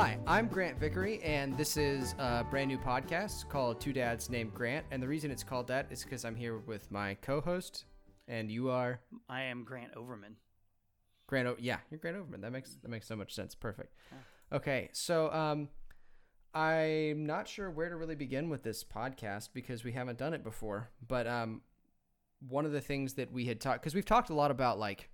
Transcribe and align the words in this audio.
Hi, 0.00 0.16
I'm 0.28 0.46
Grant 0.46 0.78
Vickery, 0.78 1.20
and 1.24 1.58
this 1.58 1.76
is 1.76 2.14
a 2.20 2.46
brand 2.48 2.68
new 2.68 2.78
podcast 2.78 3.48
called 3.48 3.80
Two 3.80 3.92
Dads 3.92 4.30
Named 4.30 4.54
Grant. 4.54 4.86
And 4.92 5.02
the 5.02 5.08
reason 5.08 5.32
it's 5.32 5.42
called 5.42 5.66
that 5.66 5.88
is 5.90 6.04
because 6.04 6.24
I'm 6.24 6.36
here 6.36 6.58
with 6.58 6.88
my 6.92 7.14
co-host, 7.14 7.84
and 8.28 8.48
you 8.48 8.70
are 8.70 9.00
I 9.28 9.42
am 9.42 9.64
Grant 9.64 9.90
Overman. 9.96 10.36
Grant. 11.26 11.48
O- 11.48 11.56
yeah, 11.58 11.78
you're 11.90 11.98
Grant 11.98 12.16
Overman. 12.16 12.42
That 12.42 12.52
makes 12.52 12.76
that 12.80 12.88
makes 12.88 13.08
so 13.08 13.16
much 13.16 13.34
sense. 13.34 13.56
Perfect. 13.56 13.92
Okay, 14.52 14.88
so 14.92 15.32
um, 15.32 15.68
I'm 16.54 17.26
not 17.26 17.48
sure 17.48 17.68
where 17.68 17.88
to 17.88 17.96
really 17.96 18.14
begin 18.14 18.48
with 18.50 18.62
this 18.62 18.84
podcast 18.84 19.48
because 19.52 19.82
we 19.82 19.90
haven't 19.90 20.16
done 20.16 20.32
it 20.32 20.44
before. 20.44 20.90
But 21.08 21.26
um, 21.26 21.62
one 22.48 22.64
of 22.64 22.70
the 22.70 22.80
things 22.80 23.14
that 23.14 23.32
we 23.32 23.46
had 23.46 23.60
talked 23.60 23.82
because 23.82 23.96
we've 23.96 24.06
talked 24.06 24.30
a 24.30 24.34
lot 24.34 24.52
about 24.52 24.78
like 24.78 25.10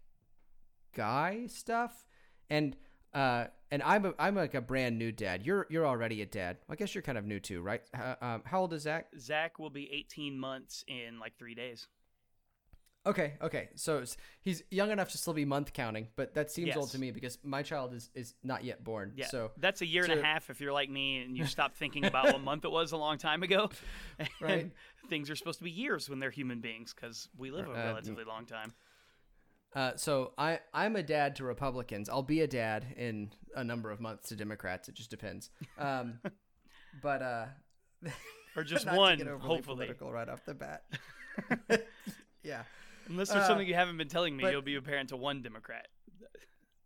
guy 0.92 1.46
stuff, 1.46 2.04
and 2.50 2.76
uh, 3.14 3.46
and 3.70 3.82
I'm 3.82 4.04
a, 4.06 4.14
I'm 4.18 4.34
like 4.34 4.54
a 4.54 4.60
brand 4.60 4.98
new 4.98 5.12
dad. 5.12 5.44
You're 5.44 5.66
you're 5.70 5.86
already 5.86 6.22
a 6.22 6.26
dad. 6.26 6.58
I 6.68 6.74
guess 6.76 6.94
you're 6.94 7.02
kind 7.02 7.18
of 7.18 7.24
new 7.24 7.40
too, 7.40 7.60
right? 7.62 7.82
Uh, 7.96 8.14
um, 8.20 8.42
how 8.44 8.60
old 8.60 8.72
is 8.72 8.82
Zach? 8.82 9.06
Zach 9.18 9.58
will 9.58 9.70
be 9.70 9.90
18 9.92 10.38
months 10.38 10.84
in 10.86 11.18
like 11.18 11.36
three 11.38 11.54
days. 11.54 11.86
Okay, 13.06 13.34
okay. 13.42 13.68
So 13.74 14.02
he's 14.40 14.62
young 14.70 14.90
enough 14.90 15.10
to 15.10 15.18
still 15.18 15.34
be 15.34 15.44
month 15.44 15.74
counting, 15.74 16.08
but 16.16 16.32
that 16.34 16.50
seems 16.50 16.74
old 16.74 16.90
to 16.92 16.98
me 16.98 17.10
because 17.10 17.38
my 17.44 17.62
child 17.62 17.92
is 17.92 18.10
is 18.14 18.34
not 18.42 18.64
yet 18.64 18.82
born. 18.82 19.12
Yeah, 19.14 19.26
So 19.26 19.50
that's 19.58 19.82
a 19.82 19.86
year 19.86 20.04
and 20.04 20.12
a 20.18 20.22
half 20.22 20.48
if 20.48 20.58
you're 20.60 20.72
like 20.72 20.88
me 20.88 21.22
and 21.22 21.36
you 21.36 21.44
stop 21.56 21.74
thinking 21.74 22.06
about 22.06 22.26
what 22.32 22.40
month 22.40 22.64
it 22.64 22.70
was 22.70 22.92
a 22.92 22.96
long 22.96 23.18
time 23.18 23.42
ago. 23.42 23.68
Right. 24.40 24.70
things 25.10 25.28
are 25.28 25.36
supposed 25.36 25.58
to 25.58 25.64
be 25.64 25.70
years 25.70 26.08
when 26.08 26.18
they're 26.18 26.30
human 26.30 26.60
beings 26.60 26.94
because 26.94 27.28
we 27.36 27.50
live 27.50 27.68
a 27.68 27.72
Uh, 27.72 27.74
relatively 27.74 28.24
long 28.24 28.46
time. 28.46 28.72
Uh, 29.74 29.96
so 29.96 30.32
I 30.38 30.60
I'm 30.72 30.94
a 30.96 31.02
dad 31.02 31.36
to 31.36 31.44
Republicans. 31.44 32.08
I'll 32.08 32.22
be 32.22 32.40
a 32.42 32.46
dad 32.46 32.86
in 32.96 33.32
a 33.56 33.64
number 33.64 33.90
of 33.90 34.00
months 34.00 34.28
to 34.28 34.36
Democrats. 34.36 34.88
It 34.88 34.94
just 34.94 35.10
depends. 35.10 35.50
Um, 35.78 36.20
but 37.02 37.22
uh, 37.22 37.46
Or 38.56 38.62
just 38.64 38.86
one, 38.86 39.18
hopefully. 39.20 39.62
political 39.62 40.12
right 40.12 40.28
off 40.28 40.44
the 40.44 40.54
bat. 40.54 40.84
yeah. 42.42 42.62
Unless 43.08 43.30
there's 43.30 43.44
Uh, 43.44 43.46
something 43.48 43.66
you 43.66 43.74
haven't 43.74 43.96
been 43.98 44.08
telling 44.08 44.36
me, 44.36 44.42
but- 44.42 44.52
you'll 44.52 44.62
be 44.62 44.76
a 44.76 44.82
parent 44.82 45.08
to 45.10 45.16
one 45.16 45.42
Democrat. 45.42 45.88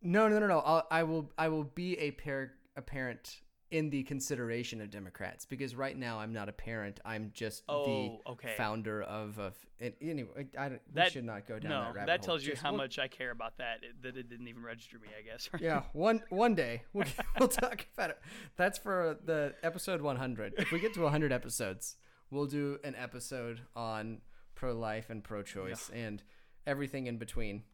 No, 0.01 0.29
no, 0.29 0.39
no, 0.39 0.47
no. 0.47 0.61
I'll, 0.61 0.87
I 0.91 1.03
will 1.03 1.31
I 1.37 1.49
will 1.49 1.65
be 1.65 1.99
a 1.99 2.13
par 2.13 2.53
a 2.77 2.83
parent 2.83 3.41
in 3.71 3.91
the 3.91 4.03
consideration 4.05 4.81
of 4.81 4.91
Democrats 4.91 5.45
because 5.45 5.75
right 5.75 5.97
now 5.97 6.19
I'm 6.19 6.33
not 6.33 6.49
a 6.49 6.53
parent. 6.53 7.01
I'm 7.05 7.31
just 7.35 7.63
Oh, 7.69 7.85
the 8.25 8.31
okay. 8.33 8.55
founder 8.57 9.03
of 9.03 9.39
of. 9.39 9.55
And 9.81 9.93
anyway, 10.01 10.47
I 10.59 10.71
don't, 10.71 10.81
we 10.89 10.95
That- 10.95 11.13
should 11.13 11.25
not 11.25 11.47
go 11.47 11.59
down 11.59 11.71
No, 11.71 11.81
that 11.83 11.95
rabbit 11.95 12.07
that 12.07 12.21
hole. 12.21 12.27
tells 12.27 12.45
you 12.45 12.53
Just 12.53 12.63
how 12.63 12.71
one- 12.71 12.79
much 12.79 12.99
I 12.99 13.07
care 13.09 13.31
about 13.31 13.59
that. 13.59 13.83
It, 13.83 14.03
that 14.03 14.17
it 14.17 14.29
didn't 14.31 14.49
even 14.49 14.63
register 14.63 14.99
me, 14.99 15.09
I 15.19 15.23
guess. 15.23 15.49
Yeah, 15.61 15.83
one 15.93 16.23
one 16.31 16.55
day 16.55 16.83
we'll, 16.95 17.07
we'll 17.39 17.49
talk 17.49 17.87
about 17.95 18.11
it. 18.11 18.19
That's 18.57 18.79
for 18.79 19.19
the 19.25 19.55
episode 19.63 20.01
100. 20.01 20.55
If 20.59 20.73
we 20.73 20.81
get 20.81 20.95
to 20.95 21.03
100 21.03 21.31
episodes, 21.33 21.97
we'll 22.31 22.47
do 22.47 22.79
an 22.85 22.95
episode 22.97 23.61
on 23.77 24.23
pro 24.55 24.73
life 24.73 25.11
and 25.11 25.23
pro 25.23 25.43
choice 25.43 25.91
and 25.95 26.23
everything 26.67 27.07
in 27.07 27.19
between. 27.19 27.65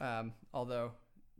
Um, 0.00 0.32
although 0.54 0.92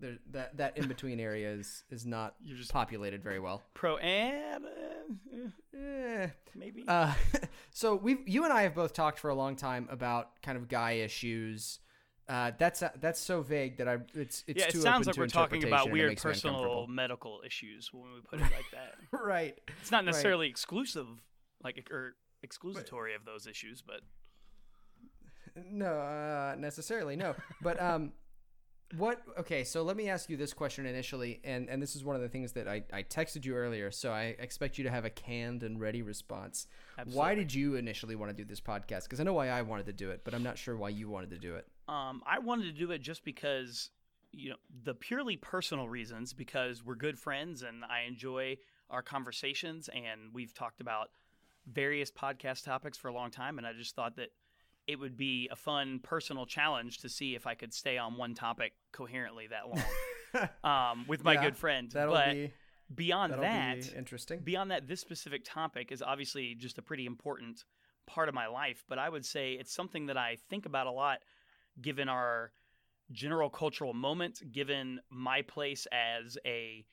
there, 0.03 0.19
that 0.33 0.57
that 0.59 0.77
in 0.77 0.87
between 0.89 1.19
area 1.31 1.51
is 1.51 1.85
is 1.89 2.05
not 2.05 2.35
You're 2.43 2.59
just- 2.59 2.73
populated 2.73 3.23
very 3.23 3.41
well. 3.41 3.63
Pro 3.73 3.97
and 3.97 4.65
uh, 4.67 5.79
Eh. 5.79 6.29
maybe. 6.55 6.85
Uh, 6.87 7.15
so 7.71 7.95
we 7.95 8.19
you 8.27 8.45
and 8.45 8.53
I 8.53 8.63
have 8.63 8.75
both 8.75 8.93
talked 8.93 9.19
for 9.19 9.31
a 9.31 9.35
long 9.35 9.57
time 9.57 9.89
about 9.91 10.43
kind 10.43 10.59
of 10.59 10.69
guy 10.69 10.93
issues. 10.93 11.79
Uh, 12.29 12.53
that's 12.59 12.83
that's 13.01 13.21
so 13.21 13.43
vague 13.43 13.79
that 13.79 13.89
I 13.89 13.99
it's 14.15 14.45
it's 14.47 14.61
yeah, 14.61 14.67
it 14.67 14.71
too 14.73 14.81
sounds 14.81 15.09
open 15.09 15.21
like 15.23 15.31
to 15.31 15.39
we're 15.39 15.43
talking 15.45 15.65
about 15.65 15.91
weird 15.91 16.17
personal 16.19 16.87
medical 16.87 17.41
issues 17.47 17.91
when 17.93 18.05
we 18.15 18.21
put 18.21 18.39
it 18.39 18.43
like 18.53 18.71
that. 18.73 18.95
right. 19.25 19.59
It's 19.81 19.91
not 19.91 20.05
necessarily 20.05 20.49
exclusive, 20.49 21.07
like 21.65 21.89
or 21.91 22.15
exclusatory 22.47 23.15
of 23.17 23.25
those 23.25 23.47
issues, 23.47 23.83
but 23.83 24.01
No, 25.57 25.99
uh, 25.99 26.55
necessarily 26.59 27.17
no. 27.17 27.35
But 27.61 27.81
um, 27.83 28.13
what? 28.97 29.23
Okay, 29.39 29.65
so 29.65 29.83
let 29.83 29.97
me 29.97 30.09
ask 30.09 30.29
you 30.29 30.37
this 30.37 30.53
question 30.53 30.87
initially, 30.87 31.41
and 31.45 31.69
and 31.69 31.83
this 31.83 31.97
is 31.97 32.05
one 32.05 32.17
of 32.17 32.23
the 32.23 32.29
things 32.29 32.53
that 32.53 32.69
I 32.69 32.83
I 32.93 33.03
texted 33.03 33.45
you 33.45 33.55
earlier, 33.55 33.91
so 33.91 34.13
I 34.13 34.37
expect 34.39 34.79
you 34.79 34.85
to 34.85 34.91
have 34.91 35.05
a 35.05 35.11
canned 35.11 35.63
and 35.63 35.81
ready 35.81 36.03
response. 36.03 36.67
Why 37.13 37.35
did 37.35 37.55
you 37.55 37.77
initially 37.77 38.15
want 38.15 38.31
to 38.31 38.37
do 38.37 38.45
this 38.45 38.61
podcast? 38.61 39.05
Because 39.05 39.21
I 39.21 39.25
know 39.25 39.33
why 39.35 39.49
I 39.49 39.63
wanted 39.63 39.87
to 39.87 39.93
do 39.93 40.11
it, 40.11 40.23
but 40.25 40.35
I'm 40.35 40.43
not 40.43 40.59
sure 40.59 40.77
why 40.77 40.91
you 40.91 41.09
wanted 41.09 41.31
to 41.31 41.39
do 41.39 41.55
it. 41.57 41.67
um, 41.89 42.23
I 42.27 42.39
wanted 42.39 42.65
to 42.65 42.73
do 42.73 42.91
it 42.93 43.01
just 43.01 43.25
because 43.25 43.91
you 44.33 44.51
know 44.51 44.57
the 44.85 44.95
purely 44.95 45.37
personal 45.37 45.89
reasons 45.89 46.33
because 46.33 46.85
we're 46.85 46.95
good 46.95 47.19
friends 47.19 47.63
and 47.63 47.85
I 47.85 48.03
enjoy 48.09 48.57
our 48.91 49.03
conversations 49.03 49.89
and 49.95 50.33
we've 50.33 50.55
talked 50.55 50.81
about 50.81 51.11
various 51.71 52.11
podcast 52.11 52.65
topics 52.65 52.97
for 52.99 53.09
a 53.09 53.13
long 53.13 53.31
time 53.31 53.59
and 53.59 53.67
I 53.67 53.73
just 53.73 53.95
thought 53.95 54.17
that 54.17 54.31
it 54.87 54.99
would 54.99 55.17
be 55.17 55.49
a 55.51 55.57
fun 55.57 56.01
personal 56.03 56.47
challenge 56.47 56.99
to 56.99 57.09
see 57.09 57.35
if 57.35 57.47
I 57.47 57.55
could 57.55 57.73
stay 57.73 57.99
on 57.99 58.17
one 58.17 58.35
topic 58.35 58.73
coherently 58.93 59.49
that 59.49 59.69
long 59.69 60.49
um, 60.65 61.05
with 61.07 61.25
my 61.25 61.35
Yeah, 61.35 61.45
good 61.45 61.57
friend. 61.57 61.91
That'll 61.93 62.15
but 62.15 62.33
be 62.33 62.53
beyond 62.95 63.33
that'll 63.33 63.45
be 63.45 63.97
interesting. 63.97 64.41
beyond 64.41 64.71
that, 64.71 64.89
this 64.89 65.01
specific 65.01 65.43
topic 65.45 65.93
is 65.93 66.03
obviously 66.03 66.55
just 66.55 66.79
a 66.79 66.83
pretty 66.83 67.07
important 67.07 67.65
part 68.07 68.29
of 68.29 68.35
my 68.35 68.47
life, 68.47 68.85
but 68.89 68.99
I 68.99 69.09
would 69.09 69.25
say 69.25 69.53
it's 69.53 69.73
something 69.73 70.07
that 70.07 70.17
I 70.17 70.37
think 70.51 70.67
about 70.67 70.87
a 70.87 70.91
lot 70.91 71.19
given 71.81 72.09
our 72.09 72.53
general 73.13 73.51
cultural 73.51 73.95
moment, 73.95 74.41
given 74.53 75.01
my 75.11 75.43
place 75.43 75.87
as 75.93 76.37
a 76.47 76.85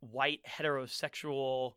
white 0.00 0.40
heterosexual 0.48 1.72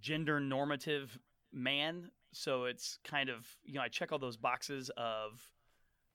gender 0.00 0.40
normative 0.40 1.18
man. 1.52 2.10
So 2.32 2.64
it's 2.64 2.98
kind 3.04 3.28
of, 3.30 3.46
you 3.64 3.74
know, 3.74 3.80
I 3.82 3.88
check 3.88 4.12
all 4.12 4.18
those 4.18 4.36
boxes 4.36 4.90
of 4.96 5.40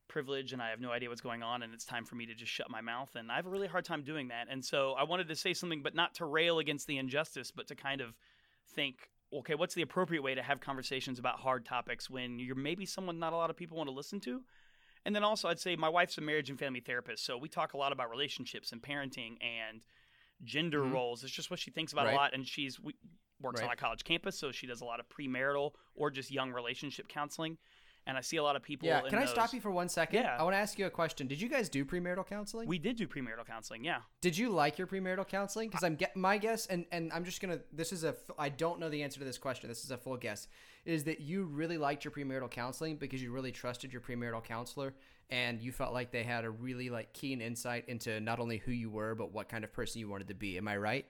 privilege 0.07 0.53
and 0.53 0.61
I 0.61 0.69
have 0.69 0.79
no 0.79 0.91
idea 0.91 1.09
what's 1.09 1.21
going 1.21 1.41
on 1.41 1.63
and 1.63 1.73
it's 1.73 1.85
time 1.85 2.05
for 2.05 2.15
me 2.15 2.25
to 2.27 2.35
just 2.35 2.51
shut 2.51 2.69
my 2.69 2.81
mouth 2.81 3.15
and 3.15 3.31
I 3.31 3.35
have 3.37 3.47
a 3.47 3.49
really 3.49 3.67
hard 3.67 3.85
time 3.85 4.03
doing 4.03 4.27
that. 4.27 4.47
And 4.49 4.63
so 4.63 4.93
I 4.93 5.03
wanted 5.03 5.27
to 5.29 5.35
say 5.35 5.53
something 5.53 5.81
but 5.81 5.95
not 5.95 6.13
to 6.15 6.25
rail 6.25 6.59
against 6.59 6.85
the 6.87 6.97
injustice 6.97 7.51
but 7.51 7.67
to 7.67 7.75
kind 7.75 8.01
of 8.01 8.15
think 8.75 9.09
okay, 9.33 9.55
what's 9.55 9.73
the 9.73 9.81
appropriate 9.81 10.21
way 10.21 10.35
to 10.35 10.43
have 10.43 10.59
conversations 10.59 11.17
about 11.17 11.39
hard 11.39 11.65
topics 11.65 12.07
when 12.07 12.37
you're 12.37 12.53
maybe 12.55 12.85
someone 12.85 13.17
not 13.17 13.33
a 13.33 13.35
lot 13.35 13.49
of 13.49 13.57
people 13.57 13.75
want 13.77 13.87
to 13.89 13.93
listen 13.95 14.19
to? 14.19 14.43
And 15.05 15.15
then 15.15 15.23
also 15.23 15.47
I'd 15.47 15.59
say 15.59 15.75
my 15.75 15.89
wife's 15.89 16.19
a 16.19 16.21
marriage 16.21 16.51
and 16.51 16.59
family 16.59 16.81
therapist, 16.81 17.25
so 17.25 17.35
we 17.37 17.49
talk 17.49 17.73
a 17.73 17.77
lot 17.77 17.91
about 17.91 18.11
relationships 18.11 18.71
and 18.71 18.81
parenting 18.83 19.37
and 19.41 19.81
gender 20.43 20.83
Mhm. 20.83 20.91
roles. 20.91 21.23
It's 21.23 21.33
just 21.33 21.49
what 21.49 21.59
she 21.59 21.71
thinks 21.71 21.91
about 21.93 22.05
Right. 22.05 22.13
a 22.13 22.15
lot 22.17 22.33
and 22.35 22.47
she's 22.47 22.79
we, 22.79 22.93
works 23.43 23.61
on 23.61 23.69
a 23.69 23.75
college 23.75 24.03
campus, 24.03 24.37
so 24.37 24.51
she 24.51 24.67
does 24.67 24.81
a 24.81 24.85
lot 24.85 24.99
of 24.99 25.05
premarital 25.09 25.71
or 25.95 26.09
just 26.09 26.31
young 26.31 26.51
relationship 26.51 27.07
counseling. 27.07 27.57
And 28.05 28.17
I 28.17 28.21
see 28.21 28.35
a 28.35 28.43
lot 28.43 28.57
of 28.57 28.63
people 28.63 28.87
Yeah, 28.87 28.99
can 29.01 29.17
I 29.17 29.25
stop 29.25 29.53
you 29.53 29.61
for 29.61 29.71
one 29.71 29.87
second? 29.87 30.23
Yeah. 30.23 30.35
I 30.37 30.43
want 30.43 30.55
to 30.55 30.59
ask 30.59 30.77
you 30.77 30.85
a 30.85 30.89
question. 30.89 31.25
Did 31.25 31.39
you 31.39 31.47
guys 31.47 31.69
do 31.69 31.85
premarital 31.85 32.27
counseling? 32.27 32.67
We 32.67 32.77
did 32.77 32.97
do 32.97 33.07
premarital 33.07 33.45
counseling, 33.47 33.83
yeah. 33.83 33.99
Did 34.19 34.37
you 34.37 34.49
like 34.49 34.77
your 34.77 34.87
premarital 34.87 35.27
counseling? 35.27 35.69
Because 35.69 35.85
I'm 35.85 35.95
get 35.95 36.15
my 36.15 36.37
guess, 36.37 36.65
and 36.67 36.85
and 36.91 37.13
I'm 37.13 37.23
just 37.23 37.39
gonna. 37.41 37.59
This 37.71 37.93
is 37.93 38.03
a. 38.03 38.15
I 38.37 38.49
don't 38.49 38.79
know 38.79 38.89
the 38.89 39.03
answer 39.03 39.19
to 39.19 39.25
this 39.25 39.37
question. 39.37 39.69
This 39.69 39.85
is 39.85 39.91
a 39.91 39.97
full 39.97 40.17
guess. 40.17 40.49
Is 40.85 41.05
that 41.05 41.21
you 41.21 41.45
really 41.45 41.77
liked 41.77 42.03
your 42.03 42.11
premarital 42.11 42.51
counseling 42.51 42.97
because 42.97 43.23
you 43.23 43.31
really 43.31 43.53
trusted 43.53 43.93
your 43.93 44.01
premarital 44.01 44.43
counselor, 44.43 44.93
and 45.29 45.61
you 45.61 45.71
felt 45.71 45.93
like 45.93 46.11
they 46.11 46.23
had 46.23 46.43
a 46.43 46.49
really 46.49 46.89
like 46.89 47.13
keen 47.13 47.39
insight 47.39 47.87
into 47.87 48.19
not 48.19 48.39
only 48.39 48.57
who 48.57 48.71
you 48.71 48.89
were 48.89 49.15
but 49.15 49.31
what 49.31 49.47
kind 49.47 49.63
of 49.63 49.71
person 49.71 50.01
you 50.01 50.09
wanted 50.09 50.27
to 50.27 50.33
be. 50.33 50.57
Am 50.57 50.67
I 50.67 50.75
right? 50.75 51.05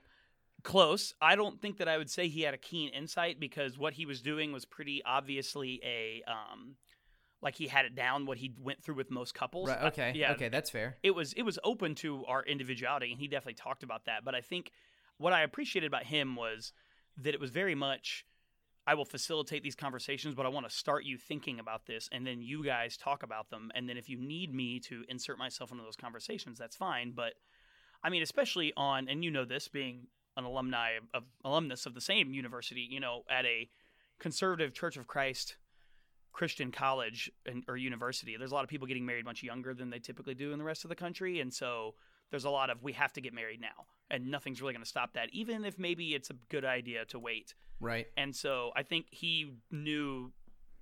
Close. 0.64 1.14
I 1.20 1.36
don't 1.36 1.60
think 1.60 1.76
that 1.78 1.88
I 1.88 1.98
would 1.98 2.10
say 2.10 2.26
he 2.28 2.40
had 2.40 2.54
a 2.54 2.58
keen 2.58 2.88
insight 2.88 3.38
because 3.38 3.78
what 3.78 3.92
he 3.92 4.06
was 4.06 4.22
doing 4.22 4.50
was 4.50 4.64
pretty 4.64 5.02
obviously 5.04 5.80
a 5.84 6.22
um 6.26 6.76
like 7.42 7.54
he 7.54 7.68
had 7.68 7.84
it 7.84 7.94
down 7.94 8.24
what 8.24 8.38
he 8.38 8.50
went 8.58 8.82
through 8.82 8.94
with 8.94 9.10
most 9.10 9.34
couples. 9.34 9.68
Right. 9.68 9.78
I- 9.78 9.86
Okay. 9.88 10.12
yeah. 10.14 10.32
Okay, 10.32 10.48
that's 10.48 10.70
fair. 10.70 10.96
It 11.02 11.10
was 11.14 11.34
it 11.34 11.42
was 11.42 11.58
open 11.64 11.94
to 11.96 12.24
our 12.24 12.42
individuality 12.42 13.10
and 13.12 13.20
he 13.20 13.28
definitely 13.28 13.54
talked 13.54 13.82
about 13.82 14.06
that, 14.06 14.24
but 14.24 14.34
I 14.34 14.40
think 14.40 14.70
what 15.18 15.34
I 15.34 15.42
appreciated 15.42 15.86
about 15.86 16.04
him 16.04 16.34
was 16.34 16.72
that 17.18 17.34
it 17.34 17.40
was 17.40 17.50
very 17.50 17.74
much 17.74 18.24
I 18.86 18.94
will 18.94 19.04
facilitate 19.04 19.62
these 19.62 19.74
conversations, 19.76 20.34
but 20.34 20.46
I 20.46 20.48
want 20.48 20.68
to 20.68 20.74
start 20.74 21.04
you 21.04 21.16
thinking 21.18 21.60
about 21.60 21.86
this 21.86 22.08
and 22.10 22.26
then 22.26 22.40
you 22.40 22.64
guys 22.64 22.96
talk 22.96 23.22
about 23.22 23.50
them 23.50 23.70
and 23.74 23.86
then 23.86 23.98
if 23.98 24.08
you 24.08 24.18
need 24.18 24.54
me 24.54 24.80
to 24.80 25.04
insert 25.10 25.38
myself 25.38 25.70
into 25.72 25.84
those 25.84 25.96
conversations, 25.96 26.58
that's 26.58 26.76
fine, 26.76 27.12
but 27.14 27.34
I 28.02 28.10
mean, 28.10 28.22
especially 28.22 28.72
on, 28.76 29.08
and 29.08 29.24
you 29.24 29.30
know 29.30 29.46
this, 29.46 29.68
being 29.68 30.08
an 30.36 30.44
alumni 30.44 30.92
of, 30.92 31.04
of 31.14 31.22
alumnus 31.44 31.86
of 31.86 31.94
the 31.94 32.00
same 32.00 32.32
university, 32.32 32.86
you 32.90 33.00
know, 33.00 33.22
at 33.30 33.44
a 33.44 33.68
conservative 34.18 34.72
Church 34.72 34.96
of 34.96 35.06
Christ 35.06 35.56
Christian 36.32 36.72
college 36.72 37.30
and, 37.46 37.62
or 37.68 37.76
university, 37.76 38.36
there's 38.36 38.50
a 38.50 38.54
lot 38.54 38.64
of 38.64 38.70
people 38.70 38.86
getting 38.88 39.06
married 39.06 39.24
much 39.24 39.42
younger 39.42 39.72
than 39.72 39.90
they 39.90 40.00
typically 40.00 40.34
do 40.34 40.52
in 40.52 40.58
the 40.58 40.64
rest 40.64 40.84
of 40.84 40.88
the 40.88 40.96
country, 40.96 41.40
and 41.40 41.54
so 41.54 41.94
there's 42.30 42.44
a 42.44 42.50
lot 42.50 42.70
of 42.70 42.82
we 42.82 42.92
have 42.92 43.12
to 43.12 43.20
get 43.20 43.32
married 43.32 43.60
now, 43.60 43.86
and 44.10 44.26
nothing's 44.26 44.60
really 44.60 44.72
going 44.72 44.82
to 44.82 44.88
stop 44.88 45.14
that, 45.14 45.28
even 45.32 45.64
if 45.64 45.78
maybe 45.78 46.14
it's 46.14 46.30
a 46.30 46.34
good 46.48 46.64
idea 46.64 47.04
to 47.04 47.18
wait. 47.18 47.54
Right. 47.80 48.06
And 48.16 48.34
so 48.34 48.72
I 48.74 48.82
think 48.82 49.06
he 49.10 49.54
knew 49.70 50.32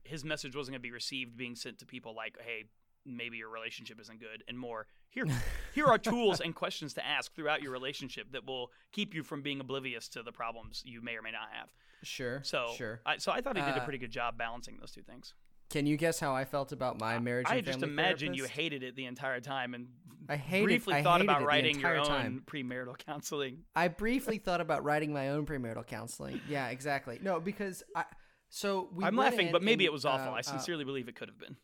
his 0.04 0.24
message 0.24 0.56
wasn't 0.56 0.72
going 0.72 0.80
to 0.80 0.88
be 0.88 0.92
received 0.92 1.36
being 1.36 1.54
sent 1.54 1.78
to 1.80 1.86
people 1.86 2.14
like, 2.14 2.36
hey, 2.40 2.64
maybe 3.04 3.36
your 3.36 3.50
relationship 3.50 4.00
isn't 4.00 4.20
good, 4.20 4.42
and 4.48 4.58
more 4.58 4.86
here 5.10 5.26
here 5.74 5.86
are 5.86 5.98
tools 5.98 6.40
and 6.40 6.54
questions 6.54 6.94
to 6.94 7.06
ask 7.06 7.34
throughout 7.34 7.62
your 7.62 7.72
relationship 7.72 8.32
that 8.32 8.46
will 8.46 8.70
keep 8.92 9.14
you 9.14 9.22
from 9.22 9.42
being 9.42 9.60
oblivious 9.60 10.08
to 10.10 10.22
the 10.22 10.32
problems 10.32 10.82
you 10.84 11.00
may 11.02 11.16
or 11.16 11.22
may 11.22 11.30
not 11.32 11.48
have. 11.52 11.72
Sure. 12.02 12.40
So, 12.42 12.70
sure. 12.76 13.00
I, 13.06 13.18
so 13.18 13.32
I 13.32 13.40
thought 13.40 13.56
he 13.56 13.62
did 13.62 13.76
a 13.76 13.82
Uh, 13.82 13.84
pretty 13.84 13.98
good 13.98 14.10
job 14.10 14.36
balancing 14.36 14.76
those 14.78 14.92
two 14.92 15.02
things. 15.02 15.34
Can 15.70 15.86
you 15.86 15.96
guess 15.96 16.20
how 16.20 16.34
I 16.34 16.44
felt 16.44 16.72
about 16.72 16.98
my 17.00 17.18
marriage? 17.18 17.46
I 17.48 17.60
just 17.62 17.82
imagine 17.82 18.34
you 18.34 18.44
hated 18.44 18.82
it 18.82 18.94
the 18.94 19.06
entire 19.06 19.40
time 19.40 19.72
and 19.74 19.88
I 20.28 20.36
hated- 20.36 20.64
briefly 20.64 20.94
I 20.94 21.02
thought 21.02 21.20
about 21.20 21.44
writing 21.44 21.80
your 21.80 21.96
own 21.96 22.06
time. 22.06 22.42
premarital 22.46 22.98
counseling. 22.98 23.64
I 23.74 23.88
briefly 23.88 24.38
thought 24.38 24.60
about 24.60 24.84
writing 24.84 25.12
my 25.12 25.30
own 25.30 25.46
premarital 25.46 25.86
counseling. 25.86 26.40
Yeah, 26.48 26.68
exactly. 26.68 27.18
No, 27.22 27.40
because 27.40 27.82
I. 27.96 28.04
So 28.50 28.90
we. 28.92 29.04
I'm 29.04 29.16
laughing, 29.16 29.46
in 29.46 29.52
but 29.52 29.62
maybe 29.62 29.84
and, 29.84 29.90
it 29.90 29.92
was 29.92 30.04
awful. 30.04 30.32
uh, 30.32 30.36
I 30.36 30.40
uh, 30.40 30.42
sincerely 30.42 30.84
believe 30.84 31.08
it 31.08 31.16
could 31.16 31.28
have 31.28 31.38
been. 31.38 31.56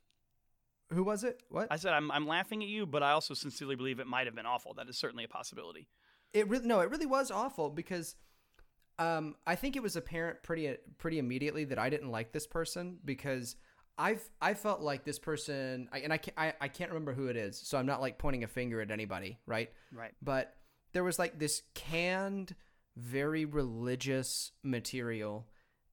Who 0.93 1.03
was 1.03 1.25
it? 1.25 1.43
What? 1.51 1.69
I 1.71 1.77
said 1.77 1.93
I'm, 1.93 2.11
I'm 2.11 2.27
laughing 2.27 2.63
at 2.63 2.69
you, 2.69 2.87
but 2.87 3.03
I 3.03 3.13
also 3.13 3.35
sincerely 3.35 3.77
believe 3.77 4.01
it 4.01 4.07
might 4.07 4.27
have 4.27 4.35
been 4.35 4.47
awful. 4.47 4.75
That 4.75 4.89
is 4.89 4.97
certainly 4.97 5.25
a 5.25 5.29
possibility. 5.29 5.89
It 6.33 6.49
really 6.49 6.67
no, 6.67 6.81
it 6.81 6.91
really 6.91 7.07
was 7.07 7.31
awful 7.31 7.71
because 7.71 8.17
um, 8.99 9.37
I 9.47 9.55
think 9.55 9.77
it 9.77 9.83
was 9.83 9.97
apparent 9.97 10.43
pretty 10.43 10.77
pretty 10.99 11.19
immediately 11.19 11.65
that 11.65 11.79
I 11.79 11.89
didn't 11.91 12.11
like 12.11 12.33
this 12.33 12.47
person 12.47 12.99
because 13.05 13.57
I've 13.97 14.29
I 14.41 14.55
felt 14.55 14.81
like 14.81 15.05
this 15.05 15.19
person 15.19 15.89
I, 15.93 15.99
and 16.01 16.13
I 16.13 16.19
can't 16.19 16.39
I, 16.39 16.53
I 16.61 16.69
can't 16.69 16.91
remember 16.91 17.13
who 17.13 17.27
it 17.27 17.37
is, 17.37 17.59
so 17.59 17.79
I'm 17.79 17.87
not 17.87 18.01
like 18.01 18.19
pointing 18.19 18.45
a 18.45 18.49
finger 18.49 18.81
at 18.81 18.91
anybody, 18.91 19.39
right? 19.47 19.71
Right. 19.93 20.13
But 20.23 20.55
there 20.93 21.05
was 21.05 21.19
like 21.19 21.39
this 21.39 21.63
canned, 21.75 22.55
very 22.97 23.45
religious 23.45 24.53
material, 24.63 25.47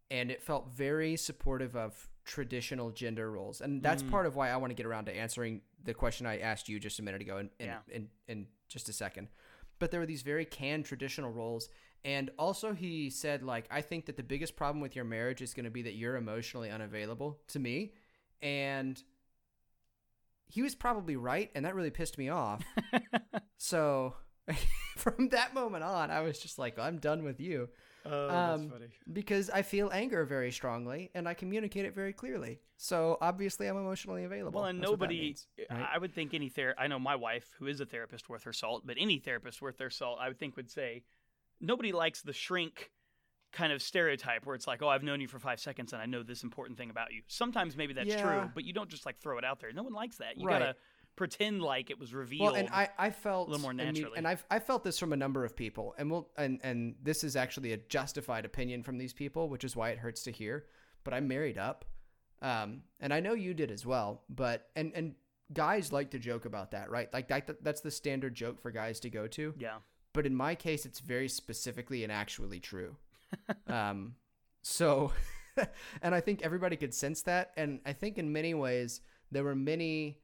and 0.10 0.32
it 0.32 0.42
felt 0.42 0.70
very 0.76 1.16
supportive 1.16 1.76
of 1.76 2.10
traditional 2.26 2.90
gender 2.92 3.32
roles, 3.32 3.62
and 3.62 3.82
that's 3.82 4.04
Mm. 4.04 4.10
part 4.12 4.26
of 4.26 4.36
why 4.36 4.50
I 4.50 4.58
want 4.58 4.72
to 4.72 4.76
get 4.76 4.86
around 4.86 5.06
to 5.06 5.16
answering 5.16 5.62
the 5.84 5.94
question 5.94 6.26
I 6.26 6.40
asked 6.40 6.68
you 6.68 6.80
just 6.80 7.00
a 7.00 7.04
minute 7.04 7.22
ago 7.22 7.38
in 7.38 7.50
in, 7.60 7.66
Yeah. 7.68 7.80
in, 7.90 8.10
in 8.28 8.48
just 8.68 8.90
a 8.90 8.94
second. 8.94 9.30
But 9.80 9.92
there 9.92 10.00
were 10.00 10.06
these 10.06 10.22
very 10.24 10.46
canned 10.46 10.86
traditional 10.86 11.32
roles, 11.32 11.70
and 12.04 12.32
also 12.40 12.74
he 12.74 13.10
said 13.10 13.44
like 13.44 13.66
I 13.70 13.82
think 13.82 14.06
that 14.08 14.18
the 14.18 14.24
biggest 14.24 14.56
problem 14.56 14.82
with 14.82 14.96
your 14.96 15.06
marriage 15.06 15.42
is 15.42 15.54
going 15.54 15.66
to 15.66 15.72
be 15.72 15.84
that 15.84 15.94
you're 15.94 16.16
emotionally 16.16 16.70
unavailable 16.72 17.40
to 17.50 17.60
me, 17.60 17.94
and 18.42 19.02
he 20.48 20.62
was 20.62 20.76
probably 20.76 21.16
right, 21.16 21.52
and 21.56 21.66
that 21.66 21.76
really 21.76 21.92
pissed 21.92 22.18
me 22.18 22.30
off. 22.30 22.64
So 23.58 24.16
from 24.98 25.30
that 25.30 25.54
moment 25.54 25.84
on, 25.84 26.12
I 26.12 26.22
was 26.22 26.38
just 26.40 26.60
like, 26.60 26.78
I'm 26.78 26.98
done 27.00 27.24
with 27.24 27.40
you 27.40 27.70
Oh, 28.06 28.30
Um, 28.30 28.72
because 29.14 29.50
I 29.50 29.62
feel 29.62 29.90
anger 29.92 30.26
very 30.26 30.52
strongly 30.52 31.10
and 31.16 31.28
I 31.28 31.34
communicate 31.34 31.86
it 31.86 31.94
very 31.94 32.14
clearly. 32.14 32.60
So 32.78 33.18
obviously, 33.22 33.68
I'm 33.68 33.78
emotionally 33.78 34.26
available. 34.26 34.60
Well, 34.60 34.70
and 34.70 34.80
That's 34.82 34.92
nobody, 34.92 35.20
means, 35.22 35.48
right? 35.72 35.88
I 35.94 35.98
would 35.98 36.14
think 36.14 36.34
any 36.34 36.50
ther. 36.50 36.76
I 36.78 36.88
know 36.88 37.00
my 37.00 37.16
wife, 37.16 37.54
who 37.58 37.68
is 37.68 37.80
a 37.80 37.86
therapist 37.86 38.30
worth 38.30 38.44
her 38.44 38.54
salt, 38.54 38.86
but 38.86 38.98
any 39.00 39.20
therapist 39.20 39.62
worth 39.62 39.78
their 39.78 39.90
salt, 39.90 40.20
I 40.22 40.28
would 40.28 40.40
think 40.40 40.56
would 40.56 40.70
say, 40.70 41.04
nobody 41.62 41.92
likes 41.92 42.22
the 42.22 42.34
shrink 42.34 42.92
kind 43.54 43.72
of 43.72 43.82
stereotype 43.82 44.46
where 44.46 44.56
it's 44.56 44.68
like, 44.68 44.82
oh, 44.82 44.90
I've 44.90 45.04
known 45.04 45.22
you 45.22 45.30
for 45.30 45.40
five 45.40 45.62
seconds 45.62 45.94
and 45.94 46.02
I 46.02 46.06
know 46.06 46.24
this 46.24 46.44
important 46.44 46.78
thing 46.78 46.90
about 46.90 47.14
you. 47.14 47.22
Sometimes 47.28 47.78
maybe 47.78 47.94
that's 47.94 48.10
Yeah. 48.10 48.20
true, 48.22 48.52
but 48.54 48.66
you 48.66 48.74
don't 48.74 48.90
just 48.90 49.06
like 49.06 49.18
throw 49.20 49.38
it 49.38 49.46
out 49.46 49.62
there. 49.62 49.72
No 49.72 49.84
one 49.84 49.94
likes 49.94 50.18
that. 50.18 50.38
You 50.38 50.46
Right. 50.46 50.60
gotta 50.60 50.76
pretend 51.16 51.62
like 51.62 51.90
it 51.90 52.00
was 52.00 52.14
revealed. 52.14 52.52
Well, 52.52 52.56
and 52.56 52.70
I, 52.70 52.90
I 52.98 53.10
felt 53.10 53.48
a 53.48 53.52
little 53.52 53.64
more 53.64 53.74
naturally. 53.74 54.18
and 54.18 54.28
I've 54.28 54.46
I 54.50 54.60
felt 54.60 54.84
this 54.84 55.00
from 55.00 55.14
a 55.14 55.18
number 55.18 55.46
of 55.46 55.56
people, 55.56 55.96
and 55.98 56.12
we'll 56.12 56.30
and 56.38 56.60
and 56.64 56.96
this 57.02 57.24
is 57.24 57.36
actually 57.36 57.74
a 57.74 57.78
justified 57.78 58.46
opinion 58.46 58.84
from 58.84 58.98
these 58.98 59.14
people, 59.14 59.50
which 59.50 59.64
is 59.64 59.76
why 59.76 59.90
it 59.90 59.98
hurts 59.98 60.24
to 60.24 60.32
hear. 60.32 60.66
But 61.04 61.14
I 61.14 61.20
married 61.20 61.58
up, 61.58 61.86
um, 62.42 62.82
and 63.00 63.14
I 63.14 63.20
know 63.20 63.34
you 63.34 63.54
did 63.54 63.72
as 63.72 63.86
well. 63.86 64.24
But 64.30 64.70
and 64.76 64.92
and 64.96 65.16
guys 65.54 65.92
like 65.92 66.12
to 66.12 66.20
joke 66.20 66.46
about 66.46 66.72
that, 66.72 66.90
right? 66.90 67.12
Like 67.14 67.28
that 67.30 67.64
that's 67.64 67.82
the 67.82 67.92
standard 67.92 68.34
joke 68.36 68.60
for 68.62 68.72
guys 68.72 69.00
to 69.02 69.10
go 69.10 69.28
to. 69.28 69.54
yeah. 69.60 69.78
but 70.14 70.26
in 70.26 70.34
my 70.36 70.56
case 70.56 70.86
it's 70.86 71.00
very 71.02 71.28
specifically 71.28 72.04
and 72.04 72.12
actually 72.12 72.60
true 72.60 72.96
um 73.68 74.16
so 74.62 75.12
and 76.02 76.16
i 76.16 76.22
think 76.22 76.42
everybody 76.42 76.78
could 76.78 76.94
sense 76.94 77.22
that 77.24 77.52
and 77.58 77.80
i 77.86 77.92
think 77.94 78.18
in 78.18 78.32
many 78.32 78.54
ways 78.54 79.02
there 79.32 79.44
were 79.44 79.56
many 79.56 80.18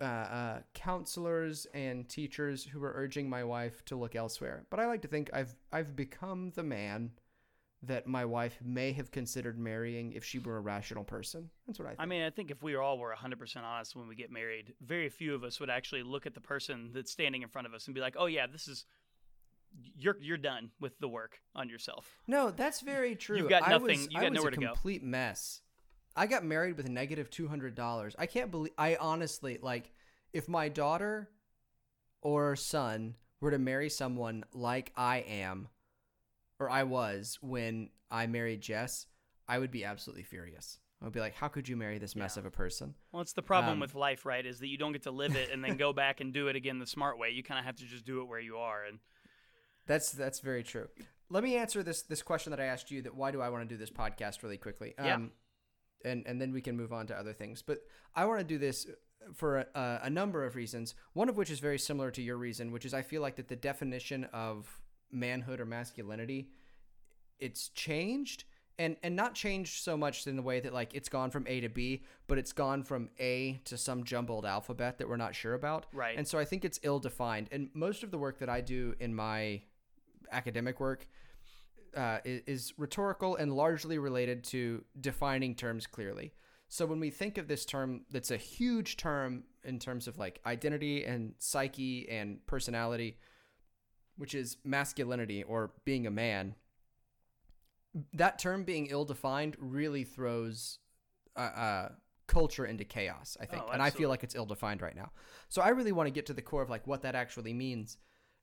uh, 0.00 0.04
uh, 0.04 0.58
counselors 0.74 1.66
and 1.74 2.08
teachers 2.08 2.64
who 2.64 2.80
were 2.80 2.92
urging 2.94 3.28
my 3.30 3.42
wife 3.44 3.84
to 3.86 3.96
look 3.96 4.14
elsewhere 4.14 4.64
but 4.70 4.78
i 4.80 4.86
like 4.86 5.02
to 5.02 5.08
think 5.08 5.30
i've 5.32 5.54
i've 5.72 5.96
become 5.96 6.50
the 6.54 6.62
man 6.62 7.10
that 7.82 8.06
my 8.06 8.24
wife 8.24 8.58
may 8.64 8.92
have 8.92 9.10
considered 9.10 9.58
marrying 9.58 10.12
if 10.12 10.24
she 10.24 10.38
were 10.38 10.56
a 10.56 10.60
rational 10.60 11.04
person 11.04 11.48
that's 11.66 11.78
what 11.78 11.86
i 11.86 11.90
think 11.90 12.00
I 12.00 12.06
mean, 12.06 12.22
I 12.22 12.30
think 12.30 12.50
if 12.50 12.62
we 12.62 12.74
all 12.76 12.98
were 12.98 13.14
100% 13.14 13.56
honest 13.62 13.94
when 13.96 14.08
we 14.08 14.14
get 14.14 14.30
married, 14.30 14.74
very 14.80 15.08
few 15.08 15.34
of 15.34 15.44
us 15.44 15.60
would 15.60 15.70
actually 15.70 16.02
look 16.02 16.26
at 16.26 16.34
the 16.34 16.40
person 16.40 16.90
that's 16.92 17.12
standing 17.12 17.42
in 17.42 17.48
front 17.48 17.66
of 17.66 17.74
us 17.74 17.86
and 17.86 17.94
be 17.94 18.00
like, 18.00 18.16
"Oh 18.18 18.26
yeah, 18.26 18.46
this 18.46 18.66
is 18.68 18.84
you're 19.96 20.16
you're 20.20 20.36
done 20.38 20.70
with 20.80 20.98
the 20.98 21.08
work 21.08 21.40
on 21.54 21.68
yourself." 21.68 22.18
No, 22.26 22.50
that's 22.50 22.80
very 22.80 23.14
true. 23.14 23.36
You've 23.38 23.48
got 23.50 23.62
I 23.66 23.70
nothing- 23.72 23.86
was, 23.98 24.08
you 24.10 24.18
I 24.18 24.22
got 24.22 24.30
was 24.30 24.36
nowhere 24.38 24.48
a 24.48 24.54
to 24.54 24.60
go. 24.60 24.66
complete 24.68 25.02
mess. 25.02 25.60
I 26.16 26.26
got 26.26 26.44
married 26.44 26.76
with 26.76 26.88
negative 26.88 27.30
two 27.30 27.48
hundred 27.48 27.74
dollars. 27.74 28.16
I 28.18 28.26
can't 28.26 28.50
believe. 28.50 28.72
I 28.78 28.96
honestly 28.96 29.58
like 29.62 29.92
if 30.32 30.48
my 30.48 30.68
daughter 30.68 31.30
or 32.22 32.56
son 32.56 33.16
were 33.40 33.50
to 33.50 33.58
marry 33.58 33.90
someone 33.90 34.44
like 34.52 34.92
I 34.96 35.18
am, 35.18 35.68
or 36.58 36.70
I 36.70 36.84
was 36.84 37.38
when 37.42 37.90
I 38.10 38.26
married 38.26 38.60
Jess, 38.62 39.06
I 39.46 39.58
would 39.58 39.70
be 39.70 39.84
absolutely 39.84 40.22
furious. 40.24 40.78
I 41.02 41.04
would 41.04 41.12
be 41.12 41.20
like, 41.20 41.34
"How 41.34 41.48
could 41.48 41.68
you 41.68 41.76
marry 41.76 41.98
this 41.98 42.16
mess 42.16 42.36
Yeah. 42.36 42.40
of 42.40 42.46
a 42.46 42.50
person?" 42.50 42.94
Well, 43.12 43.20
it's 43.20 43.34
the 43.34 43.42
problem 43.42 43.74
Um, 43.74 43.80
with 43.80 43.94
life, 43.94 44.24
right? 44.24 44.44
Is 44.44 44.58
that 44.60 44.68
you 44.68 44.78
don't 44.78 44.92
get 44.92 45.02
to 45.02 45.10
live 45.10 45.36
it 45.36 45.50
and 45.50 45.62
then 45.62 45.76
go 45.76 45.92
back 45.92 46.20
and 46.20 46.32
do 46.32 46.48
it 46.48 46.56
again 46.56 46.78
the 46.78 46.86
smart 46.86 47.18
way. 47.18 47.30
You 47.30 47.42
kind 47.42 47.58
of 47.58 47.66
have 47.66 47.76
to 47.76 47.84
just 47.84 48.06
do 48.06 48.22
it 48.22 48.24
where 48.24 48.40
you 48.40 48.56
are. 48.56 48.84
And 48.84 48.98
That's 49.84 50.10
that's 50.10 50.40
very 50.40 50.62
true. 50.64 50.88
Let 51.28 51.44
me 51.44 51.56
answer 51.56 51.82
this 51.82 52.02
this 52.02 52.22
question 52.22 52.50
that 52.50 52.58
I 52.60 52.64
asked 52.64 52.90
you. 52.90 53.02
That 53.02 53.14
why 53.14 53.30
do 53.30 53.40
I 53.42 53.50
want 53.50 53.68
to 53.68 53.72
do 53.72 53.76
this 53.78 53.90
podcast 53.90 54.42
really 54.42 54.56
quickly? 54.58 54.94
Yeah. 54.98 55.18
And 56.04 56.24
and 56.26 56.40
then 56.40 56.52
we 56.52 56.60
can 56.60 56.76
move 56.76 56.92
on 56.92 57.06
to 57.08 57.18
other 57.18 57.32
things. 57.32 57.62
But 57.62 57.78
I 58.14 58.24
want 58.26 58.40
to 58.40 58.44
do 58.44 58.58
this 58.58 58.86
for 59.34 59.66
a, 59.74 60.00
a 60.04 60.10
number 60.10 60.44
of 60.44 60.54
reasons. 60.54 60.94
One 61.14 61.28
of 61.28 61.36
which 61.36 61.50
is 61.50 61.58
very 61.58 61.78
similar 61.78 62.10
to 62.12 62.22
your 62.22 62.36
reason, 62.36 62.70
which 62.70 62.84
is 62.84 62.94
I 62.94 63.02
feel 63.02 63.22
like 63.22 63.36
that 63.36 63.48
the 63.48 63.56
definition 63.56 64.24
of 64.32 64.80
manhood 65.10 65.60
or 65.60 65.66
masculinity 65.66 66.48
it's 67.38 67.68
changed 67.68 68.44
and 68.78 68.96
and 69.02 69.16
not 69.16 69.34
changed 69.34 69.82
so 69.82 69.96
much 69.96 70.26
in 70.26 70.36
the 70.36 70.42
way 70.42 70.60
that 70.60 70.72
like 70.72 70.94
it's 70.94 71.08
gone 71.08 71.30
from 71.30 71.46
A 71.48 71.60
to 71.60 71.68
B, 71.68 72.02
but 72.26 72.38
it's 72.38 72.52
gone 72.52 72.82
from 72.82 73.08
A 73.18 73.60
to 73.64 73.78
some 73.78 74.04
jumbled 74.04 74.44
alphabet 74.44 74.98
that 74.98 75.08
we're 75.08 75.16
not 75.16 75.34
sure 75.34 75.54
about. 75.54 75.86
Right. 75.92 76.16
And 76.16 76.28
so 76.28 76.38
I 76.38 76.44
think 76.44 76.64
it's 76.64 76.78
ill 76.82 76.98
defined. 76.98 77.48
And 77.52 77.70
most 77.74 78.02
of 78.02 78.10
the 78.10 78.18
work 78.18 78.38
that 78.40 78.48
I 78.48 78.60
do 78.60 78.94
in 79.00 79.14
my 79.14 79.62
academic 80.30 80.78
work 80.78 81.06
uh, 81.96 82.18
is, 82.24 82.74
rhetorical 82.76 83.36
and 83.36 83.52
largely 83.52 83.98
related 83.98 84.44
to 84.44 84.84
defining 85.00 85.54
terms 85.54 85.86
clearly. 85.86 86.32
So 86.68 86.84
when 86.84 87.00
we 87.00 87.10
think 87.10 87.38
of 87.38 87.48
this 87.48 87.64
term, 87.64 88.02
that's 88.10 88.30
a 88.30 88.36
huge 88.36 88.96
term 88.96 89.44
in 89.64 89.78
terms 89.78 90.08
of 90.08 90.18
like 90.18 90.40
identity 90.44 91.04
and 91.04 91.34
psyche 91.38 92.08
and 92.08 92.44
personality, 92.46 93.18
which 94.16 94.34
is 94.34 94.56
masculinity 94.64 95.42
or 95.42 95.72
being 95.84 96.06
a 96.06 96.10
man. 96.10 96.54
That 98.12 98.38
term 98.38 98.64
being 98.64 98.88
ill-defined 98.88 99.56
really 99.58 100.04
throws 100.04 100.78
uh, 101.36 101.40
uh, 101.40 101.88
culture 102.26 102.66
into 102.66 102.84
chaos. 102.84 103.36
I 103.40 103.46
think, 103.46 103.62
Oh, 103.66 103.70
and 103.70 103.80
I 103.80 103.90
feel 103.90 104.08
like 104.08 104.24
it's 104.24 104.34
ill-defined 104.34 104.82
right 104.82 104.96
now. 104.96 105.12
So 105.48 105.62
I 105.62 105.68
really 105.68 105.92
want 105.92 106.08
to 106.08 106.10
get 106.10 106.26
to 106.26 106.34
the 106.34 106.42
core 106.42 106.62
of 106.62 106.68
like 106.68 106.86
what 106.86 107.02
that 107.02 107.14
actually 107.14 107.54
means 107.54 107.96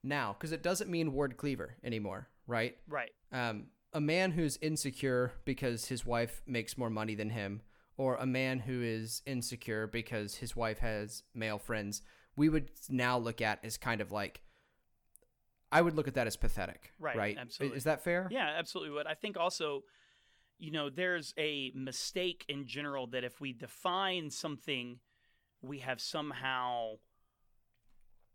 now, 0.03 0.33
because 0.33 0.51
it 0.51 0.63
doesn't 0.63 0.89
mean 0.89 1.13
Ward 1.13 1.37
Cleaver 1.37 1.75
anymore, 1.83 2.29
right? 2.47 2.77
right, 2.87 3.11
um, 3.33 3.65
a 3.91 3.99
man 4.01 4.31
who's 4.31 4.57
insecure 4.61 5.33
because 5.45 5.85
his 5.87 6.05
wife 6.05 6.41
makes 6.47 6.77
more 6.77 6.89
money 6.89 7.15
than 7.15 7.31
him, 7.31 7.61
or 7.97 8.15
a 8.15 8.25
man 8.25 8.59
who 8.59 8.81
is 8.81 9.21
insecure 9.25 9.87
because 9.87 10.35
his 10.35 10.55
wife 10.55 10.79
has 10.79 11.23
male 11.35 11.59
friends, 11.59 12.01
we 12.35 12.49
would 12.49 12.71
now 12.89 13.17
look 13.17 13.41
at 13.41 13.63
as 13.63 13.77
kind 13.77 14.01
of 14.01 14.11
like, 14.11 14.41
I 15.71 15.81
would 15.81 15.95
look 15.95 16.07
at 16.07 16.13
that 16.15 16.27
as 16.27 16.35
pathetic. 16.35 16.91
Right, 16.99 17.17
Right. 17.17 17.37
absolutely. 17.37 17.77
Is 17.77 17.83
that 17.83 18.03
fair? 18.03 18.27
yeah, 18.31 18.53
absolutely. 18.57 18.95
But 18.95 19.07
I 19.07 19.15
think 19.15 19.37
also, 19.37 19.83
you 20.59 20.71
know, 20.71 20.89
there's 20.89 21.33
a 21.37 21.71
mistake 21.75 22.45
in 22.47 22.65
general 22.65 23.07
that 23.07 23.23
if 23.23 23.41
we 23.41 23.53
define 23.53 24.29
something, 24.29 24.99
we 25.61 25.79
have 25.79 25.99
somehow 25.99 26.93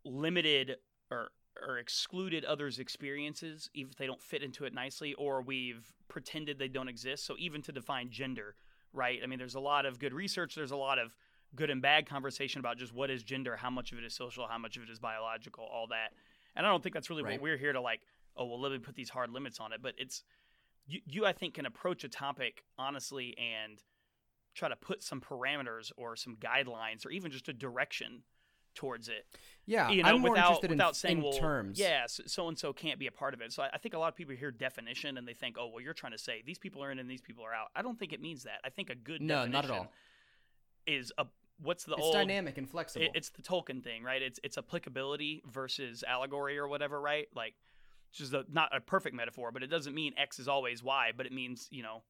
limited 0.04 0.76
or 1.10 1.30
or 1.66 1.78
excluded 1.78 2.44
others' 2.44 2.78
experiences, 2.78 3.70
even 3.74 3.90
if 3.90 3.96
they 3.96 4.06
don't 4.06 4.22
fit 4.22 4.42
into 4.42 4.64
it 4.64 4.74
nicely, 4.74 5.14
or 5.14 5.42
we've 5.42 5.92
pretended 6.08 6.58
they 6.58 6.68
don't 6.68 6.88
exist. 6.88 7.24
So 7.26 7.34
even 7.38 7.62
to 7.62 7.72
define 7.72 8.10
gender, 8.10 8.54
right? 8.92 9.20
I 9.22 9.26
mean, 9.26 9.38
there's 9.38 9.54
a 9.54 9.60
lot 9.60 9.86
of 9.86 9.98
good 9.98 10.12
research. 10.12 10.54
There's 10.54 10.70
a 10.70 10.76
lot 10.76 10.98
of 10.98 11.14
good 11.54 11.70
and 11.70 11.80
bad 11.80 12.08
conversation 12.08 12.60
about 12.60 12.76
just 12.78 12.94
what 12.94 13.10
is 13.10 13.22
gender, 13.22 13.56
how 13.56 13.70
much 13.70 13.92
of 13.92 13.98
it 13.98 14.04
is 14.04 14.14
social, 14.14 14.46
how 14.46 14.58
much 14.58 14.76
of 14.76 14.82
it 14.82 14.90
is 14.90 14.98
biological, 14.98 15.64
all 15.64 15.86
that. 15.88 16.12
And 16.54 16.66
I 16.66 16.70
don't 16.70 16.82
think 16.82 16.94
that's 16.94 17.10
really 17.10 17.22
Right. 17.22 17.32
what 17.32 17.42
we're 17.42 17.56
here 17.56 17.72
to 17.72 17.80
like. 17.80 18.00
Oh 18.36 18.46
well, 18.46 18.60
let 18.60 18.72
me 18.72 18.78
put 18.78 18.94
these 18.94 19.10
hard 19.10 19.30
limits 19.30 19.58
on 19.60 19.72
it. 19.72 19.80
But 19.82 19.94
it's 19.98 20.22
you, 20.86 21.00
you 21.06 21.26
I 21.26 21.32
think 21.32 21.54
can 21.54 21.66
approach 21.66 22.04
a 22.04 22.08
topic 22.08 22.64
honestly 22.78 23.36
and 23.38 23.82
try 24.54 24.68
to 24.68 24.76
put 24.76 25.02
some 25.02 25.20
parameters 25.20 25.92
or 25.96 26.16
some 26.16 26.36
guidelines 26.36 27.06
or 27.06 27.10
even 27.10 27.30
just 27.30 27.48
a 27.48 27.52
direction 27.52 28.22
towards 28.78 29.08
it. 29.08 29.26
Yeah, 29.66 29.90
you 29.90 30.02
know, 30.04 30.08
I'm 30.10 30.20
more 30.20 30.30
without 30.30 30.46
interested 30.46 30.70
without 30.70 30.88
in, 30.90 30.94
saying 30.94 31.16
in 31.18 31.22
well, 31.24 31.32
terms. 31.32 31.78
yeah, 31.78 32.04
so 32.06 32.46
and 32.48 32.56
so 32.58 32.72
can't 32.72 32.98
be 32.98 33.08
a 33.08 33.12
part 33.12 33.34
of 33.34 33.40
it. 33.40 33.52
So 33.52 33.64
I, 33.64 33.70
I 33.74 33.78
think 33.78 33.94
a 33.94 33.98
lot 33.98 34.08
of 34.08 34.14
people 34.14 34.34
hear 34.36 34.50
definition 34.52 35.18
and 35.18 35.26
they 35.26 35.34
think, 35.34 35.56
oh, 35.58 35.66
well, 35.68 35.82
you're 35.82 35.92
trying 35.94 36.12
to 36.12 36.18
say 36.18 36.42
these 36.46 36.58
people 36.58 36.82
are 36.82 36.90
in 36.92 36.98
and 37.00 37.10
these 37.10 37.20
people 37.20 37.44
are 37.44 37.52
out. 37.52 37.66
I 37.76 37.82
don't 37.82 37.98
think 37.98 38.12
it 38.12 38.20
means 38.20 38.44
that. 38.44 38.60
I 38.64 38.70
think 38.70 38.88
a 38.88 38.94
good 38.94 39.20
No, 39.20 39.44
definition 39.46 39.52
not 39.52 39.64
at 39.64 39.70
all. 39.72 39.92
is 40.86 41.12
a 41.18 41.26
what's 41.60 41.82
the 41.84 41.94
it's 41.94 42.02
old 42.02 42.14
dynamic 42.14 42.56
and 42.56 42.70
flexible. 42.70 43.04
it- 43.04 43.10
it's 43.14 43.30
the 43.30 43.42
Tolkien 43.42 43.82
thing, 43.82 44.02
right? 44.04 44.22
It's 44.22 44.38
it's 44.44 44.56
applicability 44.56 45.42
versus 45.50 46.04
allegory 46.06 46.56
or 46.56 46.68
whatever, 46.68 47.00
right? 47.00 47.26
Like, 47.34 47.54
which 48.10 48.20
is 48.20 48.32
a, 48.32 48.44
not 48.50 48.74
a 48.74 48.80
perfect 48.80 49.14
metaphor, 49.16 49.50
but 49.52 49.62
it 49.62 49.66
doesn't 49.66 49.94
mean 49.94 50.14
X 50.16 50.38
is 50.38 50.48
always 50.48 50.82
Y, 50.82 51.10
but 51.16 51.26
it 51.26 51.32
means 51.32 51.66
you 51.70 51.82
know 51.82 52.04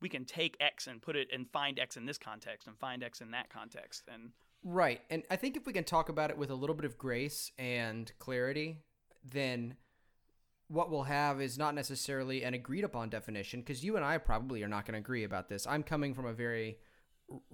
we 0.00 0.08
can 0.08 0.24
take 0.24 0.56
X 0.60 0.86
and 0.86 1.02
put 1.02 1.14
it 1.16 1.28
and 1.32 1.48
find 1.50 1.78
X 1.78 1.96
in 1.96 2.06
this 2.06 2.18
context 2.18 2.66
and 2.68 2.78
find 2.78 3.02
X 3.04 3.20
in 3.20 3.32
that 3.32 3.50
context, 3.50 4.04
and 4.12 4.30
Right. 4.64 5.00
And 5.10 5.24
I 5.30 5.36
think 5.36 5.56
if 5.56 5.66
we 5.66 5.72
can 5.72 5.84
talk 5.84 6.08
about 6.08 6.30
it 6.30 6.38
with 6.38 6.50
a 6.50 6.54
little 6.54 6.76
bit 6.76 6.84
of 6.84 6.96
grace 6.98 7.50
and 7.58 8.10
clarity, 8.18 8.78
then 9.24 9.76
what 10.68 10.90
we'll 10.90 11.02
have 11.02 11.40
is 11.40 11.58
not 11.58 11.74
necessarily 11.74 12.44
an 12.44 12.54
agreed 12.54 12.84
upon 12.84 13.10
definition 13.10 13.60
because 13.60 13.84
you 13.84 13.96
and 13.96 14.04
I 14.04 14.18
probably 14.18 14.62
are 14.62 14.68
not 14.68 14.86
going 14.86 14.94
to 14.94 14.98
agree 15.00 15.24
about 15.24 15.48
this. 15.48 15.66
I'm 15.66 15.82
coming 15.82 16.14
from 16.14 16.26
a 16.26 16.32
very 16.32 16.78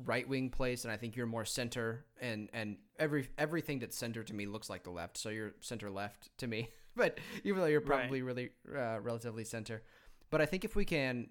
right 0.04 0.28
wing 0.28 0.50
place 0.50 0.84
and 0.84 0.92
I 0.92 0.96
think 0.96 1.14
you're 1.14 1.26
more 1.26 1.44
center 1.44 2.04
and 2.20 2.48
and 2.52 2.78
every 2.98 3.28
everything 3.38 3.78
that's 3.78 3.96
center 3.96 4.24
to 4.24 4.34
me 4.34 4.46
looks 4.46 4.68
like 4.68 4.82
the 4.84 4.90
left. 4.90 5.16
So 5.16 5.30
you're 5.30 5.54
center 5.60 5.90
left 5.90 6.36
to 6.38 6.46
me. 6.46 6.68
but 6.96 7.18
even 7.44 7.60
though 7.60 7.66
you're 7.66 7.80
Right. 7.80 8.00
probably 8.00 8.22
really 8.22 8.50
uh, 8.76 9.00
relatively 9.00 9.44
center. 9.44 9.82
But 10.30 10.40
I 10.42 10.46
think 10.46 10.64
if 10.64 10.76
we 10.76 10.84
can 10.84 11.28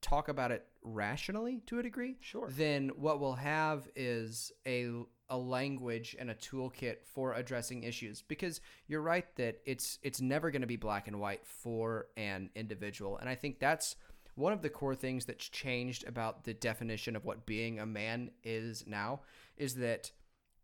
talk 0.00 0.28
about 0.28 0.52
it 0.52 0.66
rationally 0.82 1.60
to 1.66 1.78
a 1.78 1.82
degree, 1.82 2.16
Sure. 2.20 2.48
then 2.50 2.88
what 2.90 3.20
we'll 3.20 3.34
have 3.34 3.88
is 3.96 4.52
a 4.66 4.90
a 5.30 5.36
language 5.36 6.16
and 6.18 6.30
a 6.30 6.34
toolkit 6.34 7.04
for 7.04 7.34
addressing 7.34 7.82
issues. 7.82 8.22
Because 8.22 8.62
you're 8.86 9.02
right 9.02 9.26
that 9.36 9.60
it's 9.66 9.98
it's 10.02 10.20
never 10.20 10.50
going 10.50 10.62
to 10.62 10.66
be 10.66 10.76
black 10.76 11.06
and 11.06 11.20
white 11.20 11.46
for 11.46 12.06
an 12.16 12.50
individual. 12.54 13.18
And 13.18 13.28
i 13.28 13.34
think 13.34 13.58
that's 13.58 13.96
one 14.36 14.52
of 14.52 14.62
the 14.62 14.70
core 14.70 14.94
things 14.94 15.24
that's 15.26 15.48
changed 15.48 16.06
about 16.06 16.44
the 16.44 16.54
definition 16.54 17.16
of 17.16 17.24
what 17.24 17.44
being 17.44 17.80
a 17.80 17.86
man 17.86 18.30
is 18.44 18.84
now 18.86 19.20
is 19.56 19.74
that 19.74 20.12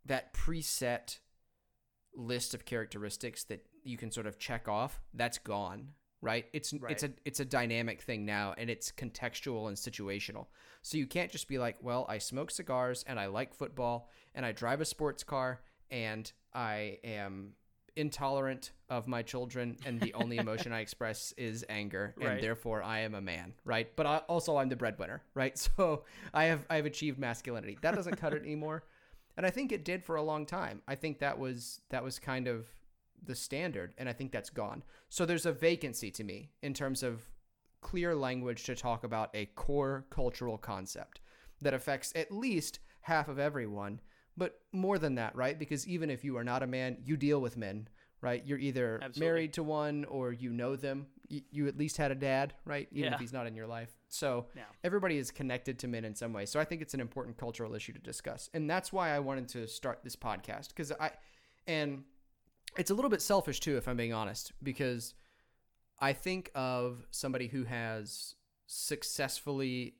that 0.07 0.33
preset 0.33 1.19
list 2.14 2.55
of 2.55 2.64
characteristics 2.64 3.43
that 3.45 3.67
you 3.83 3.97
can 3.97 4.11
sort 4.12 4.26
of 4.26 4.38
check 4.38 4.69
off 4.69 5.00
that's 5.12 5.38
gone 5.38 5.88
right? 6.25 6.47
It's 6.52 6.73
it's 6.88 7.02
a 7.04 7.11
it's 7.25 7.40
a 7.40 7.45
dynamic 7.45 8.02
thing 8.02 8.25
now 8.25 8.54
and 8.59 8.69
it's 8.71 8.90
contextual 8.90 9.69
and 9.69 9.76
situational. 9.76 10.47
So 10.83 10.99
you 10.99 11.07
can't 11.07 11.31
just 11.31 11.47
be 11.49 11.59
like 11.59 11.76
well 11.81 12.04
i 12.09 12.19
smoke 12.19 12.50
cigars 12.50 13.04
and 13.07 13.19
i 13.21 13.26
like 13.26 13.54
football 13.54 14.09
and 14.35 14.45
i 14.45 14.52
drive 14.52 14.81
a 14.81 14.85
sports 14.85 15.23
car 15.25 15.61
and 15.90 16.31
i 16.52 16.99
am 17.04 17.52
intolerant 17.97 18.73
of 18.90 19.07
my 19.07 19.23
children 19.23 19.76
and 19.87 20.00
the 20.00 20.12
only 20.14 20.37
emotion 20.38 20.73
i 20.73 20.81
express 20.87 21.33
is 21.37 21.64
anger 21.69 22.14
and 22.21 22.28
Right. 22.28 22.40
therefore 22.40 22.83
i 22.83 23.00
am 23.00 23.14
a 23.14 23.21
man 23.21 23.54
right? 23.64 23.88
But 23.97 24.07
I, 24.07 24.16
also 24.28 24.57
i'm 24.57 24.69
the 24.69 24.76
breadwinner 24.76 25.23
right? 25.35 25.57
So 25.76 26.04
i 26.33 26.45
have 26.45 26.66
i've 26.71 26.87
achieved 26.87 27.19
masculinity. 27.19 27.78
That 27.83 27.95
doesn't 27.95 28.16
cut 28.16 28.33
it 28.35 28.43
anymore. 28.43 28.85
And 29.37 29.45
I 29.47 29.50
think 29.50 29.73
it 29.73 29.85
did 29.85 30.04
for 30.04 30.14
a 30.16 30.23
long 30.23 30.47
time. 30.47 30.81
I 30.87 30.95
think 30.95 31.19
that 31.21 31.38
was 31.38 31.81
that 31.90 32.04
was 32.04 32.19
kind 32.19 32.47
of 32.47 32.66
the 33.26 33.35
standard, 33.35 33.95
and 33.99 34.09
I 34.09 34.12
think 34.12 34.33
that's 34.33 34.50
gone. 34.50 34.83
So 35.09 35.25
there's 35.26 35.47
a 35.47 35.52
vacancy 35.52 36.11
to 36.12 36.25
me 36.25 36.50
in 36.62 36.75
terms 36.75 37.02
of 37.02 37.23
clear 37.81 38.14
language 38.14 38.64
to 38.64 38.75
talk 38.75 39.04
about 39.04 39.31
a 39.35 39.47
core 39.47 40.07
cultural 40.11 40.57
concept 40.59 41.21
that 41.61 41.75
affects 41.75 42.12
at 42.16 42.33
least 42.33 42.78
half 43.02 43.28
of 43.28 43.38
everyone, 43.38 44.00
but 44.37 44.61
more 44.73 44.99
than 44.99 45.14
that, 45.16 45.37
right? 45.37 45.59
Because 45.59 45.87
even 45.87 46.11
if 46.11 46.25
you 46.25 46.37
are 46.37 46.45
not 46.45 46.62
a 46.62 46.66
man, 46.66 46.97
you 47.04 47.16
deal 47.16 47.40
with 47.40 47.57
men, 47.57 47.88
right? 48.21 48.43
You're 48.47 48.59
either 48.59 48.99
Absolutely. 49.02 49.21
married 49.21 49.52
to 49.54 49.62
one 49.62 50.04
or 50.07 50.33
you 50.33 50.50
know 50.50 50.76
them. 50.76 51.07
You, 51.28 51.43
you 51.50 51.69
at 51.69 51.76
least 51.76 51.99
had 51.99 52.11
a 52.11 52.14
dad, 52.14 52.54
right? 52.64 52.88
Even 52.90 53.11
Yeah. 53.11 53.14
if 53.14 53.21
he's 53.21 53.33
not 53.33 53.47
in 53.47 53.54
your 53.54 53.66
life. 53.66 53.90
So 54.09 54.47
everybody 54.83 55.19
is 55.19 55.31
connected 55.31 55.78
to 55.81 55.88
men 55.88 56.04
in 56.07 56.14
some 56.14 56.33
way. 56.33 56.47
So 56.47 56.59
I 56.59 56.64
think 56.64 56.81
it's 56.81 56.95
an 56.95 57.00
important 57.00 57.37
cultural 57.37 57.75
issue 57.75 57.93
to 57.93 57.99
discuss. 57.99 58.49
And 58.54 58.69
that's 58.69 58.93
why 58.93 59.11
I 59.11 59.19
wanted 59.21 59.49
to 59.50 59.66
start 59.69 60.00
this 60.02 60.16
podcast 60.16 60.69
because 60.69 60.90
I 60.93 61.11
and 61.66 62.04
it's 62.76 62.90
a 62.90 62.95
little 62.95 63.11
bit 63.11 63.23
selfish 63.23 63.61
too 63.61 63.76
if 63.76 63.88
I'm 63.88 63.97
being 63.97 64.12
honest 64.12 64.52
because 64.62 65.14
I 65.99 66.12
think 66.12 66.50
of 66.54 67.07
somebody 67.11 67.49
who 67.49 67.64
has 67.64 68.35
successfully 68.66 69.95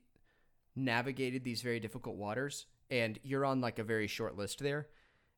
navigated 0.75 1.43
these 1.43 1.61
very 1.61 1.79
difficult 1.79 2.17
waters 2.17 2.65
and 2.91 3.17
you're 3.23 3.45
on 3.45 3.61
like 3.61 3.79
a 3.79 3.83
very 3.83 4.07
short 4.07 4.37
list 4.37 4.59
there. 4.59 4.87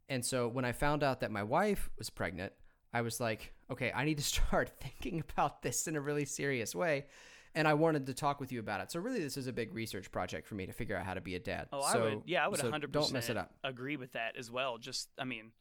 And 0.10 0.26
so 0.26 0.48
when 0.48 0.66
I 0.66 0.72
found 0.72 1.04
out 1.04 1.20
that 1.22 1.32
my 1.32 1.44
wife 1.44 1.90
was 1.98 2.10
pregnant, 2.10 2.54
I 2.94 3.02
was 3.02 3.20
like, 3.20 3.54
okay, 3.70 3.92
I 3.94 4.06
need 4.06 4.18
to 4.18 4.24
start 4.36 4.72
thinking 4.80 5.24
about 5.30 5.62
this 5.62 5.88
in 5.88 5.96
a 5.96 6.02
really 6.02 6.26
serious 6.26 6.74
way. 6.74 7.06
And 7.56 7.68
I 7.68 7.74
wanted 7.74 8.06
to 8.08 8.14
talk 8.14 8.40
with 8.40 8.52
you 8.52 8.60
about 8.60 8.82
it. 8.82 8.92
So 8.92 9.00
really, 9.00 9.20
this 9.20 9.36
is 9.36 9.48
a 9.48 9.54
big 9.54 9.74
research 9.74 10.12
project 10.12 10.48
for 10.48 10.56
me 10.56 10.68
to 10.68 10.74
figure 10.74 10.96
out 10.96 11.06
how 11.06 11.16
to 11.16 11.22
be 11.22 11.36
a 11.36 11.40
dad. 11.40 11.68
Oh, 11.74 11.82
so, 11.82 11.88
I 11.88 12.02
would. 12.04 12.22
Yeah, 12.26 12.46
I 12.46 12.48
would 12.50 12.60
so 12.60 12.72
100% 12.72 12.92
Don't 12.92 13.12
mess 13.12 13.30
it 13.30 13.38
up. 13.38 13.52
agree 13.64 13.98
with 13.98 14.12
that 14.14 14.36
as 14.38 14.52
well. 14.52 14.78
Just, 14.78 15.10
I 15.18 15.24
mean, 15.24 15.52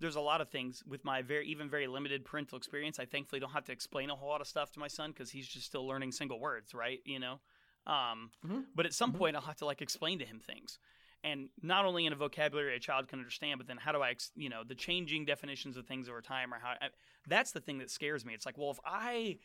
there's 0.00 0.16
a 0.16 0.20
lot 0.20 0.40
of 0.40 0.48
things 0.48 0.82
with 0.86 1.04
my 1.04 1.22
very, 1.22 1.46
even 1.48 1.68
very 1.70 1.86
limited 1.86 2.24
parental 2.24 2.58
experience. 2.58 2.98
I 2.98 3.04
thankfully 3.06 3.40
don't 3.40 3.52
have 3.52 3.64
to 3.66 3.72
explain 3.72 4.10
a 4.10 4.14
whole 4.16 4.28
lot 4.28 4.40
of 4.40 4.46
stuff 4.46 4.72
to 4.72 4.80
my 4.80 4.88
son 4.88 5.10
because 5.12 5.30
he's 5.30 5.46
just 5.48 5.66
still 5.66 5.86
learning 5.86 6.12
single 6.12 6.40
words, 6.40 6.74
right? 6.74 7.00
You 7.04 7.18
know? 7.20 7.40
Um, 7.86 8.30
Mhm. 8.44 8.66
But 8.74 8.86
at 8.86 8.94
some 8.94 9.12
Mhm. 9.12 9.18
point, 9.18 9.36
I'll 9.36 9.42
have 9.42 9.56
to 9.56 9.66
like 9.66 9.80
explain 9.82 10.18
to 10.18 10.24
him 10.26 10.40
things. 10.40 10.78
And 11.22 11.48
not 11.62 11.84
only 11.86 12.04
in 12.06 12.12
a 12.12 12.16
vocabulary 12.16 12.76
a 12.76 12.80
child 12.80 13.08
can 13.08 13.18
understand, 13.18 13.58
but 13.58 13.66
then 13.66 13.78
how 13.78 13.92
do 13.92 14.00
I, 14.02 14.10
ex- 14.10 14.32
you 14.34 14.48
know, 14.50 14.62
the 14.64 14.74
changing 14.74 15.24
definitions 15.24 15.76
of 15.76 15.86
things 15.86 16.08
over 16.08 16.20
time 16.20 16.52
or 16.52 16.58
how 16.58 16.70
I, 16.80 16.90
that's 17.26 17.52
the 17.52 17.60
thing 17.60 17.78
that 17.78 17.90
scares 17.90 18.24
me. 18.26 18.34
It's 18.34 18.44
like, 18.44 18.58
well, 18.58 18.70
if 18.70 18.80
I 18.84 19.38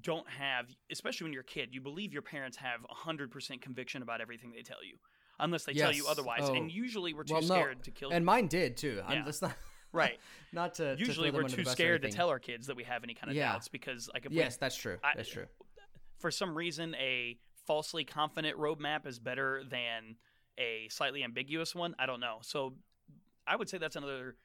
don't 0.00 0.28
have, 0.28 0.76
especially 0.92 1.24
when 1.24 1.32
you're 1.32 1.42
a 1.42 1.44
kid, 1.44 1.74
you 1.74 1.80
believe 1.80 2.12
your 2.12 2.22
parents 2.22 2.56
have 2.58 2.82
100% 2.88 3.60
conviction 3.62 4.02
about 4.02 4.20
everything 4.20 4.52
they 4.52 4.62
tell 4.62 4.84
you, 4.84 4.96
unless 5.40 5.64
they 5.64 5.74
tell 5.74 5.92
you 5.92 6.06
otherwise. 6.06 6.42
Oh. 6.44 6.54
And 6.54 6.70
usually 6.70 7.14
we're 7.14 7.24
too 7.24 7.32
Well, 7.34 7.42
no. 7.42 7.46
scared 7.48 7.82
to 7.84 7.90
kill 7.90 8.10
And 8.12 8.24
mine 8.24 8.46
did 8.46 8.76
too. 8.76 9.02
I'm 9.04 9.18
Yeah. 9.18 9.24
just 9.24 9.42
not 9.42 9.56
Right. 9.92 10.18
not 10.52 10.74
to. 10.74 10.96
to 10.96 11.00
Usually 11.00 11.30
them 11.30 11.42
we're 11.42 11.48
too 11.48 11.56
the 11.56 11.62
bus 11.64 11.72
or 11.72 11.76
scared 11.76 12.02
to 12.02 12.08
tell 12.10 12.28
our 12.28 12.38
kids 12.38 12.66
that 12.66 12.76
we 12.76 12.84
have 12.84 13.04
any 13.04 13.14
kind 13.14 13.30
of 13.30 13.36
Yeah. 13.36 13.52
doubts 13.52 13.68
because, 13.68 14.08
like, 14.12 14.26
if 14.26 14.32
Yes, 14.32 14.56
that's 14.56 14.76
true. 14.76 14.98
I- 15.02 15.14
that's 15.16 15.28
true. 15.28 15.46
for 16.18 16.30
some 16.30 16.56
reason, 16.56 16.94
a 16.96 17.38
falsely 17.66 18.04
confident 18.04 18.56
roadmap 18.58 19.06
is 19.06 19.18
better 19.18 19.62
than 19.64 20.16
a 20.58 20.88
slightly 20.88 21.22
ambiguous 21.22 21.74
one. 21.74 21.94
I 21.98 22.06
don't 22.06 22.20
know. 22.20 22.38
So 22.42 22.76
I 23.46 23.54
would 23.56 23.68
say 23.68 23.78
that's 23.78 23.94
another 23.96 24.36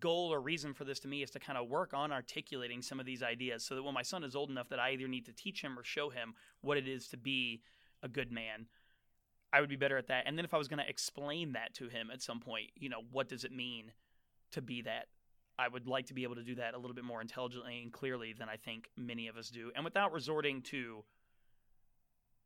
goal 0.00 0.32
or 0.32 0.40
reason 0.40 0.72
for 0.72 0.84
this 0.84 0.98
to 1.00 1.08
me 1.08 1.22
is 1.22 1.30
to 1.32 1.38
kind 1.38 1.58
of 1.58 1.68
work 1.68 1.92
on 1.92 2.10
articulating 2.12 2.80
some 2.80 2.98
of 2.98 3.04
these 3.04 3.22
ideas 3.22 3.62
so 3.62 3.74
that 3.74 3.82
when 3.82 3.92
my 3.92 4.00
son 4.02 4.24
is 4.24 4.34
old 4.34 4.48
enough 4.48 4.70
that 4.70 4.78
I 4.78 4.92
either 4.92 5.06
need 5.06 5.26
to 5.26 5.32
teach 5.32 5.60
him 5.60 5.78
or 5.78 5.84
show 5.84 6.08
him 6.08 6.34
what 6.62 6.78
it 6.78 6.88
is 6.88 7.08
to 7.08 7.18
be 7.18 7.60
a 8.02 8.08
good 8.08 8.32
man, 8.32 8.66
I 9.52 9.60
would 9.60 9.68
be 9.68 9.76
better 9.76 9.98
at 9.98 10.06
that. 10.06 10.24
And 10.26 10.38
then 10.38 10.46
if 10.46 10.54
I 10.54 10.56
was 10.56 10.66
going 10.68 10.78
to 10.82 10.88
explain 10.88 11.52
that 11.52 11.74
to 11.74 11.88
him 11.88 12.10
at 12.10 12.22
some 12.22 12.40
point, 12.40 12.70
you 12.74 12.88
know, 12.88 13.02
what 13.10 13.28
does 13.28 13.44
it 13.44 13.52
mean 13.52 13.92
to 14.52 14.62
be 14.62 14.82
that? 14.82 15.06
I 15.58 15.68
would 15.68 15.86
like 15.86 16.06
to 16.06 16.14
be 16.14 16.22
able 16.22 16.36
to 16.36 16.42
do 16.42 16.54
that 16.56 16.74
a 16.74 16.78
little 16.78 16.94
bit 16.94 17.04
more 17.04 17.20
intelligently 17.20 17.80
and 17.82 17.92
clearly 17.92 18.32
than 18.32 18.48
I 18.48 18.56
think 18.56 18.90
many 18.96 19.28
of 19.28 19.36
us 19.36 19.50
do, 19.50 19.70
and 19.76 19.84
without 19.84 20.12
resorting 20.12 20.62
to 20.62 21.04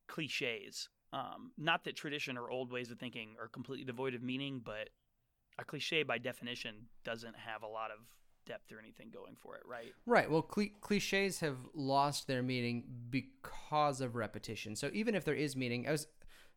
cliches. 0.08 0.88
Um, 1.12 1.52
not 1.56 1.84
that 1.84 1.96
tradition 1.96 2.36
or 2.36 2.50
old 2.50 2.72
ways 2.72 2.90
of 2.90 2.98
thinking 2.98 3.36
are 3.40 3.48
completely 3.48 3.84
devoid 3.84 4.14
of 4.14 4.22
meaning, 4.22 4.60
but 4.62 4.90
a 5.58 5.64
cliche 5.64 6.02
by 6.02 6.18
definition 6.18 6.74
doesn't 7.04 7.36
have 7.36 7.62
a 7.62 7.66
lot 7.66 7.90
of 7.90 7.98
depth 8.44 8.70
or 8.72 8.78
anything 8.78 9.10
going 9.10 9.36
for 9.36 9.56
it, 9.56 9.62
right? 9.66 9.92
Right. 10.04 10.30
Well, 10.30 10.42
cli 10.42 10.72
cliches 10.80 11.40
have 11.40 11.56
lost 11.74 12.26
their 12.26 12.42
meaning 12.42 12.84
because 13.10 14.00
of 14.00 14.16
repetition. 14.16 14.76
So 14.76 14.90
even 14.92 15.14
if 15.14 15.24
there 15.24 15.34
is 15.34 15.56
meaning, 15.56 15.88
I 15.88 15.92
was, 15.92 16.06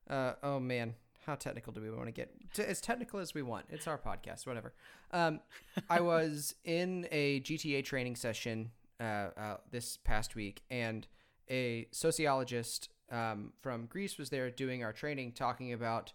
uh, 0.10 0.34
oh 0.44 0.60
man, 0.60 0.96
how 1.30 1.36
technical 1.36 1.72
do 1.72 1.80
we 1.80 1.92
want 1.92 2.08
to 2.08 2.12
get? 2.12 2.34
As 2.58 2.82
technical 2.82 3.20
as 3.20 3.36
we 3.36 3.44
want. 3.44 3.66
It's 3.70 3.88
our 3.88 4.00
podcast, 4.00 4.48
whatever. 4.48 4.74
Um, 5.12 5.40
I 5.88 6.02
was 6.14 6.56
in 6.66 7.08
a 7.12 7.42
GTA 7.42 7.86
training 7.86 8.16
session 8.16 8.72
uh, 9.00 9.04
uh, 9.38 9.58
this 9.70 9.98
past 9.98 10.36
week, 10.36 10.64
and 10.72 11.08
a 11.50 11.88
sociologist 11.92 12.90
um, 13.12 13.54
from 13.62 13.86
Greece 13.86 14.18
was 14.18 14.32
there 14.32 14.50
doing 14.50 14.84
our 14.84 14.92
training, 14.92 15.34
talking 15.34 15.72
about 15.72 16.14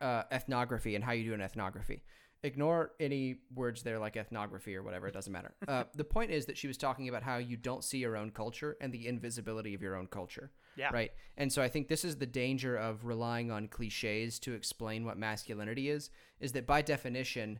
uh, 0.00 0.24
ethnography 0.30 0.94
and 0.94 1.02
how 1.02 1.12
you 1.12 1.24
do 1.24 1.34
an 1.34 1.40
ethnography. 1.40 2.02
Ignore 2.42 2.92
any 3.00 3.38
words 3.54 3.82
there 3.82 3.98
like 3.98 4.18
ethnography 4.18 4.76
or 4.76 4.82
whatever, 4.82 5.08
it 5.08 5.14
doesn't 5.14 5.32
matter. 5.32 5.54
Uh, 5.66 5.84
the 5.94 6.04
point 6.04 6.30
is 6.30 6.44
that 6.44 6.58
she 6.58 6.68
was 6.68 6.76
talking 6.76 7.08
about 7.08 7.22
how 7.22 7.38
you 7.38 7.56
don't 7.56 7.82
see 7.82 7.96
your 7.96 8.16
own 8.16 8.30
culture 8.30 8.76
and 8.82 8.92
the 8.92 9.08
invisibility 9.08 9.72
of 9.72 9.80
your 9.80 9.96
own 9.96 10.06
culture. 10.06 10.50
Yeah. 10.76 10.90
Right. 10.92 11.12
And 11.36 11.52
so 11.52 11.62
I 11.62 11.68
think 11.68 11.88
this 11.88 12.04
is 12.04 12.16
the 12.16 12.26
danger 12.26 12.76
of 12.76 13.04
relying 13.04 13.50
on 13.50 13.68
cliches 13.68 14.38
to 14.40 14.54
explain 14.54 15.04
what 15.04 15.18
masculinity 15.18 15.88
is, 15.88 16.10
is 16.40 16.52
that 16.52 16.66
by 16.66 16.82
definition, 16.82 17.58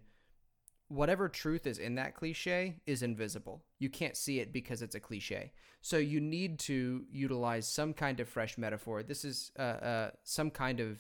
whatever 0.88 1.28
truth 1.28 1.66
is 1.66 1.78
in 1.78 1.94
that 1.96 2.14
cliche 2.14 2.76
is 2.86 3.02
invisible. 3.02 3.64
You 3.78 3.88
can't 3.88 4.16
see 4.16 4.40
it 4.40 4.52
because 4.52 4.82
it's 4.82 4.94
a 4.94 5.00
cliche. 5.00 5.52
So 5.80 5.96
you 5.98 6.20
need 6.20 6.58
to 6.60 7.04
utilize 7.10 7.66
some 7.68 7.92
kind 7.94 8.20
of 8.20 8.28
fresh 8.28 8.56
metaphor. 8.58 9.02
This 9.02 9.24
is 9.24 9.52
uh, 9.58 9.62
uh, 9.62 10.10
some 10.22 10.50
kind 10.50 10.80
of 10.80 10.98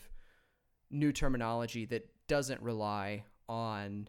new 0.90 1.12
terminology 1.12 1.84
that 1.86 2.08
doesn't 2.28 2.60
rely 2.62 3.24
on 3.48 4.08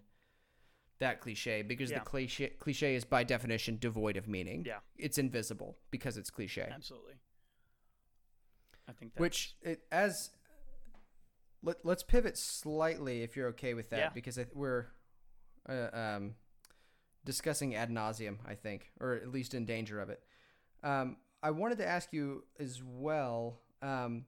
that 1.00 1.20
cliche 1.20 1.62
because 1.62 1.92
Yeah. 1.92 2.00
the 2.00 2.06
cliche 2.06 2.50
cliche 2.58 2.96
is 2.96 3.04
by 3.04 3.24
definition 3.24 3.78
devoid 3.80 4.16
of 4.16 4.28
meaning. 4.28 4.64
Yeah. 4.66 4.80
It's 4.98 5.18
invisible 5.18 5.78
because 5.92 6.18
it's 6.18 6.30
cliche. 6.30 6.70
Absolutely. 6.72 7.16
I 8.88 8.92
think 8.94 9.14
that's, 9.14 9.22
Which 9.22 9.56
it, 9.62 9.82
as 9.92 10.32
let, 11.64 11.78
let's 11.84 12.04
pivot 12.04 12.38
slightly 12.38 13.24
if 13.24 13.36
you're 13.36 13.50
okay 13.50 13.74
with 13.74 13.90
that 13.90 14.00
Yeah. 14.00 14.10
because 14.14 14.40
we're 14.54 14.88
uh, 15.68 15.90
um, 15.94 16.36
discussing 17.26 17.76
ad 17.76 17.90
nauseum, 17.90 18.38
I 18.48 18.54
think, 18.56 18.92
or 19.00 19.16
at 19.16 19.30
least 19.32 19.54
in 19.54 19.66
danger 19.66 20.00
of 20.00 20.10
it. 20.10 20.22
Um, 20.84 21.18
I 21.42 21.52
wanted 21.52 21.80
to 21.80 21.88
ask 21.88 22.14
you 22.14 22.44
as 22.60 22.82
well 22.84 23.60
um, 23.82 24.26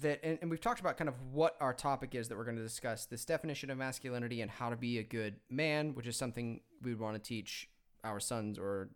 that, 0.00 0.20
and, 0.22 0.38
and 0.40 0.50
we've 0.50 0.60
talked 0.60 0.80
about 0.80 0.96
kind 0.96 1.08
of 1.08 1.14
what 1.32 1.56
our 1.60 1.74
topic 1.74 2.14
is 2.14 2.28
that 2.28 2.38
we're 2.38 2.44
going 2.44 2.56
to 2.56 2.62
discuss 2.62 3.06
this 3.06 3.24
definition 3.24 3.70
of 3.70 3.76
masculinity 3.78 4.40
and 4.40 4.50
how 4.50 4.70
to 4.70 4.76
be 4.76 4.98
a 4.98 5.02
good 5.02 5.36
man, 5.50 5.94
which 5.94 6.06
is 6.06 6.16
something 6.16 6.60
we 6.82 6.92
would 6.92 7.00
want 7.00 7.22
to 7.22 7.28
teach 7.28 7.68
our 8.02 8.20
sons 8.20 8.58
or 8.58 8.88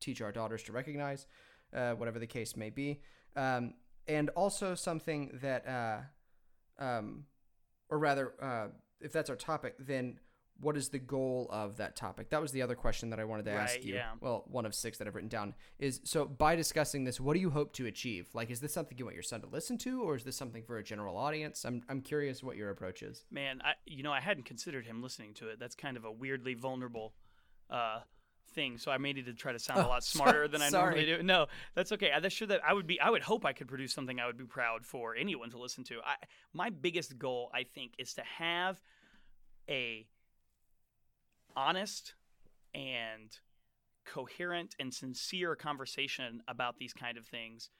teach 0.00 0.20
our 0.20 0.32
daughters 0.32 0.62
to 0.64 0.72
recognize, 0.72 1.26
uh, 1.74 1.92
whatever 1.92 2.18
the 2.18 2.26
case 2.26 2.56
may 2.56 2.68
be. 2.68 3.00
Um, 3.36 3.74
and 4.08 4.30
also 4.30 4.74
something 4.74 5.38
that, 5.42 5.66
uh, 5.66 6.82
um, 6.82 7.24
or 7.88 7.98
rather, 7.98 8.32
uh, 8.40 8.68
if 9.00 9.12
that's 9.12 9.30
our 9.30 9.36
topic, 9.36 9.74
then 9.78 10.18
what 10.60 10.76
is 10.76 10.90
the 10.90 10.98
goal 10.98 11.48
of 11.50 11.76
that 11.78 11.96
topic? 11.96 12.30
That 12.30 12.40
was 12.40 12.52
the 12.52 12.62
other 12.62 12.76
question 12.76 13.10
that 13.10 13.18
I 13.18 13.24
wanted 13.24 13.46
to 13.46 13.52
ask 13.52 13.82
you. 13.84 13.94
yeah. 13.94 14.12
Well, 14.20 14.44
one 14.46 14.64
of 14.64 14.74
six 14.74 14.98
that 14.98 15.08
I've 15.08 15.14
written 15.14 15.28
down 15.28 15.54
is 15.78 16.00
so 16.04 16.24
by 16.24 16.54
discussing 16.54 17.04
this, 17.04 17.20
what 17.20 17.34
do 17.34 17.40
you 17.40 17.50
hope 17.50 17.72
to 17.74 17.86
achieve? 17.86 18.28
Like, 18.32 18.50
is 18.50 18.60
this 18.60 18.72
something 18.72 18.96
you 18.96 19.04
want 19.04 19.16
your 19.16 19.24
son 19.24 19.40
to 19.40 19.48
listen 19.48 19.76
to, 19.78 20.02
or 20.02 20.14
is 20.14 20.22
this 20.24 20.36
something 20.36 20.62
for 20.62 20.78
a 20.78 20.84
general 20.84 21.16
audience? 21.16 21.64
I'm 21.64 21.82
I'm 21.88 22.00
curious 22.00 22.42
what 22.42 22.56
your 22.56 22.70
approach 22.70 23.02
is. 23.02 23.24
man, 23.30 23.60
I 23.64 23.72
you 23.86 24.02
know 24.02 24.12
I 24.12 24.20
hadn't 24.20 24.44
considered 24.44 24.86
him 24.86 25.02
listening 25.02 25.34
to 25.34 25.48
it. 25.48 25.58
That's 25.58 25.74
kind 25.74 25.96
of 25.96 26.04
a 26.04 26.12
weirdly 26.12 26.54
vulnerable 26.54 27.14
uh, 27.68 28.00
thing. 28.50 28.78
So 28.78 28.90
I 28.90 28.98
made 28.98 29.18
it 29.18 29.24
to 29.26 29.32
try 29.34 29.52
to 29.52 29.58
sound 29.58 29.80
a 29.80 29.86
Oh, 29.86 29.88
lot 29.88 30.04
so- 30.04 30.18
smarter 30.18 30.46
than 30.48 30.60
I 30.62 30.68
sorry. 30.68 30.94
normally 30.96 31.16
do. 31.18 31.22
No, 31.22 31.46
that's 31.74 31.92
okay. 31.92 32.10
I, 32.12 32.20
that's 32.20 32.34
sure 32.34 32.48
that 32.48 32.60
I 32.64 32.72
would 32.72 32.86
be. 32.86 33.00
I 33.00 33.10
would 33.10 33.22
hope 33.22 33.44
I 33.46 33.52
could 33.52 33.68
produce 33.68 33.92
something 33.92 34.20
I 34.20 34.26
would 34.26 34.36
be 34.38 34.44
proud 34.44 34.84
for 34.84 35.14
anyone 35.16 35.50
to 35.50 35.58
listen 35.58 35.84
to. 35.84 36.00
I, 36.04 36.16
my 36.52 36.70
biggest 36.70 37.18
goal, 37.18 37.50
I 37.54 37.64
think, 37.64 37.92
is 37.98 38.14
to 38.14 38.22
have 38.38 38.80
a 39.68 40.06
honest 41.56 42.14
and 42.74 43.38
coherent 44.04 44.74
and 44.80 44.92
sincere 44.92 45.54
conversation 45.54 46.42
about 46.48 46.78
these 46.78 46.92
kind 46.92 47.16
of 47.16 47.26
things 47.26 47.70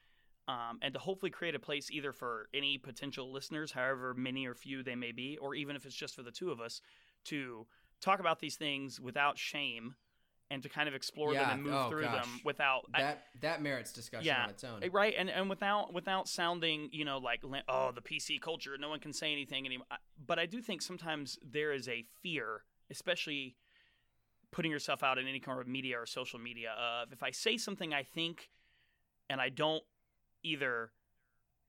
um, 0.46 0.78
and 0.82 0.94
to 0.94 1.00
hopefully 1.00 1.30
create 1.30 1.54
a 1.54 1.58
place 1.58 1.90
either 1.90 2.12
for 2.12 2.48
any 2.54 2.78
potential 2.78 3.32
listeners 3.32 3.72
however 3.72 4.14
many 4.14 4.46
or 4.46 4.54
few 4.54 4.82
they 4.82 4.94
may 4.94 5.10
be 5.10 5.38
or 5.40 5.54
even 5.54 5.74
if 5.74 5.84
it's 5.86 5.94
just 5.94 6.14
for 6.14 6.22
the 6.22 6.30
two 6.30 6.50
of 6.50 6.60
us 6.60 6.80
to 7.24 7.66
talk 8.00 8.20
about 8.20 8.38
these 8.40 8.56
things 8.56 9.00
without 9.00 9.36
shame 9.38 9.94
and 10.52 10.62
to 10.62 10.68
kind 10.68 10.86
of 10.88 10.94
explore 10.94 11.32
Yeah. 11.32 11.44
them 11.44 11.50
and 11.50 11.62
move 11.62 11.72
Oh, 11.74 11.88
through 11.88 12.02
gosh. 12.02 12.24
them 12.24 12.40
without 12.44 12.84
I- 12.94 13.00
That 13.02 13.26
that 13.40 13.62
merits 13.62 13.90
discussion 13.92 14.26
Yeah. 14.26 14.44
on 14.44 14.50
its 14.50 14.62
own. 14.62 14.82
Right 14.90 15.14
and 15.16 15.30
and 15.30 15.48
without 15.48 15.92
without 15.94 16.28
sounding 16.28 16.90
you 16.92 17.04
know 17.06 17.18
like 17.18 17.40
oh 17.68 17.90
the 17.92 18.02
pc 18.02 18.40
culture 18.40 18.76
no 18.78 18.90
one 18.90 19.00
can 19.00 19.12
say 19.14 19.32
anything 19.32 19.64
anymore 19.66 19.86
but 20.24 20.38
i 20.38 20.44
do 20.46 20.60
think 20.60 20.82
sometimes 20.82 21.38
there 21.42 21.72
is 21.72 21.88
a 21.88 22.04
fear 22.22 22.64
especially 22.90 23.56
putting 24.50 24.70
yourself 24.70 25.02
out 25.02 25.16
in 25.18 25.26
any 25.26 25.40
kind 25.40 25.58
of 25.58 25.66
media 25.66 25.98
or 25.98 26.04
social 26.04 26.38
media 26.38 26.72
of 26.72 27.12
if 27.12 27.22
i 27.22 27.30
say 27.30 27.56
something 27.56 27.94
i 27.94 28.02
think 28.02 28.50
and 29.30 29.40
i 29.40 29.48
don't 29.48 29.82
either 30.42 30.92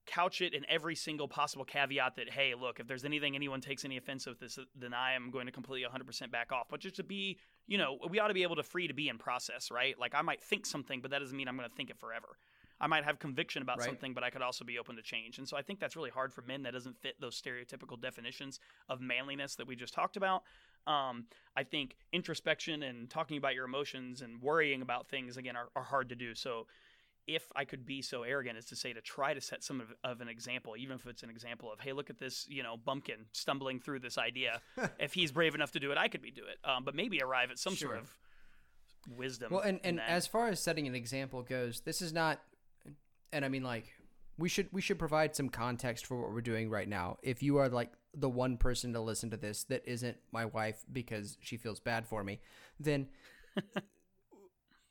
couch 0.06 0.42
it 0.42 0.54
in 0.54 0.66
every 0.68 0.96
single 0.96 1.30
possible 1.30 1.64
caveat 1.64 2.16
that 2.18 2.30
hey 2.30 2.54
look 2.56 2.82
if 2.82 2.88
there's 2.88 3.06
anything 3.06 3.36
anyone 3.36 3.62
takes 3.62 3.86
any 3.86 3.96
offense 3.96 4.26
with 4.26 4.40
this 4.42 4.60
then 4.76 4.94
i 4.94 5.14
am 5.14 5.32
going 5.32 5.46
to 5.46 5.52
completely 5.52 5.88
100% 5.90 6.30
back 6.32 6.52
off 6.52 6.68
but 6.70 6.82
just 6.82 6.98
to 6.98 7.04
be 7.04 7.40
you 7.68 7.78
know 7.78 7.98
we 8.10 8.20
ought 8.20 8.28
to 8.28 8.34
be 8.34 8.44
able 8.44 8.56
to 8.56 8.64
free 8.64 8.88
to 8.88 8.94
be 8.94 9.10
in 9.10 9.18
process 9.18 9.72
right? 9.72 9.98
Like 10.00 10.14
i 10.16 10.22
might 10.22 10.42
think 10.44 10.66
something 10.66 11.02
but 11.02 11.12
that 11.12 11.20
doesn't 11.20 11.36
mean 11.38 11.48
i'm 11.48 11.58
going 11.58 11.70
to 11.70 11.76
think 11.76 11.90
it 11.90 11.98
forever. 11.98 12.38
I 12.82 12.88
might 12.88 13.06
have 13.06 13.18
conviction 13.20 13.62
about 13.62 13.80
Right. 13.80 13.86
something 13.86 14.14
but 14.14 14.24
i 14.24 14.30
could 14.30 14.42
also 14.42 14.66
be 14.66 14.78
open 14.80 14.96
to 14.98 15.02
change. 15.02 15.38
And 15.38 15.48
so 15.48 15.56
i 15.58 15.62
think 15.62 15.80
that's 15.80 15.96
really 15.96 16.10
hard 16.10 16.34
for 16.34 16.42
men 16.42 16.64
that 16.64 16.74
doesn't 16.74 16.98
fit 16.98 17.16
those 17.22 17.40
stereotypical 17.42 18.00
definitions 18.00 18.60
of 18.90 19.00
manliness 19.02 19.56
that 19.56 19.68
we 19.68 19.76
just 19.76 19.94
talked 19.94 20.18
about. 20.18 20.44
Um, 20.86 21.26
i 21.56 21.64
think 21.64 21.96
introspection 22.12 22.84
and 22.84 23.10
talking 23.10 23.38
about 23.38 23.56
your 23.56 23.66
emotions 23.66 24.22
and 24.22 24.42
worrying 24.42 24.82
about 24.82 25.08
things 25.08 25.38
again 25.38 25.56
are, 25.56 25.70
are 25.76 25.84
hard 25.84 26.10
to 26.10 26.16
do. 26.16 26.36
So 26.36 26.68
if 27.28 27.52
I 27.56 27.66
could 27.66 27.86
be 27.86 28.02
so 28.02 28.24
arrogant 28.24 28.58
as 28.58 28.66
to 28.66 28.76
say 28.76 28.94
to 28.94 29.02
try 29.02 29.34
to 29.34 29.42
set 29.42 29.64
some 29.64 29.80
of, 29.80 29.94
of 30.04 30.22
an 30.22 30.28
example, 30.28 30.76
even 30.78 30.96
if 30.96 31.06
it's 31.08 31.24
an 31.24 31.30
example 31.30 31.72
of, 31.72 31.80
hey, 31.80 31.94
look 31.94 32.10
at 32.10 32.20
this, 32.20 32.46
you 32.50 32.64
know, 32.64 32.76
bumpkin 32.78 33.26
stumbling 33.32 33.80
through 33.80 34.00
this 34.00 34.18
idea. 34.18 34.62
if 35.00 35.14
he's 35.14 35.32
brave 35.32 35.56
enough 35.56 35.72
to 35.72 35.80
do 35.80 35.92
it, 35.92 35.98
I 35.98 36.08
could 36.08 36.22
be 36.22 36.32
do 36.32 36.44
it. 36.44 36.58
Um, 36.68 36.84
but 36.84 36.96
maybe 36.96 37.22
arrive 37.22 37.52
at 37.52 37.60
some 37.60 37.76
sort 37.76 37.98
of 37.98 38.12
wisdom. 39.16 39.54
Well, 39.54 39.62
and, 39.62 39.80
and 39.84 40.02
as 40.02 40.28
far 40.28 40.50
as 40.50 40.60
setting 40.60 40.88
an 40.88 40.96
example 40.96 41.42
goes, 41.44 41.82
this 41.82 42.02
is 42.02 42.14
not, 42.14 42.40
and 43.32 43.46
I 43.46 43.50
mean 43.50 43.64
like 43.64 43.94
we 44.38 44.50
should 44.50 44.68
we 44.72 44.82
should 44.82 45.00
provide 45.00 45.36
some 45.36 45.50
context 45.50 46.06
for 46.06 46.20
what 46.20 46.32
we're 46.32 46.42
doing 46.42 46.70
right 46.70 46.88
now. 46.88 47.18
If 47.22 47.44
you 47.44 47.58
are 47.58 47.70
like 47.70 47.92
the 48.14 48.30
one 48.30 48.58
person 48.58 48.94
to 48.94 49.00
listen 49.00 49.32
to 49.32 49.38
this 49.38 49.64
that 49.66 49.84
isn't 49.86 50.18
my 50.32 50.46
wife 50.46 50.84
because 50.92 51.38
she 51.42 51.58
feels 51.58 51.80
bad 51.80 52.06
for 52.08 52.24
me, 52.24 52.40
then 52.80 53.08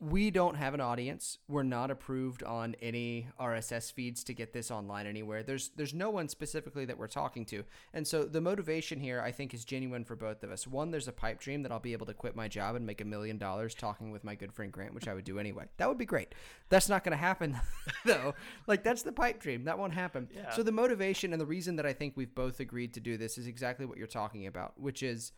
we 0.02 0.32
don't 0.32 0.56
have 0.56 0.74
an 0.74 0.80
audience. 0.80 1.38
We're 1.46 1.62
not 1.62 1.92
approved 1.92 2.42
on 2.42 2.74
any 2.82 3.28
RSS 3.40 3.92
feeds 3.92 4.24
to 4.24 4.34
get 4.34 4.52
this 4.52 4.68
online 4.68 5.06
anywhere. 5.06 5.44
There's 5.44 5.70
there's 5.76 5.94
no 5.94 6.10
one 6.10 6.28
specifically 6.28 6.84
that 6.86 6.98
we're 6.98 7.06
talking 7.06 7.44
to. 7.46 7.62
And 7.94 8.04
so 8.04 8.24
the 8.24 8.40
motivation 8.40 8.98
here 8.98 9.20
I 9.20 9.30
think 9.30 9.54
is 9.54 9.64
genuine 9.64 10.04
for 10.04 10.16
both 10.16 10.42
of 10.42 10.50
us. 10.50 10.66
One, 10.66 10.90
there's 10.90 11.06
a 11.06 11.12
pipe 11.12 11.38
dream 11.38 11.62
that 11.62 11.70
I'll 11.70 11.78
be 11.78 11.92
able 11.92 12.06
to 12.06 12.14
quit 12.14 12.34
my 12.34 12.48
job 12.48 12.74
and 12.74 12.84
make 12.84 13.00
a 13.00 13.04
million 13.04 13.38
dollars 13.38 13.76
talking 13.76 14.10
with 14.10 14.24
my 14.24 14.34
good 14.34 14.52
friend 14.52 14.72
Grant, 14.72 14.92
which 14.92 15.06
I 15.06 15.14
would 15.14 15.24
do 15.24 15.38
anyway. 15.38 15.66
That 15.76 15.88
would 15.88 15.98
be 15.98 16.04
great. 16.04 16.34
That's 16.68 16.88
not 16.88 17.04
going 17.04 17.16
to 17.16 17.24
happen 17.24 17.60
though. 18.04 18.34
Like 18.66 18.82
that's 18.82 19.02
the 19.02 19.12
pipe 19.12 19.40
dream. 19.40 19.64
That 19.64 19.78
won't 19.78 19.94
happen. 19.94 20.28
Yeah. 20.34 20.50
So 20.50 20.64
the 20.64 20.72
motivation 20.72 21.32
and 21.32 21.40
the 21.40 21.46
reason 21.46 21.76
that 21.76 21.86
I 21.86 21.92
think 21.92 22.16
we've 22.16 22.34
both 22.34 22.58
agreed 22.58 22.92
to 22.94 23.00
do 23.00 23.16
this 23.16 23.38
is 23.38 23.46
exactly 23.46 23.86
what 23.86 23.98
you're 23.98 24.08
talking 24.08 24.48
about, 24.48 24.80
which 24.80 25.04
is 25.04 25.30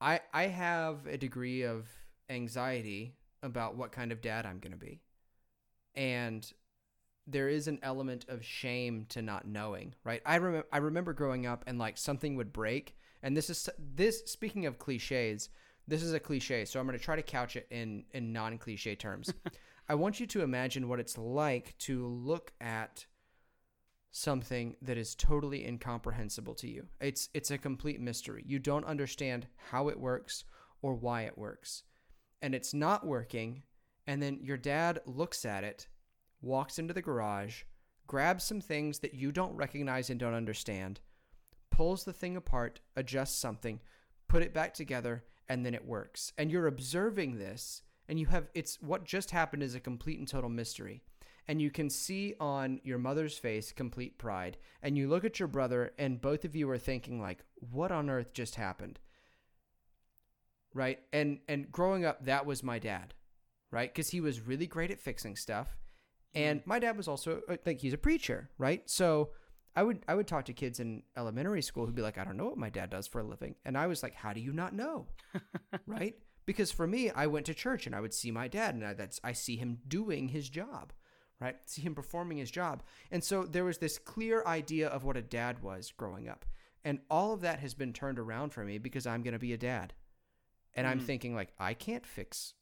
I 0.00 0.22
I 0.34 0.48
have 0.48 1.06
a 1.06 1.16
degree 1.16 1.62
of 1.62 1.86
anxiety 2.28 3.14
about 3.42 3.76
what 3.76 3.92
kind 3.92 4.12
of 4.12 4.20
dad 4.20 4.46
I'm 4.46 4.58
going 4.58 4.72
to 4.72 4.78
be. 4.78 5.00
And 5.94 6.50
there 7.26 7.48
is 7.48 7.66
an 7.66 7.78
element 7.82 8.26
of 8.28 8.44
shame 8.44 9.06
to 9.10 9.22
not 9.22 9.46
knowing, 9.46 9.94
right? 10.04 10.22
I 10.24 10.36
remember 10.36 10.66
I 10.72 10.78
remember 10.78 11.12
growing 11.12 11.46
up 11.46 11.64
and 11.66 11.78
like 11.78 11.98
something 11.98 12.36
would 12.36 12.52
break 12.52 12.96
and 13.22 13.36
this 13.36 13.50
is 13.50 13.68
this 13.78 14.22
speaking 14.26 14.66
of 14.66 14.78
clichés, 14.78 15.48
this 15.88 16.02
is 16.02 16.12
a 16.12 16.20
cliche, 16.20 16.64
so 16.64 16.78
I'm 16.78 16.86
going 16.86 16.98
to 16.98 17.04
try 17.04 17.16
to 17.16 17.22
couch 17.22 17.56
it 17.56 17.66
in 17.70 18.04
in 18.12 18.32
non-cliche 18.32 18.94
terms. 18.94 19.32
I 19.88 19.94
want 19.94 20.20
you 20.20 20.26
to 20.28 20.42
imagine 20.42 20.88
what 20.88 21.00
it's 21.00 21.16
like 21.16 21.76
to 21.78 22.06
look 22.06 22.52
at 22.60 23.06
something 24.10 24.76
that 24.82 24.96
is 24.96 25.14
totally 25.14 25.66
incomprehensible 25.66 26.54
to 26.54 26.68
you. 26.68 26.86
It's 27.00 27.28
it's 27.34 27.50
a 27.50 27.58
complete 27.58 28.00
mystery. 28.00 28.44
You 28.46 28.58
don't 28.58 28.84
understand 28.84 29.46
how 29.70 29.88
it 29.88 29.98
works 29.98 30.44
or 30.82 30.94
why 30.94 31.22
it 31.22 31.36
works. 31.36 31.82
And 32.42 32.54
it's 32.54 32.74
not 32.74 33.06
working, 33.06 33.62
and 34.06 34.22
then 34.22 34.38
your 34.42 34.56
dad 34.56 35.00
looks 35.06 35.44
at 35.44 35.64
it, 35.64 35.88
walks 36.40 36.78
into 36.78 36.94
the 36.94 37.02
garage, 37.02 37.62
grabs 38.06 38.44
some 38.44 38.60
things 38.60 39.00
that 39.00 39.14
you 39.14 39.32
don't 39.32 39.56
recognize 39.56 40.10
and 40.10 40.20
don't 40.20 40.34
understand, 40.34 41.00
pulls 41.70 42.04
the 42.04 42.12
thing 42.12 42.36
apart, 42.36 42.80
adjusts 42.94 43.36
something, 43.36 43.80
put 44.28 44.42
it 44.42 44.54
back 44.54 44.74
together, 44.74 45.24
and 45.48 45.64
then 45.64 45.74
it 45.74 45.84
works. 45.84 46.32
And 46.38 46.50
you're 46.50 46.66
observing 46.66 47.38
this, 47.38 47.82
and 48.08 48.18
you 48.18 48.26
have 48.26 48.48
it's 48.54 48.78
what 48.80 49.04
just 49.04 49.30
happened 49.30 49.62
is 49.62 49.74
a 49.74 49.80
complete 49.80 50.18
and 50.18 50.28
total 50.28 50.50
mystery. 50.50 51.02
And 51.48 51.62
you 51.62 51.70
can 51.70 51.90
see 51.90 52.34
on 52.40 52.80
your 52.82 52.98
mother's 52.98 53.38
face 53.38 53.72
complete 53.72 54.18
pride. 54.18 54.56
And 54.82 54.98
you 54.98 55.08
look 55.08 55.24
at 55.24 55.38
your 55.38 55.46
brother 55.46 55.92
and 55.96 56.20
both 56.20 56.44
of 56.44 56.56
you 56.56 56.68
are 56.70 56.78
thinking 56.78 57.20
like 57.20 57.44
what 57.70 57.92
on 57.92 58.10
earth 58.10 58.32
just 58.32 58.56
happened 58.56 58.98
right 60.76 61.00
and 61.12 61.38
and 61.48 61.72
growing 61.72 62.04
up 62.04 62.24
that 62.24 62.44
was 62.44 62.62
my 62.62 62.78
dad 62.78 63.14
right 63.70 63.92
because 63.92 64.10
he 64.10 64.20
was 64.20 64.40
really 64.40 64.66
great 64.66 64.90
at 64.90 65.00
fixing 65.00 65.34
stuff 65.34 65.76
and 66.34 66.60
my 66.66 66.78
dad 66.78 66.96
was 66.96 67.08
also 67.08 67.40
uh, 67.48 67.56
like 67.64 67.80
he's 67.80 67.94
a 67.94 67.98
preacher 67.98 68.50
right 68.58 68.88
so 68.88 69.30
i 69.74 69.82
would 69.82 70.04
i 70.06 70.14
would 70.14 70.26
talk 70.26 70.44
to 70.44 70.52
kids 70.52 70.78
in 70.78 71.02
elementary 71.16 71.62
school 71.62 71.86
who'd 71.86 71.94
be 71.94 72.02
like 72.02 72.18
i 72.18 72.24
don't 72.24 72.36
know 72.36 72.46
what 72.46 72.58
my 72.58 72.70
dad 72.70 72.90
does 72.90 73.06
for 73.06 73.20
a 73.20 73.26
living 73.26 73.54
and 73.64 73.76
i 73.76 73.86
was 73.86 74.02
like 74.02 74.14
how 74.14 74.32
do 74.32 74.40
you 74.40 74.52
not 74.52 74.74
know 74.74 75.06
right 75.86 76.16
because 76.44 76.70
for 76.70 76.86
me 76.86 77.10
i 77.10 77.26
went 77.26 77.46
to 77.46 77.54
church 77.54 77.86
and 77.86 77.94
i 77.94 78.00
would 78.00 78.14
see 78.14 78.30
my 78.30 78.46
dad 78.46 78.74
and 78.74 78.84
I, 78.84 78.92
that's 78.92 79.18
i 79.24 79.32
see 79.32 79.56
him 79.56 79.78
doing 79.88 80.28
his 80.28 80.48
job 80.48 80.92
right? 81.40 81.56
See 81.66 81.82
him 81.82 81.94
performing 81.94 82.38
his 82.38 82.50
job. 82.50 82.82
And 83.10 83.22
so 83.22 83.44
there 83.44 83.64
was 83.64 83.76
this 83.78 83.98
clear 83.98 84.42
idea 84.46 84.88
of 84.88 85.04
what 85.04 85.16
a 85.16 85.22
dad 85.22 85.62
was 85.62 85.92
growing 85.94 86.28
up. 86.28 86.44
And 86.84 87.00
all 87.10 87.32
of 87.32 87.40
that 87.40 87.60
has 87.60 87.74
been 87.74 87.92
turned 87.92 88.18
around 88.18 88.50
for 88.50 88.64
me 88.64 88.78
because 88.78 89.06
I'm 89.06 89.22
going 89.22 89.32
to 89.32 89.38
be 89.38 89.52
a 89.52 89.58
dad. 89.58 89.92
And 90.76 90.86
I'm 90.86 91.00
Mm. 91.00 91.06
thinking, 91.06 91.34
like, 91.34 91.52
I 91.58 91.74
can't 91.74 92.06
fix 92.06 92.54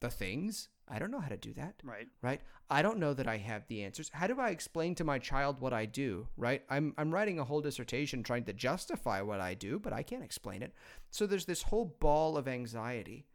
the 0.00 0.10
things. 0.10 0.68
I 0.88 0.98
don't 0.98 1.10
know 1.12 1.20
how 1.20 1.28
to 1.28 1.36
do 1.36 1.52
that. 1.54 1.76
Right. 1.84 2.08
Right? 2.20 2.40
I 2.68 2.82
don't 2.82 2.98
know 2.98 3.14
that 3.14 3.28
I 3.28 3.36
have 3.36 3.68
the 3.68 3.84
answers. 3.84 4.08
How 4.08 4.26
do 4.26 4.40
I 4.40 4.50
explain 4.50 4.94
to 4.96 5.04
my 5.04 5.18
child 5.20 5.60
what 5.60 5.72
I 5.72 5.86
do? 5.86 6.28
Right? 6.36 6.64
I'm 6.68 6.94
I'm 6.98 7.14
writing 7.14 7.38
a 7.38 7.44
whole 7.44 7.60
dissertation 7.60 8.22
trying 8.24 8.44
to 8.46 8.52
justify 8.52 9.20
what 9.22 9.40
I 9.40 9.54
do, 9.54 9.78
but 9.78 9.92
I 9.92 10.02
can't 10.02 10.24
explain 10.24 10.62
it. 10.62 10.74
So 11.10 11.26
there's 11.26 11.44
this 11.46 11.62
whole 11.62 11.84
ball 12.00 12.36
of 12.36 12.48
anxiety. 12.48 13.26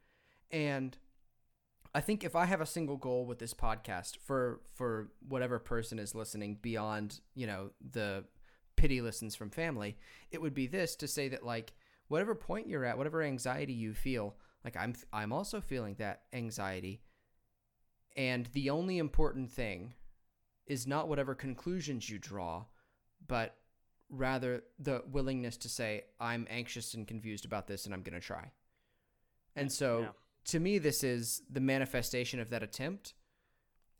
And 0.51 0.97
I 1.93 2.01
think 2.01 2.25
if 2.25 2.35
I 2.35 2.43
have 2.45 2.59
a 2.59 2.65
single 2.65 2.97
goal 2.97 3.25
with 3.25 3.39
this 3.39 3.53
podcast 3.53 4.17
for 4.17 4.59
for 4.73 5.11
whatever 5.27 5.59
person 5.59 5.97
is 5.97 6.13
listening 6.13 6.55
beyond, 6.61 7.21
you 7.35 7.47
know, 7.47 7.71
the 7.79 8.25
pity 8.75 8.99
listens 8.99 9.33
from 9.33 9.49
family, 9.49 9.97
it 10.29 10.41
would 10.41 10.53
be 10.53 10.67
this 10.67 10.97
to 10.97 11.07
say 11.07 11.29
that 11.29 11.45
like 11.45 11.73
whatever 12.07 12.35
point 12.35 12.67
you're 12.67 12.85
at, 12.85 12.97
whatever 12.97 13.21
anxiety 13.21 13.73
you 13.73 13.93
feel, 13.93 14.35
like 14.63 14.75
I'm 14.77 14.93
I'm 15.13 15.31
also 15.33 15.61
feeling 15.61 15.95
that 15.95 16.23
anxiety. 16.33 17.01
And 18.15 18.45
the 18.53 18.69
only 18.69 18.97
important 18.97 19.51
thing 19.51 19.93
is 20.65 20.87
not 20.87 21.07
whatever 21.07 21.35
conclusions 21.35 22.09
you 22.09 22.17
draw, 22.17 22.65
but 23.27 23.57
rather 24.09 24.63
the 24.79 25.03
willingness 25.11 25.57
to 25.57 25.69
say 25.69 26.03
I'm 26.19 26.47
anxious 26.49 26.93
and 26.93 27.07
confused 27.07 27.45
about 27.45 27.67
this 27.67 27.85
and 27.85 27.93
I'm 27.93 28.03
going 28.03 28.19
to 28.19 28.25
try. 28.25 28.51
And 29.55 29.71
so 29.71 30.01
Yeah. 30.01 30.11
to 30.45 30.59
me 30.59 30.77
this 30.77 31.03
is 31.03 31.41
the 31.49 31.59
manifestation 31.59 32.39
of 32.39 32.49
that 32.51 32.63
attempt 32.63 33.13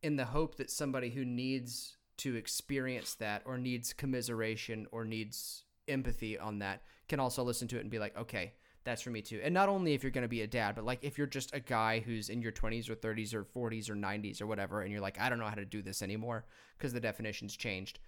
in 0.02 0.16
the 0.16 0.26
hope 0.26 0.56
that 0.56 0.70
somebody 0.70 1.10
who 1.10 1.26
needs 1.26 1.98
to 2.18 2.36
experience 2.36 3.16
that 3.16 3.42
or 3.46 3.58
needs 3.58 3.94
commiseration 3.94 4.88
or 4.92 5.04
needs 5.04 5.64
empathy 5.88 6.38
on 6.38 6.60
that 6.60 6.84
can 7.08 7.20
also 7.20 7.44
listen 7.44 7.68
to 7.70 7.78
it 7.78 7.82
and 7.82 7.90
be 7.92 8.00
like, 8.00 8.18
okay, 8.18 8.54
that's 8.84 9.02
for 9.02 9.10
me 9.10 9.22
too. 9.22 9.42
And 9.44 9.54
not 9.54 9.68
only 9.68 9.94
if 9.94 10.04
you're 10.04 10.12
going 10.12 10.24
to 10.24 10.28
be 10.28 10.42
a 10.42 10.48
dad, 10.48 10.76
but 10.76 10.86
like 10.86 11.00
if 11.04 11.18
you're 11.18 11.28
just 11.28 11.54
a 11.56 11.60
guy 11.60 12.00
who's 12.00 12.30
in 12.30 12.42
your 12.42 12.52
20s 12.52 12.90
or 12.90 12.96
30s 12.96 13.34
or 13.34 13.44
40s 13.44 13.90
or 13.90 13.96
90s 13.96 14.42
or 14.42 14.48
whatever, 14.48 14.82
and 14.82 14.92
you're 14.92 15.02
like, 15.02 15.20
I 15.20 15.30
don't 15.30 15.40
know 15.40 15.46
how 15.46 15.56
to 15.56 15.66
do 15.66 15.82
this 15.82 16.02
anymore 16.02 16.46
because 16.78 16.94
the 16.94 17.00
definition's 17.00 17.56
changed. 17.56 18.00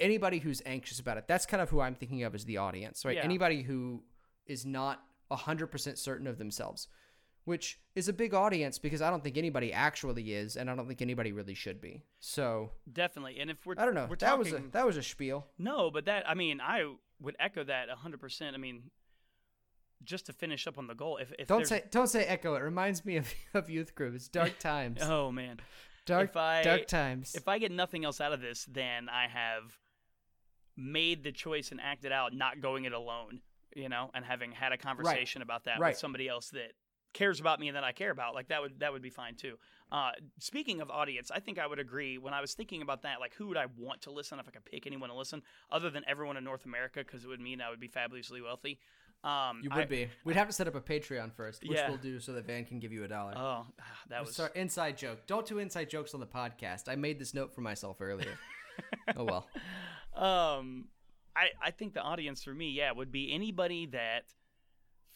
Anybody 0.00 0.38
who's 0.38 0.62
anxious 0.66 0.98
about 0.98 1.18
it, 1.18 1.28
that's 1.28 1.46
kind 1.46 1.62
of 1.62 1.70
who 1.70 1.80
I'm 1.80 1.94
thinking 1.94 2.24
of 2.24 2.34
as 2.34 2.44
the 2.46 2.56
audience, 2.56 3.04
right? 3.04 3.16
Yeah. 3.16 3.22
Anybody 3.22 3.62
who 3.62 4.02
is 4.46 4.66
not 4.66 5.02
100% 5.30 5.98
certain 5.98 6.26
of 6.26 6.38
themselves, 6.38 6.88
which 7.44 7.78
is 7.94 8.08
a 8.08 8.12
big 8.12 8.34
audience 8.34 8.78
because 8.78 9.02
I 9.02 9.10
don't 9.10 9.22
think 9.22 9.36
anybody 9.36 9.72
actually 9.72 10.32
is, 10.32 10.56
and 10.56 10.70
I 10.70 10.74
don't 10.74 10.88
think 10.88 11.02
anybody 11.02 11.32
really 11.32 11.54
should 11.54 11.80
be. 11.80 12.02
So 12.18 12.70
Definitely. 12.90 13.38
And 13.40 13.50
if 13.50 13.64
we're 13.66 13.74
I 13.76 13.84
don't 13.84 13.94
know. 13.94 14.08
that 14.18 14.38
was 14.38 14.48
a 14.48 14.50
talking- 14.52 14.70
that 14.70 14.86
was 14.86 14.96
a 14.96 15.02
spiel. 15.02 15.46
No, 15.58 15.90
but 15.90 16.06
that 16.06 16.28
I 16.28 16.34
mean, 16.34 16.60
I 16.60 16.92
would 17.20 17.36
echo 17.38 17.64
that 17.64 17.88
100%. 17.88 18.54
I 18.54 18.56
mean, 18.56 18.90
just 20.02 20.26
to 20.26 20.32
finish 20.32 20.66
up 20.66 20.76
on 20.78 20.86
the 20.86 20.94
goal, 20.94 21.16
if, 21.18 21.32
if 21.38 21.48
Don't 21.48 21.66
say 21.66 21.84
don't 21.90 22.08
say 22.08 22.24
echo. 22.24 22.54
It 22.54 22.60
reminds 22.62 23.04
me 23.04 23.16
of, 23.16 23.32
of 23.54 23.70
youth 23.70 23.94
group. 23.94 24.14
It's 24.14 24.28
dark 24.28 24.58
times. 24.58 25.00
Oh 25.02 25.30
man. 25.32 25.60
dark 26.06 26.36
I- 26.36 26.62
dark 26.62 26.86
times. 26.86 27.34
If 27.34 27.48
I 27.48 27.58
get 27.58 27.72
nothing 27.72 28.04
else 28.04 28.20
out 28.20 28.32
of 28.32 28.40
this, 28.40 28.66
then 28.70 29.08
I 29.08 29.28
have 29.28 29.78
made 30.76 31.22
the 31.22 31.32
choice 31.32 31.70
and 31.70 31.80
acted 31.80 32.12
out 32.12 32.34
not 32.34 32.60
going 32.60 32.84
it 32.84 32.92
alone, 32.92 33.40
you 33.76 33.88
know, 33.88 34.10
and 34.12 34.24
having 34.24 34.50
had 34.52 34.72
a 34.72 34.76
conversation 34.76 35.40
about 35.40 35.64
that 35.64 35.78
Right. 35.78 35.90
with 35.90 35.98
somebody 35.98 36.28
else 36.28 36.50
that 36.50 36.72
cares 37.12 37.38
about 37.38 37.60
me 37.60 37.68
and 37.68 37.76
that 37.76 37.84
I 37.84 37.92
care 37.92 38.10
about. 38.10 38.34
Like 38.34 38.48
that 38.48 38.60
would 38.60 38.80
that 38.80 38.92
would 38.92 39.02
be 39.02 39.10
fine 39.10 39.36
too. 39.36 39.56
Uh, 39.92 40.10
speaking 40.40 40.80
of 40.80 40.90
audience, 40.90 41.30
I 41.30 41.38
think 41.40 41.58
I 41.58 41.66
would 41.66 41.78
agree 41.78 42.18
when 42.18 42.34
I 42.34 42.40
was 42.40 42.54
thinking 42.54 42.82
about 42.82 43.02
that. 43.02 43.20
Like, 43.20 43.34
who 43.34 43.46
would 43.48 43.56
I 43.56 43.66
want 43.78 44.02
to 44.02 44.10
listen 44.10 44.38
if 44.40 44.48
I 44.48 44.50
could 44.50 44.64
pick 44.64 44.86
anyone 44.86 45.08
to 45.10 45.14
listen 45.14 45.42
other 45.70 45.88
than 45.90 46.02
everyone 46.08 46.36
in 46.36 46.42
North 46.44 46.64
America? 46.64 47.00
Because 47.00 47.22
it 47.24 47.28
would 47.28 47.40
mean 47.40 47.60
I 47.60 47.70
would 47.70 47.80
be 47.80 47.88
fabulously 47.88 48.40
wealthy. 48.42 48.80
Um, 49.22 49.60
you 49.62 49.70
would 49.70 49.84
I- 49.84 49.86
be. 49.86 50.08
We'd 50.24 50.36
have 50.36 50.48
to 50.48 50.52
set 50.52 50.66
up 50.68 50.74
a 50.74 50.80
Patreon 50.80 51.32
first, 51.34 51.62
which 51.62 51.78
Yeah. 51.78 51.88
we'll 51.88 51.98
do 51.98 52.18
so 52.20 52.32
that 52.32 52.44
Van 52.46 52.64
can 52.64 52.78
give 52.80 52.92
you 52.92 53.04
a 53.04 53.08
dollar. 53.08 53.34
Oh, 53.36 53.66
that 54.08 54.24
was 54.24 54.34
sorry, 54.34 54.50
inside 54.54 54.98
joke. 54.98 55.26
Don't 55.26 55.46
do 55.46 55.58
inside 55.58 55.88
jokes 55.88 56.12
on 56.12 56.20
the 56.20 56.26
podcast. 56.26 56.88
I 56.88 56.96
made 56.96 57.18
this 57.18 57.32
note 57.32 57.54
for 57.54 57.60
myself 57.60 58.00
earlier. 58.00 58.38
oh 59.16 59.24
well. 59.24 59.48
um 60.14 60.88
I, 61.36 61.48
I 61.60 61.70
think 61.72 61.94
the 61.94 62.00
audience 62.00 62.44
for 62.44 62.54
me, 62.54 62.70
yeah, 62.70 62.92
would 62.92 63.10
be 63.10 63.32
anybody 63.32 63.86
that 63.86 64.24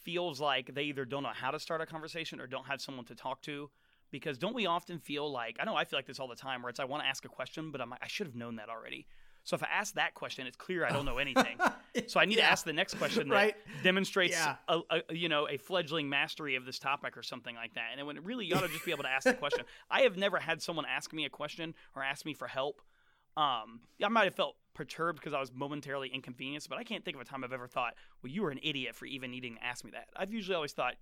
feels 0.02 0.40
like 0.40 0.74
they 0.74 0.82
either 0.84 1.04
don't 1.04 1.22
know 1.22 1.28
how 1.32 1.50
to 1.52 1.60
start 1.60 1.80
a 1.80 1.86
conversation 1.86 2.40
or 2.40 2.46
don't 2.46 2.66
have 2.66 2.80
someone 2.80 3.04
to 3.06 3.14
talk 3.14 3.40
to. 3.42 3.70
Because 4.10 4.38
don't 4.38 4.54
we 4.54 4.66
often 4.66 4.98
feel 4.98 5.30
like 5.30 5.56
I 5.60 5.64
know 5.64 5.74
I 5.74 5.84
feel 5.84 5.98
like 5.98 6.06
this 6.06 6.18
all 6.18 6.28
the 6.28 6.36
time 6.36 6.62
where 6.62 6.70
it's 6.70 6.80
I 6.80 6.84
want 6.84 7.02
to 7.02 7.08
ask 7.08 7.24
a 7.24 7.28
question, 7.28 7.70
but 7.70 7.80
I'm 7.80 7.90
like, 7.90 8.00
I 8.02 8.08
should 8.08 8.26
have 8.26 8.36
known 8.36 8.56
that 8.56 8.68
already. 8.68 9.06
So 9.44 9.54
if 9.54 9.62
I 9.62 9.68
ask 9.72 9.94
that 9.94 10.14
question, 10.14 10.46
it's 10.46 10.56
clear 10.56 10.84
I 10.84 10.90
don't 10.92 11.06
know 11.06 11.18
anything. 11.18 11.58
So 12.06 12.18
I 12.18 12.24
need 12.24 12.36
to 12.36 12.42
ask 12.42 12.64
the 12.64 12.72
next 12.72 12.94
question 12.94 13.28
that 13.28 13.34
Right. 13.34 13.54
demonstrates 13.82 14.32
Yeah. 14.32 14.56
a, 14.68 14.80
a 14.90 15.14
you 15.14 15.28
know 15.28 15.46
a 15.46 15.58
fledgling 15.58 16.08
mastery 16.08 16.54
of 16.54 16.64
this 16.64 16.78
topic 16.78 17.16
or 17.18 17.22
something 17.22 17.54
like 17.54 17.74
that. 17.74 17.90
And 17.96 18.06
when 18.06 18.16
it 18.16 18.24
really 18.24 18.46
you 18.46 18.54
ought 18.54 18.62
to 18.62 18.68
just 18.68 18.84
be 18.84 18.92
able 18.92 19.02
to 19.02 19.10
ask 19.10 19.24
the 19.24 19.34
question. 19.34 19.64
I 19.90 20.02
have 20.02 20.16
never 20.16 20.38
had 20.38 20.62
someone 20.62 20.86
ask 20.86 21.12
me 21.12 21.26
a 21.26 21.30
question 21.30 21.74
or 21.94 22.02
ask 22.02 22.24
me 22.24 22.32
for 22.32 22.46
help. 22.46 22.80
Um, 23.36 23.80
I 24.02 24.08
might 24.08 24.24
have 24.24 24.34
felt 24.34 24.56
perturbed 24.74 25.18
because 25.20 25.34
I 25.34 25.40
was 25.40 25.52
momentarily 25.52 26.08
inconvenienced, 26.08 26.68
but 26.68 26.78
I 26.78 26.84
can't 26.84 27.04
think 27.04 27.14
of 27.16 27.20
a 27.20 27.24
time 27.24 27.44
I've 27.44 27.52
ever 27.52 27.68
thought, 27.68 27.94
"Well, 28.22 28.32
you 28.32 28.42
were 28.42 28.50
an 28.50 28.60
idiot 28.62 28.94
for 28.94 29.04
even 29.06 29.30
needing 29.30 29.56
to 29.56 29.64
ask 29.64 29.84
me 29.84 29.90
that." 29.90 30.08
I've 30.16 30.32
usually 30.32 30.54
always 30.54 30.72
thought 30.72 30.94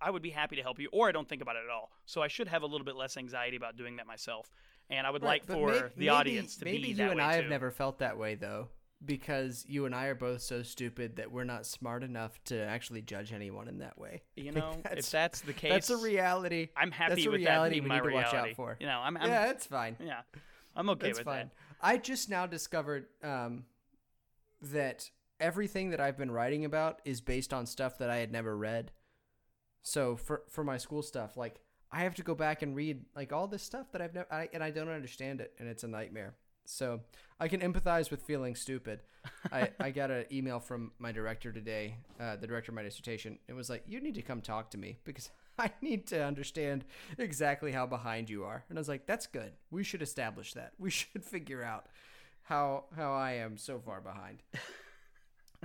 I 0.00 0.10
would 0.10 0.22
be 0.22 0.30
happy 0.30 0.56
to 0.56 0.62
help 0.62 0.78
you, 0.78 0.88
or 0.92 1.08
I 1.08 1.12
don't 1.12 1.28
think 1.28 1.40
about 1.42 1.56
it 1.56 1.62
at 1.64 1.70
all. 1.70 1.90
So 2.06 2.22
I 2.22 2.28
should 2.28 2.48
have 2.48 2.62
a 2.62 2.66
little 2.66 2.84
bit 2.84 2.96
less 2.96 3.16
anxiety 3.16 3.56
about 3.56 3.76
doing 3.76 3.96
that 3.96 4.06
myself. 4.06 4.50
And 4.90 5.06
I 5.06 5.10
would 5.10 5.22
like 5.22 5.44
for 5.46 5.68
may- 5.68 5.78
the 5.78 5.90
maybe- 5.96 6.08
audience 6.10 6.56
to 6.58 6.64
maybe 6.66 6.82
be 6.82 7.02
you 7.02 7.10
and 7.10 7.20
I 7.22 7.36
too. 7.36 7.42
have 7.42 7.50
never 7.50 7.70
felt 7.70 7.98
that 8.00 8.18
way 8.18 8.34
though, 8.34 8.68
because 9.04 9.64
you 9.66 9.86
and 9.86 9.94
I 9.94 10.06
are 10.06 10.14
both 10.14 10.42
so 10.42 10.62
stupid 10.62 11.16
that 11.16 11.30
we're 11.32 11.44
not 11.44 11.64
smart 11.64 12.02
enough 12.04 12.38
to 12.44 12.58
actually 12.62 13.00
judge 13.02 13.32
anyone 13.32 13.66
in 13.68 13.78
that 13.78 13.98
way. 13.98 14.22
you 14.36 14.52
know, 14.52 14.72
that's- 14.82 15.06
if 15.06 15.10
that's 15.10 15.40
the 15.40 15.52
case, 15.54 15.72
That's 15.72 15.90
a 15.90 15.96
reality. 15.96 16.68
I'm 16.76 16.90
happy 16.90 17.14
that's 17.14 17.26
a 17.26 17.30
with 17.30 17.40
reality 17.40 17.76
that 17.76 17.80
being 17.80 17.82
we 17.84 17.88
my 17.88 17.94
need 17.96 18.02
to 18.02 18.08
reality. 18.08 18.36
watch 18.36 18.50
out 18.50 18.56
for. 18.56 18.76
You 18.80 18.86
know, 18.86 18.98
I'm, 18.98 19.16
I'm 19.16 19.28
yeah, 19.30 19.50
it's 19.50 19.66
fine. 19.66 19.96
yeah, 20.00 20.20
I'm 20.76 20.90
okay 20.90 21.06
That's 21.08 21.18
with 21.20 21.24
fine. 21.24 21.46
that. 21.46 21.76
I 21.80 21.96
just 21.98 22.28
now 22.28 22.46
discovered 22.46 23.06
um, 23.22 23.64
that 24.62 25.10
everything 25.40 25.90
that 25.90 26.00
I've 26.00 26.16
been 26.16 26.30
writing 26.30 26.64
about 26.64 27.00
is 27.04 27.20
based 27.20 27.52
on 27.52 27.66
stuff 27.66 27.98
that 27.98 28.10
I 28.10 28.16
had 28.16 28.32
never 28.32 28.56
read. 28.56 28.92
So 29.84 30.16
for 30.16 30.42
for 30.48 30.64
my 30.64 30.78
school 30.78 31.02
stuff, 31.02 31.36
like 31.36 31.60
I 31.92 32.00
have 32.00 32.16
to 32.16 32.22
go 32.22 32.34
back 32.34 32.62
and 32.62 32.74
read 32.74 33.04
like 33.14 33.32
all 33.32 33.46
this 33.46 33.62
stuff 33.62 33.92
that 33.92 34.02
I've 34.02 34.14
never 34.14 34.32
I, 34.32 34.48
and 34.52 34.64
I 34.64 34.70
don't 34.70 34.88
understand 34.88 35.40
it, 35.40 35.52
and 35.60 35.68
it's 35.68 35.84
a 35.84 35.88
nightmare. 35.88 36.34
So 36.64 37.00
I 37.38 37.48
can 37.48 37.60
empathize 37.60 38.10
with 38.10 38.22
feeling 38.22 38.54
stupid. 38.54 39.00
I, 39.52 39.70
I 39.78 39.90
got 39.90 40.10
an 40.10 40.24
email 40.32 40.58
from 40.60 40.92
my 40.98 41.12
director 41.12 41.52
today, 41.52 41.96
uh, 42.18 42.36
the 42.36 42.46
director 42.46 42.72
of 42.72 42.76
my 42.76 42.82
dissertation. 42.82 43.38
It 43.48 43.52
was 43.52 43.68
like, 43.68 43.84
you 43.86 44.00
need 44.00 44.14
to 44.14 44.22
come 44.22 44.40
talk 44.40 44.70
to 44.70 44.78
me 44.78 44.98
because 45.04 45.30
I 45.58 45.70
need 45.82 46.06
to 46.08 46.24
understand 46.24 46.84
exactly 47.18 47.72
how 47.72 47.86
behind 47.86 48.30
you 48.30 48.44
are. 48.44 48.64
And 48.68 48.78
I 48.78 48.80
was 48.80 48.88
like, 48.88 49.06
that's 49.06 49.26
good. 49.26 49.52
We 49.70 49.84
should 49.84 50.02
establish 50.02 50.54
that. 50.54 50.72
We 50.78 50.90
should 50.90 51.24
figure 51.24 51.62
out 51.62 51.86
how 52.44 52.84
how 52.96 53.12
I 53.12 53.32
am 53.32 53.56
so 53.56 53.78
far 53.78 54.00
behind. 54.00 54.42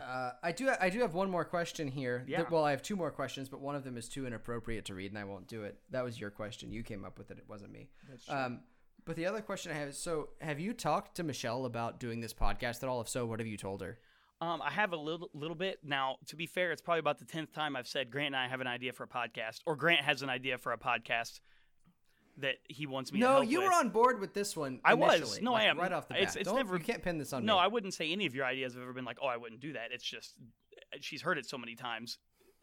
Uh, 0.01 0.31
I 0.41 0.51
do 0.51 0.69
I 0.79 0.89
do 0.89 0.99
have 0.99 1.13
one 1.13 1.29
more 1.29 1.45
question 1.45 1.87
here. 1.87 2.23
Yeah. 2.27 2.43
Well, 2.49 2.63
I 2.63 2.71
have 2.71 2.81
two 2.81 2.95
more 2.95 3.11
questions, 3.11 3.49
but 3.49 3.61
one 3.61 3.75
of 3.75 3.83
them 3.83 3.97
is 3.97 4.09
too 4.09 4.25
inappropriate 4.25 4.85
to 4.85 4.95
read, 4.95 5.11
and 5.11 5.17
I 5.17 5.23
won't 5.23 5.47
do 5.47 5.63
it. 5.63 5.79
That 5.91 6.03
was 6.03 6.19
your 6.19 6.29
question. 6.29 6.71
You 6.71 6.83
came 6.83 7.05
up 7.05 7.17
with 7.17 7.31
it. 7.31 7.37
It 7.37 7.45
wasn't 7.47 7.71
me. 7.71 7.89
That's 8.09 8.29
Um, 8.29 8.61
but 9.05 9.15
the 9.15 9.25
other 9.25 9.41
question 9.41 9.71
I 9.71 9.75
have 9.75 9.89
is: 9.89 9.97
so, 9.97 10.29
have 10.41 10.59
you 10.59 10.73
talked 10.73 11.15
to 11.15 11.23
Michelle 11.23 11.65
about 11.65 11.99
doing 11.99 12.19
this 12.21 12.33
podcast 12.33 12.83
at 12.83 12.89
all? 12.89 13.01
If 13.01 13.09
so, 13.09 13.25
what 13.25 13.39
have 13.39 13.47
you 13.47 13.57
told 13.57 13.81
her? 13.81 13.99
Um, 14.41 14.61
I 14.61 14.71
have 14.71 14.93
a 14.93 14.97
little 14.97 15.29
little 15.33 15.55
bit 15.55 15.79
now. 15.83 16.17
To 16.27 16.35
be 16.35 16.45
fair, 16.45 16.71
it's 16.71 16.81
probably 16.81 16.99
about 16.99 17.19
the 17.19 17.25
tenth 17.25 17.51
time 17.51 17.75
I've 17.75 17.87
said 17.87 18.09
Grant 18.09 18.27
and 18.27 18.35
I 18.35 18.47
have 18.47 18.61
an 18.61 18.67
idea 18.67 18.93
for 18.93 19.03
a 19.03 19.07
podcast, 19.07 19.61
or 19.65 19.75
Grant 19.75 20.01
has 20.01 20.21
an 20.21 20.29
idea 20.29 20.57
for 20.57 20.71
a 20.71 20.77
podcast 20.77 21.39
that 22.41 22.55
he 22.67 22.85
wants 22.87 23.11
me. 23.11 23.19
to 23.19 23.25
No, 23.25 23.41
you 23.41 23.59
with. 23.59 23.67
were 23.67 23.73
on 23.73 23.89
board 23.89 24.19
with 24.19 24.33
this 24.33 24.55
one. 24.55 24.79
I 24.83 24.93
was. 24.93 25.39
No, 25.41 25.53
like, 25.53 25.63
I 25.63 25.65
am. 25.65 25.77
right 25.79 25.91
off 25.91 26.07
the 26.07 26.13
bat. 26.15 26.21
It's- 26.23 26.35
it's 26.35 26.51
never- 26.51 26.77
You 26.77 26.83
can't 26.83 27.03
pin 27.03 27.17
this 27.17 27.33
on 27.33 27.41
me. 27.43 27.47
No, 27.47 27.55
me. 27.55 27.59
I 27.61 27.67
wouldn't 27.67 27.93
say 27.93 28.11
any 28.11 28.25
of 28.25 28.35
your 28.35 28.45
ideas 28.45 28.73
have 28.73 28.83
ever 28.83 28.93
been 28.93 29.05
like, 29.05 29.17
oh, 29.21 29.27
I 29.27 29.37
wouldn't 29.37 29.61
do 29.61 29.73
that. 29.73 29.91
It's 29.91 30.03
just 30.03 30.35
she's 31.01 31.21
heard 31.21 31.37
it 31.37 31.45
so 31.45 31.57
many 31.57 31.75
times 31.75 32.17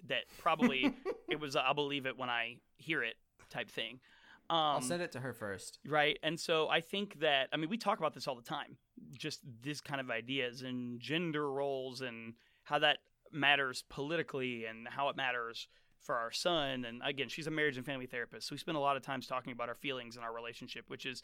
that 0.09 0.25
probably 0.39 0.95
it 1.31 1.39
was 1.41 1.57
I'll 1.57 1.75
believe 1.75 2.07
it 2.07 2.17
when 2.19 2.29
I 2.31 2.57
hear 2.77 3.03
it 3.03 3.15
type 3.51 3.71
thing. 3.71 4.01
Um, 4.49 4.57
I'll 4.59 4.81
send 4.81 5.03
it 5.03 5.13
to 5.13 5.21
her 5.21 5.33
first. 5.33 5.79
Right. 5.87 6.19
And 6.23 6.39
so 6.39 6.69
I 6.69 6.81
think 6.81 7.19
that, 7.21 7.49
I 7.53 7.57
mean, 7.57 7.69
we 7.69 7.77
talk 7.79 7.99
about 7.99 8.15
this 8.15 8.29
all 8.29 8.37
the 8.37 8.43
time, 8.43 8.77
just 9.13 9.41
this 9.63 9.81
kind 9.81 10.01
of 10.01 10.09
ideas 10.11 10.63
and 10.63 11.01
gender 11.01 11.51
roles 11.51 12.01
and 12.01 12.35
how 12.63 12.79
that 12.79 12.99
matters 13.33 13.83
politically 13.89 14.65
and 14.67 14.87
how 14.89 15.09
it 15.09 15.17
matters 15.17 15.67
for 16.07 16.15
our 16.15 16.31
son. 16.31 16.85
And 16.85 17.03
again, 17.05 17.29
she's 17.29 17.47
a 17.47 17.51
marriage 17.51 17.77
and 17.77 17.85
family 17.85 18.07
therapist. 18.07 18.49
So 18.49 18.55
we 18.55 18.59
spend 18.59 18.77
a 18.77 18.81
lot 18.81 18.97
of 18.97 19.03
times 19.03 19.27
talking 19.27 19.53
about 19.53 19.69
our 19.69 19.75
feelings 19.75 20.17
and 20.17 20.25
our 20.25 20.33
relationship, 20.35 20.85
which 20.89 21.05
is 21.05 21.23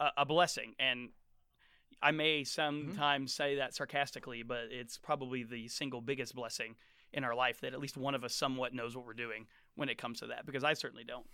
a, 0.00 0.08
a 0.18 0.26
blessing. 0.26 0.74
And 0.80 1.10
I 2.02 2.10
may 2.10 2.42
sometimes 2.44 3.32
say 3.32 3.56
that 3.56 3.74
sarcastically, 3.74 4.42
but 4.42 4.64
it's 4.70 4.98
probably 4.98 5.44
the 5.44 5.68
single 5.68 6.00
biggest 6.00 6.34
blessing 6.34 6.74
in 7.12 7.24
our 7.24 7.34
life 7.34 7.60
that 7.60 7.74
at 7.74 7.78
least 7.80 7.98
one 7.98 8.14
of 8.14 8.24
us 8.24 8.34
somewhat 8.34 8.72
knows 8.72 8.96
what 8.96 9.04
we're 9.04 9.12
doing 9.12 9.46
when 9.74 9.90
it 9.90 9.98
comes 9.98 10.20
to 10.20 10.26
that 10.28 10.46
because 10.46 10.64
I 10.64 10.72
certainly 10.72 11.04
don't. 11.04 11.26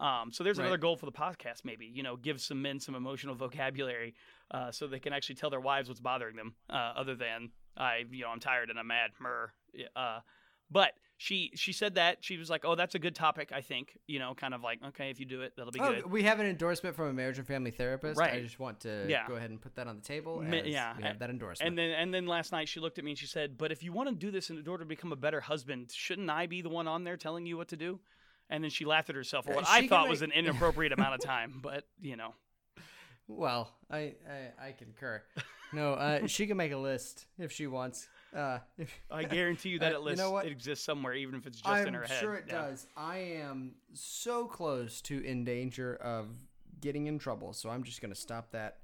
Um, 0.00 0.30
so 0.32 0.44
there's 0.44 0.58
Right. 0.58 0.64
another 0.64 0.78
goal 0.78 0.96
for 0.96 1.06
the 1.06 1.12
podcast, 1.12 1.64
maybe 1.64 1.86
you 1.86 2.04
know, 2.04 2.16
give 2.16 2.40
some 2.40 2.62
men 2.62 2.78
some 2.78 2.94
emotional 2.94 3.34
vocabulary 3.34 4.14
uh, 4.52 4.70
so 4.70 4.86
they 4.86 5.00
can 5.00 5.12
actually 5.12 5.34
tell 5.34 5.50
their 5.50 5.60
wives 5.60 5.88
what's 5.88 6.00
bothering 6.00 6.36
them, 6.36 6.54
uh, 6.70 6.92
other 6.96 7.16
than 7.16 7.50
I, 7.76 8.04
you 8.10 8.22
know, 8.22 8.28
I'm 8.30 8.38
tired 8.40 8.70
and 8.70 8.78
I'm 8.78 8.86
mad, 8.86 9.10
myrrh. 9.20 9.50
Uh, 9.96 10.20
but 10.70 10.92
she 11.16 11.52
she 11.54 11.72
said 11.72 11.94
that 11.94 12.18
she 12.24 12.36
was 12.36 12.50
like, 12.50 12.64
"Oh, 12.64 12.74
that's 12.74 12.94
a 12.96 12.98
good 12.98 13.14
topic." 13.14 13.50
I 13.54 13.60
think 13.60 13.96
you 14.08 14.18
know, 14.18 14.34
kind 14.34 14.52
of 14.52 14.62
like, 14.62 14.80
okay, 14.88 15.10
if 15.10 15.20
you 15.20 15.26
do 15.26 15.42
it, 15.42 15.52
that'll 15.56 15.70
be 15.72 15.78
Oh, 15.80 15.94
good. 15.94 16.10
we 16.10 16.24
have 16.24 16.40
an 16.40 16.46
endorsement 16.46 16.96
from 16.96 17.06
a 17.08 17.12
marriage 17.12 17.38
and 17.38 17.46
family 17.46 17.70
therapist. 17.70 18.18
Right. 18.18 18.34
I 18.34 18.40
just 18.40 18.58
want 18.58 18.80
to 18.80 19.06
Yeah. 19.08 19.26
go 19.28 19.34
ahead 19.34 19.50
and 19.50 19.60
put 19.60 19.76
that 19.76 19.86
on 19.86 19.96
the 19.96 20.02
table. 20.02 20.42
Yeah, 20.44 20.96
we 20.96 21.04
have 21.04 21.20
that 21.20 21.30
endorsement. 21.30 21.68
And 21.68 21.78
then 21.78 21.90
and 21.92 22.12
then 22.12 22.26
last 22.26 22.50
night 22.50 22.68
she 22.68 22.80
looked 22.80 22.98
at 22.98 23.04
me 23.04 23.12
and 23.12 23.18
she 23.18 23.26
said, 23.26 23.56
"But 23.56 23.70
if 23.70 23.82
you 23.84 23.92
want 23.92 24.08
to 24.08 24.14
do 24.14 24.30
this 24.32 24.50
in 24.50 24.66
order 24.66 24.82
to 24.84 24.88
become 24.88 25.12
a 25.12 25.16
better 25.16 25.40
husband, 25.40 25.92
shouldn't 25.92 26.28
I 26.28 26.46
be 26.46 26.62
the 26.62 26.68
one 26.68 26.88
on 26.88 27.04
there 27.04 27.16
telling 27.16 27.46
you 27.46 27.56
what 27.56 27.68
to 27.68 27.76
do?" 27.76 28.00
And 28.50 28.62
then 28.64 28.70
she 28.70 28.84
laughed 28.84 29.08
at 29.08 29.16
herself 29.16 29.44
for 29.46 29.52
Uh, 29.52 29.56
what 29.56 29.66
she 29.66 29.72
I 29.72 29.88
thought 29.88 30.02
make- 30.04 30.10
was 30.10 30.22
an 30.22 30.32
inappropriate 30.32 30.92
amount 30.92 31.14
of 31.14 31.20
time. 31.20 31.60
But 31.62 31.86
you 32.00 32.16
know, 32.16 32.34
well, 33.28 33.72
I, 33.90 34.14
I 34.28 34.66
I 34.68 34.72
concur. 34.72 35.22
No, 35.72 35.94
uh, 35.94 36.26
she 36.26 36.46
can 36.46 36.56
make 36.56 36.72
a 36.72 36.76
list 36.76 37.26
if 37.38 37.50
she 37.52 37.66
wants. 37.66 38.08
Uh, 38.34 38.58
if, 38.78 38.92
I 39.10 39.24
guarantee 39.24 39.68
you 39.70 39.78
that 39.80 39.94
Uh, 39.94 40.02
it 40.04 40.10
you 40.10 40.16
know 40.16 40.30
what? 40.32 40.46
it 40.46 40.52
exists 40.52 40.84
somewhere, 40.84 41.14
even 41.14 41.34
if 41.36 41.46
it's 41.46 41.58
just 41.60 41.68
I'm 41.68 41.86
in 41.88 41.94
her 41.94 42.02
head. 42.04 42.20
sure 42.20 42.34
it 42.34 42.44
Yeah. 42.48 42.62
does. 42.62 42.86
I 42.96 43.18
am 43.18 43.76
so 43.92 44.46
close 44.46 45.00
to 45.02 45.24
in 45.24 45.44
danger 45.44 45.94
of 45.96 46.28
getting 46.80 47.06
in 47.06 47.18
trouble, 47.18 47.52
so 47.52 47.70
I'm 47.70 47.84
just 47.84 48.00
gonna 48.02 48.14
stop 48.14 48.50
that 48.52 48.78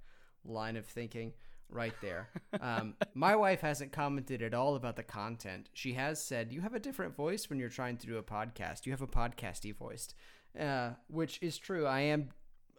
line 0.44 0.76
of 0.76 0.86
thinking 0.86 1.32
right 1.68 1.94
there. 2.00 2.28
Um, 2.60 2.94
my 3.14 3.34
wife 3.36 3.60
hasn't 3.62 3.90
commented 3.92 4.42
at 4.42 4.52
all 4.54 4.74
about 4.76 4.96
the 4.96 5.02
content. 5.02 5.70
She 5.72 5.94
has 5.94 6.22
said 6.22 6.52
you 6.52 6.60
have 6.60 6.74
a 6.74 6.80
different 6.80 7.14
voice 7.16 7.48
when 7.48 7.58
you're 7.58 7.68
trying 7.70 7.96
to 7.98 8.06
do 8.06 8.18
a 8.18 8.22
podcast. 8.22 8.84
You 8.86 8.92
have 8.92 9.00
a 9.02 9.06
podcasty 9.06 9.74
voice, 9.74 10.12
uh, 10.58 10.90
which 11.08 11.38
is 11.40 11.56
true. 11.58 11.86
I 11.86 12.00
am 12.00 12.30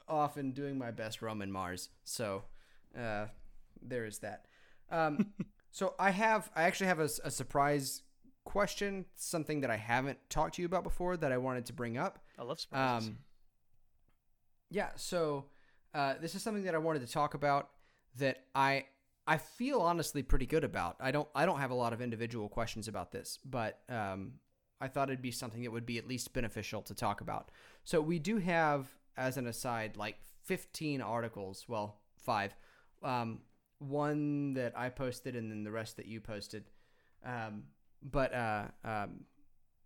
often 0.08 0.52
doing 0.52 0.78
my 0.78 0.92
best 0.92 1.22
Roman 1.22 1.52
Mars, 1.52 1.90
so 2.04 2.44
uh, 2.98 3.28
there 3.82 4.06
is 4.06 4.20
that. 4.20 4.46
Um, 4.92 5.34
so 5.72 5.96
I 6.00 6.12
have, 6.12 6.50
I 6.56 6.64
actually 6.64 6.88
have 6.88 7.00
a 7.00 7.10
surprise 7.10 8.04
question, 8.44 9.06
something 9.16 9.62
that 9.62 9.72
I 9.72 9.78
haven't 9.78 10.20
talked 10.30 10.56
to 10.56 10.62
you 10.62 10.66
about 10.66 10.84
before 10.84 11.18
that 11.18 11.32
I 11.32 11.38
wanted 11.38 11.66
to 11.68 11.74
bring 11.74 11.98
up. 11.98 12.20
I 12.38 12.44
love 12.44 12.60
surprises. 12.60 13.10
Um, 13.10 13.18
yeah, 14.70 14.90
so 14.96 15.46
uh, 15.94 16.16
this 16.22 16.36
is 16.36 16.42
something 16.42 16.64
that 16.64 16.76
I 16.76 16.78
wanted 16.78 17.06
to 17.06 17.12
talk 17.12 17.34
about 17.34 17.70
that 18.18 18.44
I 18.56 18.86
I 19.28 19.38
feel 19.38 19.82
honestly 19.82 20.24
pretty 20.24 20.46
good 20.46 20.64
about. 20.64 20.96
I 21.00 21.12
don't 21.12 21.28
I 21.36 21.46
don't 21.46 21.60
have 21.60 21.72
a 21.72 21.76
lot 21.76 21.94
of 21.94 22.02
individual 22.02 22.50
questions 22.50 22.88
about 22.88 23.12
this, 23.12 23.38
but 23.46 23.80
um, 23.90 24.34
I 24.80 24.88
thought 24.88 25.10
it'd 25.10 25.22
be 25.22 25.32
something 25.32 25.62
that 25.64 25.72
would 25.72 25.86
be 25.86 25.98
at 25.98 26.08
least 26.08 26.34
beneficial 26.34 26.82
to 26.84 26.96
talk 26.96 27.22
about. 27.22 27.52
So 27.84 28.02
we 28.02 28.18
do 28.18 28.38
have, 28.38 28.88
as 29.16 29.38
an 29.38 29.48
aside, 29.48 29.96
like 29.96 30.18
15 30.44 31.02
articles. 31.02 31.66
Well, 31.68 32.00
five. 32.18 32.56
Um, 33.04 33.42
one 33.82 34.54
that 34.54 34.78
I 34.78 34.90
posted, 34.90 35.36
and 35.36 35.52
then 35.52 35.64
the 35.64 35.72
rest 35.72 35.98
that 35.98 36.06
you 36.06 36.22
posted. 36.22 36.66
Um, 37.26 37.64
but 38.04 38.34
uh, 38.34 38.66
um, 38.84 39.22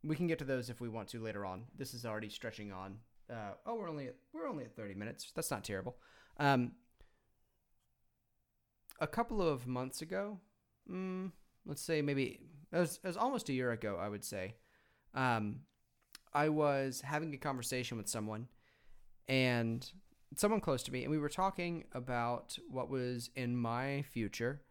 we 0.04 0.16
can 0.16 0.28
get 0.28 0.40
to 0.40 0.46
those 0.46 0.70
if 0.70 0.82
we 0.82 0.90
want 0.90 1.08
to 1.10 1.20
later 1.22 1.46
on. 1.46 1.64
This 1.78 1.94
is 1.94 2.06
already 2.06 2.30
stretching 2.30 2.72
on. 2.72 2.98
Uh, 3.30 3.54
oh, 3.66 3.76
we're 3.76 3.90
only 3.90 4.08
at, 4.08 4.16
we're 4.34 4.48
only 4.48 4.66
at 4.66 4.76
30 4.76 4.94
minutes. 4.96 5.32
That's 5.34 5.50
not 5.50 5.64
terrible. 5.64 5.96
Um, 6.38 6.74
a 9.00 9.08
couple 9.08 9.42
of 9.42 9.66
months 9.66 10.02
ago, 10.02 10.40
mm, 10.90 11.32
let's 11.66 11.82
say 11.82 12.02
maybe 12.02 12.42
it 12.72 12.78
was, 12.78 13.00
it 13.04 13.08
was 13.08 13.18
almost 13.18 13.50
a 13.50 13.54
year 13.54 13.72
ago, 13.72 13.98
I 14.00 14.10
would 14.10 14.24
say. 14.24 14.56
Um, 15.14 15.62
I 16.34 16.50
was 16.50 17.02
having 17.02 17.34
a 17.34 17.38
conversation 17.38 17.98
with 17.98 18.10
someone, 18.10 18.48
and 19.28 19.90
someone 20.36 20.60
close 20.62 20.84
to 20.84 20.92
me, 20.92 21.04
and 21.04 21.12
we 21.12 21.18
were 21.18 21.30
talking 21.30 21.86
about 21.94 22.58
what 22.70 22.90
was 22.90 23.30
in 23.36 23.56
my 23.56 24.04
future, 24.12 24.62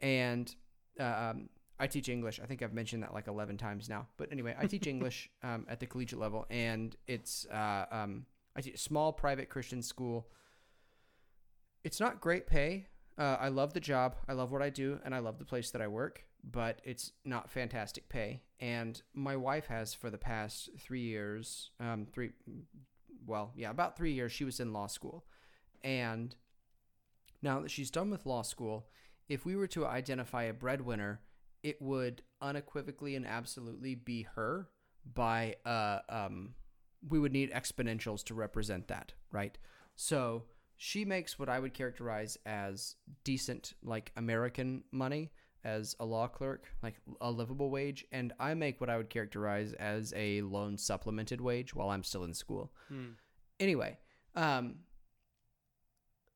and 0.00 0.54
um, 0.98 1.48
I 1.78 1.86
teach 1.86 2.08
English. 2.08 2.40
I 2.42 2.46
think 2.46 2.62
I've 2.62 2.72
mentioned 2.72 3.02
that 3.02 3.12
like 3.12 3.26
11 3.26 3.58
times 3.58 3.88
now. 3.88 4.06
But 4.16 4.32
anyway, 4.32 4.54
I 4.58 4.66
teach 4.66 4.86
English 4.94 5.30
um, 5.42 5.66
at 5.68 5.80
the 5.80 5.86
collegiate 5.86 6.18
level, 6.18 6.46
and 6.50 6.96
it's 7.06 7.46
uh, 7.46 7.86
um, 7.90 8.26
I 8.54 8.60
teach 8.60 8.74
a 8.74 8.78
small 8.78 9.12
private 9.12 9.48
Christian 9.48 9.82
school. 9.82 10.28
It's 11.84 12.00
not 12.00 12.20
great 12.20 12.46
pay. 12.46 12.86
Uh, 13.18 13.36
I 13.40 13.48
love 13.48 13.72
the 13.72 13.80
job. 13.80 14.16
I 14.28 14.32
love 14.32 14.50
what 14.50 14.62
I 14.62 14.70
do, 14.70 14.98
and 15.04 15.14
I 15.14 15.18
love 15.20 15.38
the 15.38 15.44
place 15.44 15.70
that 15.70 15.82
I 15.82 15.88
work. 15.88 16.24
But 16.48 16.80
it's 16.84 17.12
not 17.24 17.50
fantastic 17.50 18.08
pay. 18.08 18.42
And 18.60 19.00
my 19.14 19.36
wife 19.36 19.66
has 19.66 19.94
for 19.94 20.10
the 20.10 20.18
past 20.18 20.70
three 20.78 21.02
years, 21.02 21.70
um, 21.80 22.06
three, 22.10 22.30
well, 23.26 23.52
yeah, 23.56 23.70
about 23.70 23.96
three 23.96 24.12
years. 24.12 24.32
She 24.32 24.44
was 24.44 24.60
in 24.60 24.72
law 24.72 24.86
school, 24.86 25.24
and 25.82 26.34
now 27.42 27.60
that 27.60 27.70
she's 27.70 27.90
done 27.90 28.10
with 28.10 28.26
law 28.26 28.42
school, 28.42 28.86
if 29.28 29.44
we 29.44 29.56
were 29.56 29.66
to 29.68 29.86
identify 29.86 30.44
a 30.44 30.52
breadwinner, 30.52 31.20
it 31.62 31.82
would 31.82 32.22
unequivocally 32.40 33.16
and 33.16 33.26
absolutely 33.26 33.94
be 33.94 34.22
her 34.34 34.68
by 35.14 35.56
uh 35.64 35.98
um 36.08 36.54
we 37.08 37.18
would 37.18 37.32
need 37.32 37.52
exponentials 37.52 38.24
to 38.24 38.34
represent 38.34 38.88
that 38.88 39.12
right 39.30 39.58
so 39.94 40.42
she 40.76 41.04
makes 41.04 41.38
what 41.38 41.48
i 41.48 41.58
would 41.58 41.72
characterize 41.72 42.36
as 42.44 42.96
decent 43.24 43.74
like 43.82 44.12
american 44.16 44.82
money 44.90 45.30
as 45.66 45.96
a 46.00 46.04
law 46.04 46.28
clerk 46.28 46.70
like 46.82 46.94
a 47.20 47.30
livable 47.30 47.70
wage 47.70 48.06
and 48.12 48.32
i 48.38 48.54
make 48.54 48.80
what 48.80 48.88
i 48.88 48.96
would 48.96 49.10
characterize 49.10 49.72
as 49.74 50.14
a 50.16 50.40
loan 50.42 50.78
supplemented 50.78 51.40
wage 51.40 51.74
while 51.74 51.90
i'm 51.90 52.04
still 52.04 52.24
in 52.24 52.32
school. 52.32 52.72
Hmm. 52.88 53.10
anyway 53.58 53.98
um 54.36 54.76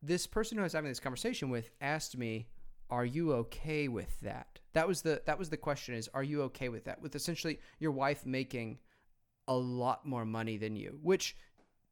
this 0.02 0.26
person 0.26 0.56
who 0.56 0.62
I 0.62 0.64
was 0.64 0.72
having 0.72 0.90
this 0.90 1.00
conversation 1.00 1.50
with 1.50 1.70
asked 1.80 2.16
me 2.16 2.48
are 2.88 3.04
you 3.04 3.32
okay 3.34 3.86
with 3.86 4.18
that? 4.20 4.58
That 4.72 4.88
was 4.88 5.02
the 5.02 5.22
that 5.26 5.38
was 5.38 5.50
the 5.50 5.56
question 5.56 5.94
is 5.94 6.08
are 6.14 6.22
you 6.22 6.42
okay 6.42 6.68
with 6.68 6.84
that? 6.84 7.00
With 7.00 7.14
essentially 7.14 7.60
your 7.78 7.92
wife 7.92 8.26
making 8.26 8.78
a 9.46 9.54
lot 9.54 10.06
more 10.06 10.24
money 10.24 10.56
than 10.56 10.76
you 10.76 10.98
which 11.02 11.36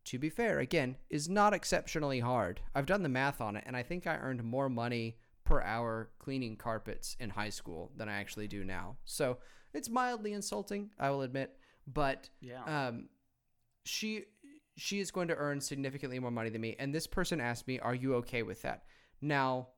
to 0.04 0.18
be 0.18 0.30
fair 0.30 0.58
again 0.58 0.96
is 1.10 1.28
not 1.28 1.52
exceptionally 1.52 2.20
hard. 2.20 2.60
I've 2.74 2.86
done 2.86 3.02
the 3.02 3.08
math 3.08 3.40
on 3.40 3.56
it 3.56 3.64
and 3.66 3.76
i 3.76 3.82
think 3.82 4.06
i 4.06 4.16
earned 4.16 4.42
more 4.42 4.68
money 4.68 5.16
per 5.48 5.62
hour 5.62 6.10
cleaning 6.18 6.56
carpets 6.56 7.16
in 7.20 7.30
high 7.30 7.48
school 7.50 7.90
than 7.96 8.08
i 8.08 8.14
actually 8.20 8.46
do 8.48 8.64
now. 8.64 8.96
So 9.04 9.38
it's 9.74 9.88
mildly 9.88 10.32
insulting 10.32 10.90
i 10.98 11.10
will 11.10 11.22
admit 11.22 11.56
but 11.86 12.28
Yeah. 12.40 12.64
um, 12.88 13.08
she 13.84 14.24
she 14.76 15.00
is 15.00 15.10
going 15.10 15.28
to 15.28 15.34
earn 15.36 15.60
significantly 15.60 16.18
more 16.18 16.30
money 16.30 16.50
than 16.50 16.60
me 16.60 16.76
and 16.78 16.94
this 16.94 17.06
person 17.06 17.40
asked 17.40 17.66
me 17.66 17.78
are 17.80 17.94
you 17.94 18.14
okay 18.16 18.42
with 18.42 18.62
that? 18.62 18.84
Now 19.20 19.68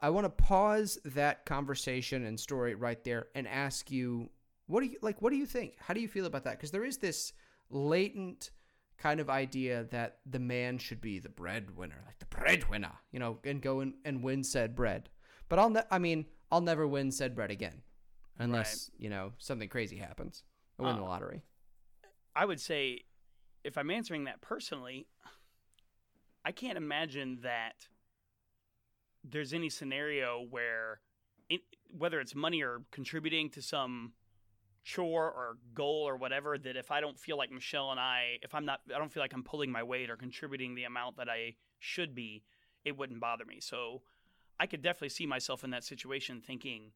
i 0.00 0.10
want 0.10 0.24
to 0.26 0.30
pause 0.44 0.98
that 1.04 1.44
conversation 1.46 2.24
and 2.26 2.38
story 2.38 2.74
right 2.74 3.02
there 3.02 3.26
and 3.34 3.48
ask 3.48 3.90
you 3.90 4.30
what 4.66 4.80
do 4.82 4.86
you 4.86 4.98
like 5.02 5.20
what 5.22 5.30
do 5.30 5.36
you 5.36 5.46
think? 5.46 5.74
How 5.78 5.94
do 5.94 6.00
you 6.00 6.08
feel 6.08 6.26
about 6.26 6.44
that? 6.44 6.52
Because 6.58 6.70
there 6.70 6.84
is 6.84 6.98
this 6.98 7.32
latent 7.70 8.50
kind 8.98 9.20
of 9.20 9.28
idea 9.30 9.84
that 9.90 10.18
the 10.24 10.38
man 10.38 10.78
should 10.78 11.00
be 11.00 11.18
the 11.18 11.28
breadwinner 11.28 12.02
like 12.06 12.18
the 12.18 12.26
breadwinner 12.26 12.92
you 13.12 13.18
know 13.18 13.38
and 13.44 13.60
go 13.60 13.80
and, 13.80 13.94
and 14.04 14.22
win 14.22 14.42
said 14.42 14.74
bread. 14.74 15.08
But 15.48 15.58
i'll 15.58 15.70
ne- 15.70 15.82
i 15.90 15.98
mean 15.98 16.26
i'll 16.50 16.60
never 16.60 16.86
win 16.86 17.10
said 17.12 17.34
bread 17.34 17.50
again 17.50 17.82
unless 18.38 18.90
you 18.98 19.08
know 19.10 19.32
something 19.38 19.68
crazy 19.68 19.96
happens. 19.96 20.42
I 20.78 20.82
win 20.82 20.96
the 20.96 21.02
Uh, 21.02 21.06
lottery. 21.06 21.42
I 22.34 22.44
would 22.44 22.60
say, 22.60 23.04
if 23.64 23.78
I'm 23.78 23.90
answering 23.90 24.24
that 24.24 24.42
personally, 24.42 25.06
I 26.44 26.52
can't 26.52 26.76
imagine 26.76 27.38
that 27.42 27.88
there's 29.24 29.52
any 29.54 29.70
scenario 29.70 30.44
where, 30.50 31.00
it, 31.48 31.62
whether 31.88 32.20
it's 32.20 32.34
money 32.34 32.62
or 32.62 32.82
contributing 32.92 33.48
to 33.50 33.62
some 33.62 34.12
chore 34.86 35.24
or 35.24 35.58
goal 35.74 36.04
or 36.06 36.16
whatever, 36.16 36.56
that 36.56 36.76
if 36.76 36.92
I 36.92 37.00
don't 37.00 37.18
feel 37.18 37.36
like 37.36 37.50
Michelle 37.50 37.90
and 37.90 37.98
I, 37.98 38.38
if 38.42 38.54
I'm 38.54 38.64
not, 38.64 38.80
I 38.94 38.98
don't 38.98 39.12
feel 39.12 39.22
like 39.22 39.34
I'm 39.34 39.42
pulling 39.42 39.72
my 39.72 39.82
weight 39.82 40.10
or 40.10 40.16
contributing 40.16 40.76
the 40.76 40.84
amount 40.84 41.16
that 41.16 41.28
I 41.28 41.56
should 41.80 42.14
be, 42.14 42.44
it 42.84 42.96
wouldn't 42.96 43.18
bother 43.18 43.44
me. 43.44 43.58
So 43.60 44.02
I 44.60 44.66
could 44.66 44.82
definitely 44.82 45.08
see 45.08 45.26
myself 45.26 45.64
in 45.64 45.70
that 45.70 45.82
situation 45.82 46.40
thinking, 46.40 46.92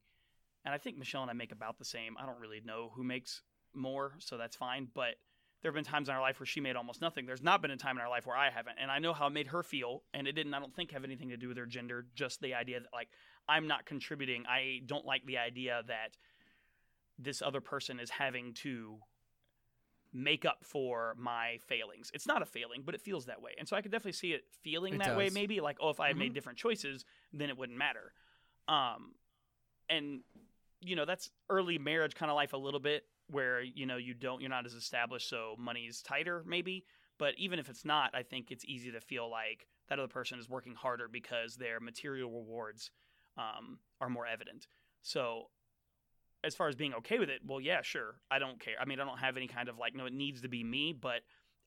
and 0.63 0.73
I 0.73 0.77
think 0.77 0.97
Michelle 0.97 1.21
and 1.21 1.29
I 1.29 1.33
make 1.33 1.51
about 1.51 1.77
the 1.77 1.85
same. 1.85 2.15
I 2.17 2.25
don't 2.25 2.39
really 2.39 2.61
know 2.63 2.93
who 2.95 3.03
makes 3.03 3.41
more, 3.73 4.13
so 4.19 4.37
that's 4.37 4.55
fine. 4.55 4.87
But 4.93 5.15
there 5.61 5.69
have 5.69 5.75
been 5.75 5.83
times 5.83 6.07
in 6.07 6.15
our 6.15 6.21
life 6.21 6.39
where 6.39 6.47
she 6.47 6.61
made 6.61 6.77
almost 6.77 7.01
nothing. 7.01 7.25
There's 7.25 7.43
not 7.43 7.61
been 7.61 7.71
a 7.71 7.77
time 7.77 7.97
in 7.97 8.01
our 8.01 8.09
life 8.09 8.25
where 8.25 8.37
I 8.37 8.51
haven't, 8.51 8.77
and 8.81 8.89
I 8.89 8.99
know 8.99 9.11
how 9.11 9.27
it 9.27 9.33
made 9.33 9.47
her 9.47 9.63
feel, 9.63 10.03
and 10.13 10.29
it 10.29 10.31
didn't. 10.31 10.53
I 10.53 10.59
don't 10.59 10.73
think 10.73 10.91
have 10.91 11.03
anything 11.03 11.27
to 11.27 11.37
do 11.37 11.49
with 11.49 11.57
her 11.57 11.65
gender. 11.65 12.05
Just 12.15 12.39
the 12.39 12.53
idea 12.53 12.79
that 12.79 12.93
like 12.93 13.09
I'm 13.49 13.67
not 13.67 13.85
contributing. 13.85 14.45
I 14.47 14.79
don't 14.85 15.05
like 15.05 15.25
the 15.25 15.39
idea 15.39 15.83
that 15.87 16.15
this 17.21 17.41
other 17.41 17.61
person 17.61 17.99
is 17.99 18.09
having 18.09 18.53
to 18.55 18.97
make 20.13 20.45
up 20.45 20.63
for 20.63 21.15
my 21.17 21.57
failings. 21.67 22.11
It's 22.13 22.27
not 22.27 22.41
a 22.41 22.45
failing, 22.45 22.83
but 22.85 22.95
it 22.95 23.01
feels 23.01 23.25
that 23.27 23.41
way, 23.41 23.51
and 23.57 23.67
so 23.67 23.75
I 23.75 23.81
could 23.81 23.91
definitely 23.91 24.11
see 24.13 24.33
it 24.33 24.43
feeling 24.61 24.95
It 24.95 24.99
that 24.99 25.15
way. 25.15 25.29
Maybe 25.29 25.61
like 25.61 25.77
oh, 25.79 25.89
if 25.89 25.99
I 25.99 26.07
had 26.07 26.15
Mhm. 26.15 26.19
made 26.19 26.33
different 26.33 26.57
choices, 26.57 27.05
then 27.31 27.49
it 27.49 27.57
wouldn't 27.57 27.77
matter. 27.77 28.13
Um, 28.67 29.15
and 29.89 30.21
you 30.81 30.95
know 30.95 31.05
that's 31.05 31.29
early 31.49 31.77
marriage 31.77 32.15
kind 32.15 32.29
of 32.31 32.35
life 32.35 32.53
a 32.53 32.57
little 32.57 32.79
bit 32.79 33.05
where 33.27 33.61
you 33.61 33.85
know 33.85 33.97
you 33.97 34.13
don't 34.13 34.41
you're 34.41 34.49
not 34.49 34.65
as 34.65 34.73
established 34.73 35.29
so 35.29 35.55
money's 35.57 36.01
tighter 36.01 36.43
maybe 36.45 36.85
but 37.17 37.33
even 37.37 37.59
if 37.59 37.69
it's 37.69 37.85
not 37.85 38.09
i 38.15 38.23
think 38.23 38.51
it's 38.51 38.65
easy 38.65 38.91
to 38.91 38.99
feel 38.99 39.29
like 39.29 39.67
that 39.89 39.99
other 39.99 40.07
person 40.07 40.39
is 40.39 40.49
working 40.49 40.73
harder 40.73 41.07
because 41.07 41.55
their 41.55 41.79
material 41.79 42.31
rewards 42.31 42.89
um, 43.37 43.79
are 43.99 44.09
more 44.09 44.25
evident 44.25 44.65
so 45.03 45.49
as 46.43 46.55
far 46.55 46.67
as 46.67 46.75
being 46.75 46.93
okay 46.95 47.19
with 47.19 47.29
it, 47.29 47.41
well, 47.45 47.61
yeah, 47.61 47.81
sure. 47.81 48.15
I 48.29 48.39
don't 48.39 48.59
care. 48.59 48.75
I 48.79 48.85
mean, 48.85 48.99
I 48.99 49.05
don't 49.05 49.19
have 49.19 49.37
any 49.37 49.47
kind 49.47 49.69
of 49.69 49.77
like, 49.77 49.95
no, 49.95 50.05
it 50.05 50.13
needs 50.13 50.41
to 50.41 50.49
be 50.49 50.63
me, 50.63 50.93
but 50.93 51.21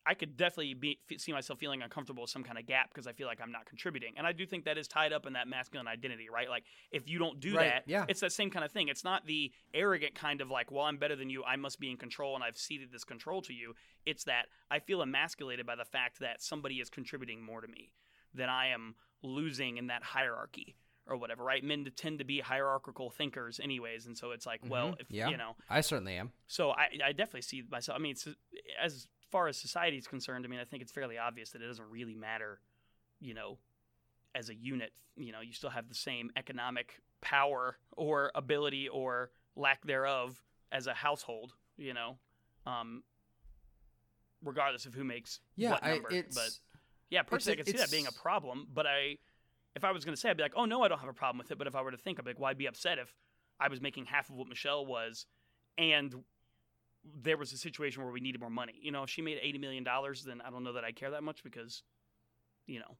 I 0.07 0.13
could 0.13 0.37
definitely 0.37 0.75
be 0.75 0.99
see 1.17 1.31
myself 1.31 1.57
feeling 1.57 1.81
uncomfortable 1.81 2.21
with 2.23 2.29
some 2.29 2.43
kind 2.43 2.59
of 2.59 2.67
gap 2.67 2.89
because 2.89 3.07
I 3.07 3.13
feel 3.13 3.25
like 3.25 3.39
I'm 3.41 3.51
not 3.51 3.65
contributing, 3.65 4.13
and 4.17 4.27
I 4.27 4.33
do 4.33 4.45
think 4.45 4.65
that 4.65 4.77
is 4.77 4.87
tied 4.87 5.11
up 5.11 5.25
in 5.25 5.33
that 5.33 5.47
masculine 5.47 5.87
identity, 5.87 6.29
right? 6.29 6.47
Like 6.47 6.63
if 6.91 7.09
you 7.09 7.17
don't 7.17 7.39
do 7.39 7.55
Right, 7.55 7.69
that, 7.69 7.83
yeah. 7.87 8.05
it's 8.07 8.19
that 8.19 8.31
same 8.31 8.51
kind 8.51 8.63
of 8.63 8.71
thing. 8.71 8.87
It's 8.87 9.03
not 9.03 9.25
the 9.25 9.51
arrogant 9.73 10.13
kind 10.13 10.41
of 10.41 10.51
like, 10.51 10.71
well, 10.71 10.85
I'm 10.85 10.97
better 10.97 11.15
than 11.15 11.29
you, 11.31 11.43
I 11.43 11.55
must 11.55 11.79
be 11.79 11.89
in 11.89 11.97
control, 11.97 12.35
and 12.35 12.43
I've 12.43 12.57
ceded 12.57 12.91
this 12.91 13.03
control 13.03 13.41
to 13.43 13.53
you. 13.53 13.73
It's 14.05 14.25
that 14.25 14.45
I 14.69 14.77
feel 14.79 15.01
emasculated 15.01 15.65
by 15.65 15.75
the 15.75 15.85
fact 15.85 16.19
that 16.19 16.41
somebody 16.41 16.75
is 16.75 16.89
contributing 16.89 17.43
more 17.43 17.61
to 17.61 17.67
me 17.67 17.91
than 18.33 18.49
I 18.49 18.67
am 18.67 18.95
losing 19.23 19.77
in 19.77 19.87
that 19.87 20.03
hierarchy 20.03 20.75
or 21.07 21.17
whatever, 21.17 21.43
right? 21.43 21.63
Men 21.63 21.87
tend 21.95 22.19
to 22.19 22.25
be 22.25 22.39
hierarchical 22.39 23.09
thinkers, 23.11 23.59
anyways, 23.61 24.05
and 24.07 24.17
so 24.17 24.31
it's 24.31 24.45
like, 24.45 24.61
well, 24.67 24.89
Mhm, 24.93 25.01
if 25.01 25.11
yeah. 25.11 25.29
you 25.29 25.37
know, 25.37 25.55
I 25.69 25.81
certainly 25.81 26.15
am. 26.17 26.31
so 26.47 26.71
I, 26.71 26.89
I 27.03 27.11
definitely 27.11 27.43
see 27.43 27.61
myself. 27.69 27.97
I 27.97 28.01
mean, 28.01 28.15
as 28.81 29.07
far 29.31 29.47
as 29.47 29.57
society 29.57 29.97
is 29.97 30.07
concerned, 30.07 30.45
I 30.45 30.47
mean, 30.47 30.59
I 30.59 30.65
think 30.65 30.81
it's 30.81 30.91
fairly 30.91 31.17
obvious 31.17 31.51
that 31.51 31.61
it 31.61 31.67
doesn't 31.67 31.89
really 31.89 32.15
matter, 32.15 32.59
you 33.19 33.33
know, 33.33 33.57
as 34.33 34.49
a 34.49 34.55
unit. 34.55 34.91
You 35.15 35.31
know, 35.31 35.41
you 35.41 35.53
still 35.53 35.69
have 35.69 35.87
the 35.87 35.95
same 35.95 36.31
economic 36.35 36.99
power 37.21 37.77
or 37.95 38.31
ability 38.35 38.89
or 38.89 39.31
lack 39.55 39.85
thereof 39.85 40.41
as 40.71 40.87
a 40.87 40.93
household. 40.93 41.53
You 41.77 41.93
know, 41.93 42.17
um, 42.65 43.03
regardless 44.43 44.85
of 44.85 44.93
who 44.93 45.03
makes 45.03 45.39
Yeah, 45.55 45.71
what 45.71 45.83
I, 45.83 45.89
number. 45.93 46.09
it's 46.11 46.35
but 46.35 46.49
yeah, 47.09 47.21
personally, 47.23 47.59
I 47.59 47.63
can 47.63 47.71
see 47.71 47.77
that 47.79 47.91
being 47.91 48.07
a 48.07 48.11
problem. 48.11 48.67
But 48.73 48.85
I, 48.87 49.17
if 49.75 49.83
I 49.83 49.91
was 49.91 50.05
going 50.05 50.15
to 50.15 50.19
say, 50.19 50.29
I'd 50.29 50.37
be 50.37 50.43
like, 50.43 50.53
oh 50.55 50.65
no, 50.65 50.83
I 50.83 50.87
don't 50.87 50.99
have 50.99 51.09
a 51.09 51.13
problem 51.13 51.37
with 51.37 51.51
it. 51.51 51.57
But 51.57 51.67
if 51.67 51.75
I 51.75 51.81
were 51.81 51.91
to 51.91 51.97
think, 51.97 52.19
I'd 52.19 52.25
be 52.25 52.31
like, 52.31 52.39
well, 52.39 52.53
be 52.53 52.67
upset 52.67 52.97
if 52.97 53.13
I 53.59 53.67
was 53.67 53.81
making 53.81 54.05
half 54.05 54.29
of 54.29 54.35
what 54.35 54.47
Michelle 54.47 54.85
was, 54.85 55.25
and 55.77 56.15
there 57.21 57.37
was 57.37 57.53
a 57.53 57.57
situation 57.57 58.03
where 58.03 58.11
we 58.11 58.19
needed 58.19 58.41
more 58.41 58.49
money. 58.49 58.73
You 58.81 58.91
know, 58.91 59.03
if 59.03 59.09
she 59.09 59.21
made 59.21 59.37
eighty 59.41 59.57
million 59.59 59.83
dollars, 59.83 60.23
then 60.23 60.41
I 60.41 60.49
don't 60.49 60.63
know 60.63 60.73
that 60.73 60.83
I 60.83 60.91
care 60.91 61.11
that 61.11 61.23
much 61.23 61.43
because, 61.43 61.83
you 62.65 62.79
know, 62.79 62.97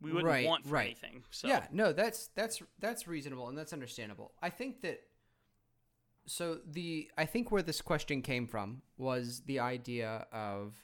we 0.00 0.10
wouldn't 0.10 0.26
Right, 0.28 0.46
want 0.46 0.66
for 0.66 0.74
right. 0.74 0.86
anything. 0.86 1.24
So 1.30 1.48
Yeah, 1.48 1.66
no, 1.72 1.92
that's 1.92 2.28
that's 2.34 2.62
that's 2.78 3.08
reasonable 3.08 3.48
and 3.48 3.56
that's 3.56 3.72
understandable. 3.72 4.32
I 4.42 4.50
think 4.50 4.82
that 4.82 5.00
so 6.26 6.58
the 6.66 7.10
I 7.16 7.24
think 7.24 7.50
where 7.50 7.62
this 7.62 7.80
question 7.80 8.22
came 8.22 8.46
from 8.46 8.82
was 8.96 9.42
the 9.46 9.60
idea 9.60 10.26
of 10.32 10.74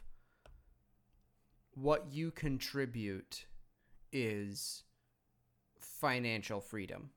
what 1.74 2.06
you 2.12 2.30
contribute 2.30 3.46
is 4.12 4.84
financial 5.84 6.60
freedom, 6.60 7.10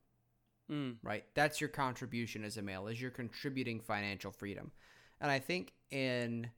Mm, 0.72 0.98
right? 1.02 1.24
That's 1.34 1.62
your 1.62 1.70
contribution 1.70 2.44
as 2.44 2.58
a 2.58 2.62
male 2.62 2.88
is 2.88 3.02
you're 3.02 3.10
contributing 3.10 3.80
financial 3.80 4.32
freedom. 4.32 4.72
And 5.22 5.32
I 5.32 5.40
think 5.40 5.74
in 5.92 6.50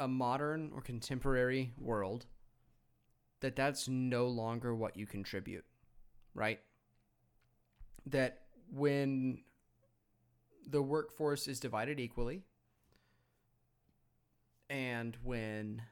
a 0.00 0.08
modern 0.08 0.72
or 0.74 0.80
contemporary 0.80 1.72
world 1.78 2.26
that 3.40 3.54
that's 3.54 3.86
no 3.86 4.26
longer 4.26 4.74
what 4.74 4.96
you 4.96 5.06
contribute, 5.06 5.64
right? 6.34 6.60
That 8.06 8.40
when 8.72 9.42
the 10.66 10.82
workforce 10.82 11.46
is 11.46 11.60
divided 11.60 12.00
equally 12.00 12.42
and 14.70 15.16
when 15.22 15.82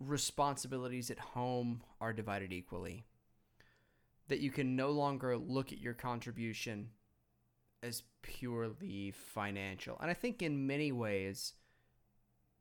responsibilities 0.00 1.10
at 1.10 1.18
home 1.18 1.82
are 2.00 2.12
divided 2.12 2.52
equally 2.52 3.04
that 4.28 4.40
you 4.40 4.50
can 4.50 4.74
no 4.74 4.90
longer 4.90 5.36
look 5.36 5.72
at 5.72 5.78
your 5.78 5.94
contribution 5.94 6.88
as 7.82 8.02
purely 8.22 9.10
financial. 9.10 9.98
And 10.00 10.10
I 10.10 10.14
think 10.14 10.40
in 10.42 10.66
many 10.66 10.92
ways, 10.92 11.52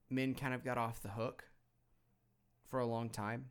men 0.09 0.35
kind 0.35 0.53
of 0.53 0.65
got 0.65 0.77
off 0.77 1.01
the 1.01 1.09
hook 1.09 1.45
for 2.67 2.79
a 2.79 2.85
long 2.85 3.09
time 3.09 3.45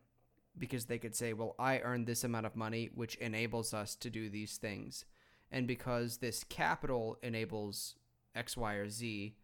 because 0.58 0.84
they 0.84 0.98
could 0.98 1.16
say, 1.16 1.32
well, 1.32 1.54
I 1.58 1.78
earned 1.80 2.06
this 2.06 2.24
amount 2.24 2.44
of 2.44 2.54
money, 2.54 2.90
which 2.94 3.14
enables 3.16 3.72
us 3.72 3.94
to 3.96 4.10
do 4.10 4.28
these 4.28 4.58
things. 4.58 5.06
And 5.50 5.66
because 5.66 6.18
this 6.18 6.44
capital 6.44 7.16
enables 7.22 7.94
X, 8.34 8.56
Y, 8.56 8.74
or 8.74 8.90
Z, 8.90 9.34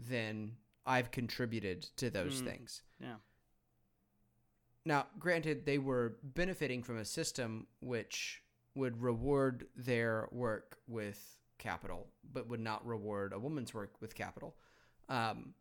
then 0.00 0.56
I've 0.84 1.12
contributed 1.12 1.82
to 1.96 2.10
those 2.10 2.42
Mm. 2.42 2.44
things. 2.46 2.82
yeah. 3.00 3.16
Now, 4.84 5.06
granted, 5.18 5.66
they 5.66 5.78
were 5.78 6.16
benefiting 6.22 6.82
from 6.82 6.98
a 6.98 7.04
system 7.04 7.66
which 7.80 8.42
would 8.74 9.02
reward 9.02 9.66
their 9.76 10.28
work 10.30 10.78
with 10.86 11.36
capital, 11.58 12.06
but 12.32 12.48
would 12.48 12.60
not 12.60 12.86
reward 12.86 13.32
a 13.32 13.38
woman's 13.38 13.74
work 13.74 14.00
with 14.00 14.14
capital. 14.14 14.54
Um, 15.08 15.54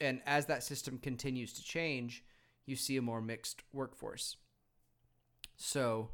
and 0.00 0.20
as 0.26 0.46
that 0.46 0.62
system 0.62 0.98
continues 0.98 1.52
to 1.54 1.62
change, 1.62 2.24
you 2.66 2.76
see 2.76 2.96
a 2.96 3.02
more 3.02 3.20
mixed 3.20 3.62
workforce. 3.72 4.36
So, 5.56 6.10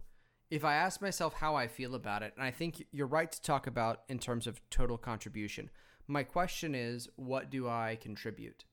if 0.50 0.64
I 0.64 0.74
ask 0.76 1.02
myself 1.02 1.34
how 1.34 1.54
I 1.56 1.66
feel 1.68 1.94
about 1.94 2.22
it, 2.22 2.32
and 2.36 2.44
I 2.44 2.50
think 2.50 2.86
you're 2.92 3.06
right 3.06 3.30
to 3.30 3.42
talk 3.42 3.66
about 3.66 4.02
in 4.08 4.18
terms 4.18 4.46
of 4.46 4.60
total 4.70 4.96
contribution, 4.96 5.68
my 6.06 6.22
question 6.22 6.74
is, 6.74 7.08
what 7.16 7.50
do 7.50 7.68
I 7.68 7.98
contribute? 8.00 8.64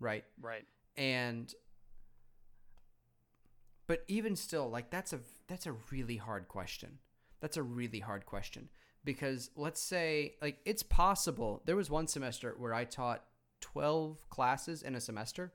Right? 0.00 0.24
Right. 0.40 0.64
and 0.96 1.54
but 3.92 4.04
even 4.08 4.34
still 4.34 4.70
like 4.70 4.88
that's 4.88 5.12
a 5.12 5.20
that's 5.48 5.66
a 5.66 5.72
really 5.90 6.16
hard 6.16 6.48
question. 6.48 6.98
That's 7.42 7.58
a 7.58 7.62
really 7.62 7.98
hard 7.98 8.24
question. 8.24 8.70
Because 9.04 9.50
let's 9.54 9.82
say 9.82 10.36
like 10.40 10.60
it's 10.64 10.82
possible 10.82 11.60
there 11.66 11.76
was 11.76 11.90
one 11.90 12.06
semester 12.06 12.54
where 12.56 12.72
i 12.72 12.84
taught 12.84 13.22
12 13.60 14.30
classes 14.30 14.80
in 14.82 14.94
a 14.94 15.00
semester 15.00 15.52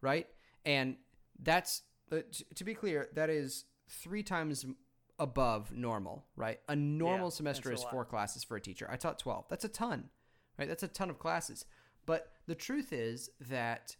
right? 0.00 0.26
And 0.64 0.96
that's 1.42 1.82
uh, 2.10 2.20
t- 2.32 2.46
to 2.54 2.64
be 2.64 2.72
clear 2.72 3.10
that 3.12 3.28
is 3.28 3.66
three 3.90 4.22
times 4.22 4.64
above 5.18 5.70
normal 5.70 6.24
right? 6.34 6.60
A 6.70 6.76
normal 6.76 7.26
Yeah, 7.26 7.36
semester 7.36 7.72
is 7.74 7.84
four 7.84 8.06
classes 8.06 8.42
for 8.42 8.56
a 8.56 8.60
teacher. 8.62 8.88
I 8.90 8.96
taught 8.96 9.18
12 9.18 9.50
that's 9.50 9.66
a 9.66 9.68
ton 9.68 10.08
right? 10.58 10.66
That's 10.66 10.82
a 10.82 10.88
ton 10.88 11.10
of 11.10 11.18
classes. 11.18 11.66
But 12.06 12.32
the 12.46 12.54
truth 12.54 12.94
is 12.94 13.28
that 13.50 13.96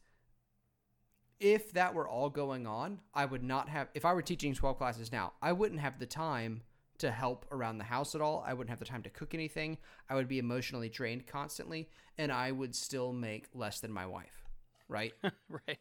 if 1.40 1.72
that 1.72 1.94
were 1.94 2.08
all 2.08 2.30
going 2.30 2.66
on, 2.66 3.00
I 3.14 3.24
would 3.24 3.42
not 3.42 3.68
have, 3.68 3.88
if 3.94 4.04
I 4.04 4.14
were 4.14 4.22
teaching 4.22 4.54
12 4.54 4.78
classes 4.78 5.12
now, 5.12 5.34
I 5.42 5.52
wouldn't 5.52 5.80
have 5.80 5.98
the 5.98 6.06
time 6.06 6.62
to 6.98 7.10
help 7.10 7.44
around 7.50 7.78
the 7.78 7.84
house 7.84 8.14
at 8.14 8.20
all. 8.20 8.42
I 8.46 8.54
wouldn't 8.54 8.70
have 8.70 8.78
the 8.78 8.86
time 8.86 9.02
to 9.02 9.10
cook 9.10 9.34
anything. 9.34 9.78
I 10.08 10.14
would 10.14 10.28
be 10.28 10.38
emotionally 10.38 10.88
drained 10.88 11.26
constantly, 11.26 11.88
and 12.16 12.32
I 12.32 12.52
would 12.52 12.74
still 12.74 13.12
make 13.12 13.48
less 13.54 13.80
than 13.80 13.92
my 13.92 14.06
wife, 14.06 14.44
right? 14.88 15.12
right. 15.48 15.78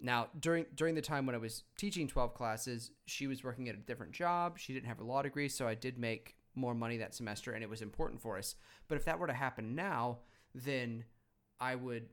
Now, 0.00 0.28
during 0.38 0.66
during 0.74 0.94
the 0.94 1.02
time 1.02 1.26
when 1.26 1.34
I 1.34 1.38
was 1.38 1.62
teaching 1.76 2.08
12 2.08 2.34
classes, 2.34 2.90
she 3.06 3.26
was 3.26 3.44
working 3.44 3.68
at 3.68 3.74
a 3.74 3.78
different 3.78 4.12
job. 4.12 4.58
She 4.58 4.72
didn't 4.72 4.86
have 4.88 5.00
a 5.00 5.04
law 5.04 5.22
degree, 5.22 5.48
so 5.48 5.66
I 5.66 5.74
did 5.74 5.98
make 5.98 6.36
more 6.54 6.74
money 6.74 6.98
that 6.98 7.14
semester 7.14 7.52
and 7.52 7.62
it 7.62 7.70
was 7.70 7.82
important 7.82 8.20
for 8.20 8.36
us. 8.36 8.56
But 8.88 8.96
if 8.96 9.04
that 9.04 9.18
were 9.18 9.26
to 9.28 9.32
happen 9.32 9.74
now, 9.74 10.18
then 10.54 11.04
I 11.60 11.76
would 11.76 12.08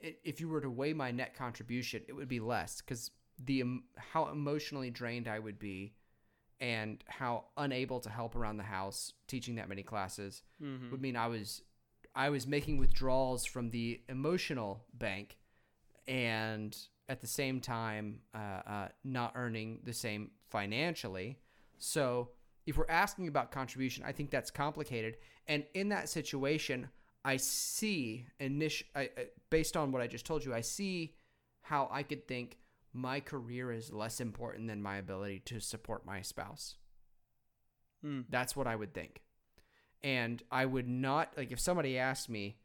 if 0.00 0.40
you 0.40 0.48
were 0.48 0.60
to 0.60 0.70
weigh 0.70 0.92
my 0.92 1.10
net 1.10 1.34
contribution, 1.34 2.02
it 2.08 2.12
would 2.12 2.28
be 2.28 2.40
less 2.40 2.80
cuz 2.80 3.10
the 3.38 3.64
how 3.96 4.28
emotionally 4.28 4.90
drained 4.90 5.26
I 5.28 5.38
would 5.38 5.58
be 5.58 5.94
and 6.60 7.02
how 7.08 7.46
unable 7.56 8.00
to 8.00 8.10
help 8.10 8.36
around 8.36 8.58
the 8.58 8.64
house 8.64 9.14
teaching 9.26 9.54
that 9.54 9.68
many 9.68 9.82
classes 9.82 10.42
hmm 10.58 10.90
would 10.90 11.00
mean 11.00 11.16
I 11.16 11.28
was 11.28 11.62
I 12.14 12.28
was 12.30 12.46
making 12.46 12.76
withdrawals 12.76 13.44
from 13.44 13.70
the 13.70 14.00
emotional 14.08 14.84
bank 14.92 15.38
and 16.08 16.76
at 17.08 17.20
the 17.20 17.26
same 17.26 17.60
time 17.60 18.20
uh, 18.34 18.38
uh, 18.66 18.88
not 19.04 19.32
earning 19.34 19.80
the 19.84 19.92
same 19.92 20.30
financially. 20.48 21.38
So 21.78 22.30
if 22.66 22.76
we're 22.76 22.86
asking 22.88 23.28
about 23.28 23.50
contribution, 23.50 24.04
I 24.06 24.12
think 24.12 24.30
that's 24.30 24.50
complicated. 24.50 25.16
And 25.48 25.64
in 25.74 25.88
that 25.90 26.08
situation, 26.08 26.88
I 27.24 27.36
see 27.36 28.26
initial 28.38 28.86
based 29.50 29.76
on 29.76 29.92
what 29.92 30.02
I 30.02 30.06
just 30.06 30.26
told 30.26 30.44
you, 30.44 30.54
I 30.54 30.62
see 30.62 31.14
how 31.62 31.88
I 31.90 32.02
could 32.02 32.26
think 32.26 32.58
my 32.92 33.20
career 33.20 33.70
is 33.72 33.92
less 33.92 34.20
important 34.20 34.68
than 34.68 34.82
my 34.82 34.96
ability 34.96 35.40
to 35.46 35.60
support 35.60 36.04
my 36.06 36.22
spouse. 36.22 36.76
Mm. 38.04 38.24
That's 38.28 38.56
what 38.56 38.66
I 38.66 38.74
would 38.74 38.94
think. 38.94 39.22
And 40.02 40.42
I 40.50 40.64
would 40.64 40.88
not 40.88 41.36
like 41.36 41.52
if 41.52 41.60
somebody 41.60 41.98
asked 41.98 42.30
me 42.30 42.58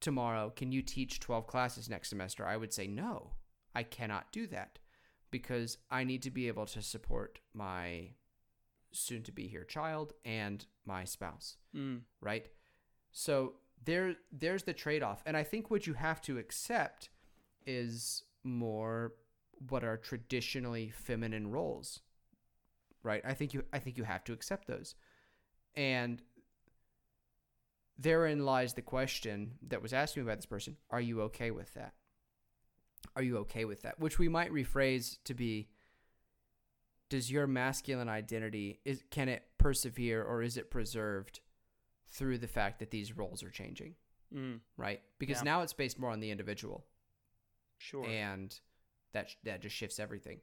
tomorrow, 0.00 0.50
"Can 0.50 0.72
you 0.72 0.82
teach 0.82 1.20
12 1.20 1.46
classes 1.46 1.88
next 1.88 2.08
semester?" 2.08 2.44
I 2.44 2.56
would 2.56 2.72
say, 2.72 2.86
"No. 2.86 3.36
I 3.74 3.82
cannot 3.82 4.32
do 4.32 4.46
that 4.48 4.78
because 5.30 5.78
I 5.90 6.02
need 6.02 6.22
to 6.22 6.30
be 6.30 6.48
able 6.48 6.66
to 6.66 6.82
support 6.82 7.40
my 7.52 8.14
soon 8.92 9.22
to 9.24 9.32
be 9.32 9.46
here 9.48 9.64
child 9.64 10.12
and 10.24 10.66
my 10.84 11.04
spouse." 11.04 11.56
Mm. 11.74 12.02
right? 12.20 12.48
So 13.12 13.60
there 13.86 14.16
there's 14.30 14.64
the 14.64 14.74
trade-off. 14.74 15.22
And 15.24 15.36
I 15.36 15.42
think 15.42 15.70
what 15.70 15.86
you 15.86 15.94
have 15.94 16.20
to 16.22 16.38
accept 16.38 17.08
is 17.66 18.24
more 18.44 19.14
what 19.70 19.82
are 19.82 19.96
traditionally 19.96 20.90
feminine 20.90 21.50
roles. 21.50 22.00
Right? 23.02 23.22
I 23.24 23.34
think 23.34 23.54
you 23.54 23.64
I 23.72 23.78
think 23.78 23.96
you 23.96 24.04
have 24.04 24.24
to 24.24 24.32
accept 24.32 24.66
those. 24.66 24.94
And 25.74 26.20
therein 27.98 28.44
lies 28.44 28.74
the 28.74 28.82
question 28.82 29.52
that 29.68 29.82
was 29.82 29.92
asked 29.92 30.16
me 30.16 30.22
by 30.22 30.34
this 30.34 30.46
person 30.46 30.76
Are 30.90 31.00
you 31.00 31.22
okay 31.22 31.50
with 31.50 31.72
that? 31.74 31.94
Are 33.14 33.22
you 33.22 33.38
okay 33.38 33.64
with 33.64 33.82
that? 33.82 33.98
Which 33.98 34.18
we 34.18 34.28
might 34.28 34.52
rephrase 34.52 35.18
to 35.24 35.34
be 35.34 35.68
Does 37.08 37.30
your 37.30 37.46
masculine 37.46 38.08
identity 38.08 38.80
is 38.84 39.02
can 39.10 39.28
it 39.28 39.44
persevere 39.58 40.22
or 40.22 40.42
is 40.42 40.56
it 40.56 40.70
preserved 40.70 41.40
through 42.10 42.38
the 42.38 42.48
fact 42.48 42.78
that 42.78 42.90
these 42.90 43.16
roles 43.16 43.42
are 43.42 43.50
changing? 43.50 43.94
Mm, 44.34 44.60
Right? 44.76 45.02
Because 45.18 45.38
Yeah. 45.38 45.44
now 45.44 45.62
it's 45.62 45.72
based 45.72 45.98
more 45.98 46.10
on 46.10 46.20
the 46.20 46.30
individual 46.30 46.86
sure. 47.78 48.06
and 48.06 48.58
that 49.12 49.34
that 49.44 49.60
just 49.62 49.74
shifts 49.76 49.98
everything. 50.00 50.40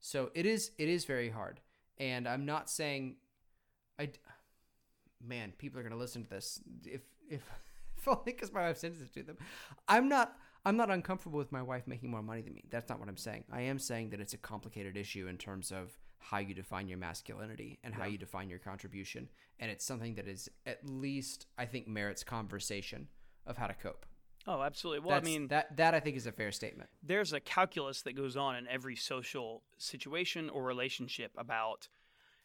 So 0.00 0.30
it 0.34 0.46
is 0.46 0.72
it 0.78 0.88
is 0.88 1.04
very 1.04 1.28
hard, 1.30 1.60
and 1.98 2.28
I'm 2.28 2.44
not 2.46 2.70
saying 2.70 3.16
I 3.98 4.12
Man, 5.20 5.52
people 5.58 5.80
are 5.80 5.82
gonna 5.82 5.96
listen 5.96 6.22
to 6.22 6.30
this 6.30 6.62
if 6.84 7.02
if 7.28 7.42
if 7.96 8.06
only 8.08 8.22
because 8.26 8.52
my 8.52 8.62
wife 8.68 8.78
sends 8.78 9.00
it 9.02 9.12
to 9.14 9.22
them. 9.24 9.36
I'm 9.88 10.08
not 10.08 10.38
I'm 10.64 10.76
not 10.76 10.90
uncomfortable 10.90 11.38
with 11.38 11.50
my 11.52 11.62
wife 11.62 11.86
making 11.86 12.10
more 12.10 12.22
money 12.22 12.42
than 12.42 12.54
me. 12.54 12.64
That's 12.70 12.88
not 12.88 13.00
what 13.00 13.08
I'm 13.08 13.16
saying. 13.16 13.44
I 13.50 13.62
am 13.62 13.78
saying 13.78 14.10
that 14.10 14.20
it's 14.20 14.34
a 14.34 14.38
complicated 14.38 14.96
issue 14.96 15.26
in 15.26 15.38
terms 15.38 15.72
of 15.72 15.98
how 16.18 16.38
you 16.38 16.54
define 16.54 16.88
your 16.88 16.98
masculinity 16.98 17.78
and 17.82 17.94
how 17.94 18.04
Yeah. 18.04 18.10
you 18.12 18.18
define 18.18 18.48
your 18.50 18.58
contribution, 18.58 19.28
and 19.58 19.70
it's 19.70 19.84
something 19.84 20.14
that 20.16 20.26
is 20.28 20.50
at 20.66 20.84
least 20.84 21.46
I 21.56 21.66
think 21.66 21.86
merits 21.88 22.22
conversation 22.24 23.08
of 23.46 23.56
how 23.56 23.66
to 23.66 23.74
cope. 23.74 24.04
oh, 24.46 24.62
absolutely. 24.62 25.06
Well, 25.06 25.16
I 25.18 25.20
mean, 25.20 25.48
that 25.48 25.76
that 25.76 25.94
I 25.94 26.00
think 26.00 26.16
is 26.16 26.26
a 26.26 26.32
fair 26.32 26.52
statement. 26.52 26.90
there's 27.02 27.32
a 27.32 27.40
calculus 27.40 28.02
that 28.02 28.14
goes 28.14 28.36
on 28.36 28.56
in 28.56 28.66
every 28.68 28.96
social 28.96 29.62
situation 29.76 30.48
or 30.50 30.62
relationship 30.64 31.32
about 31.36 31.88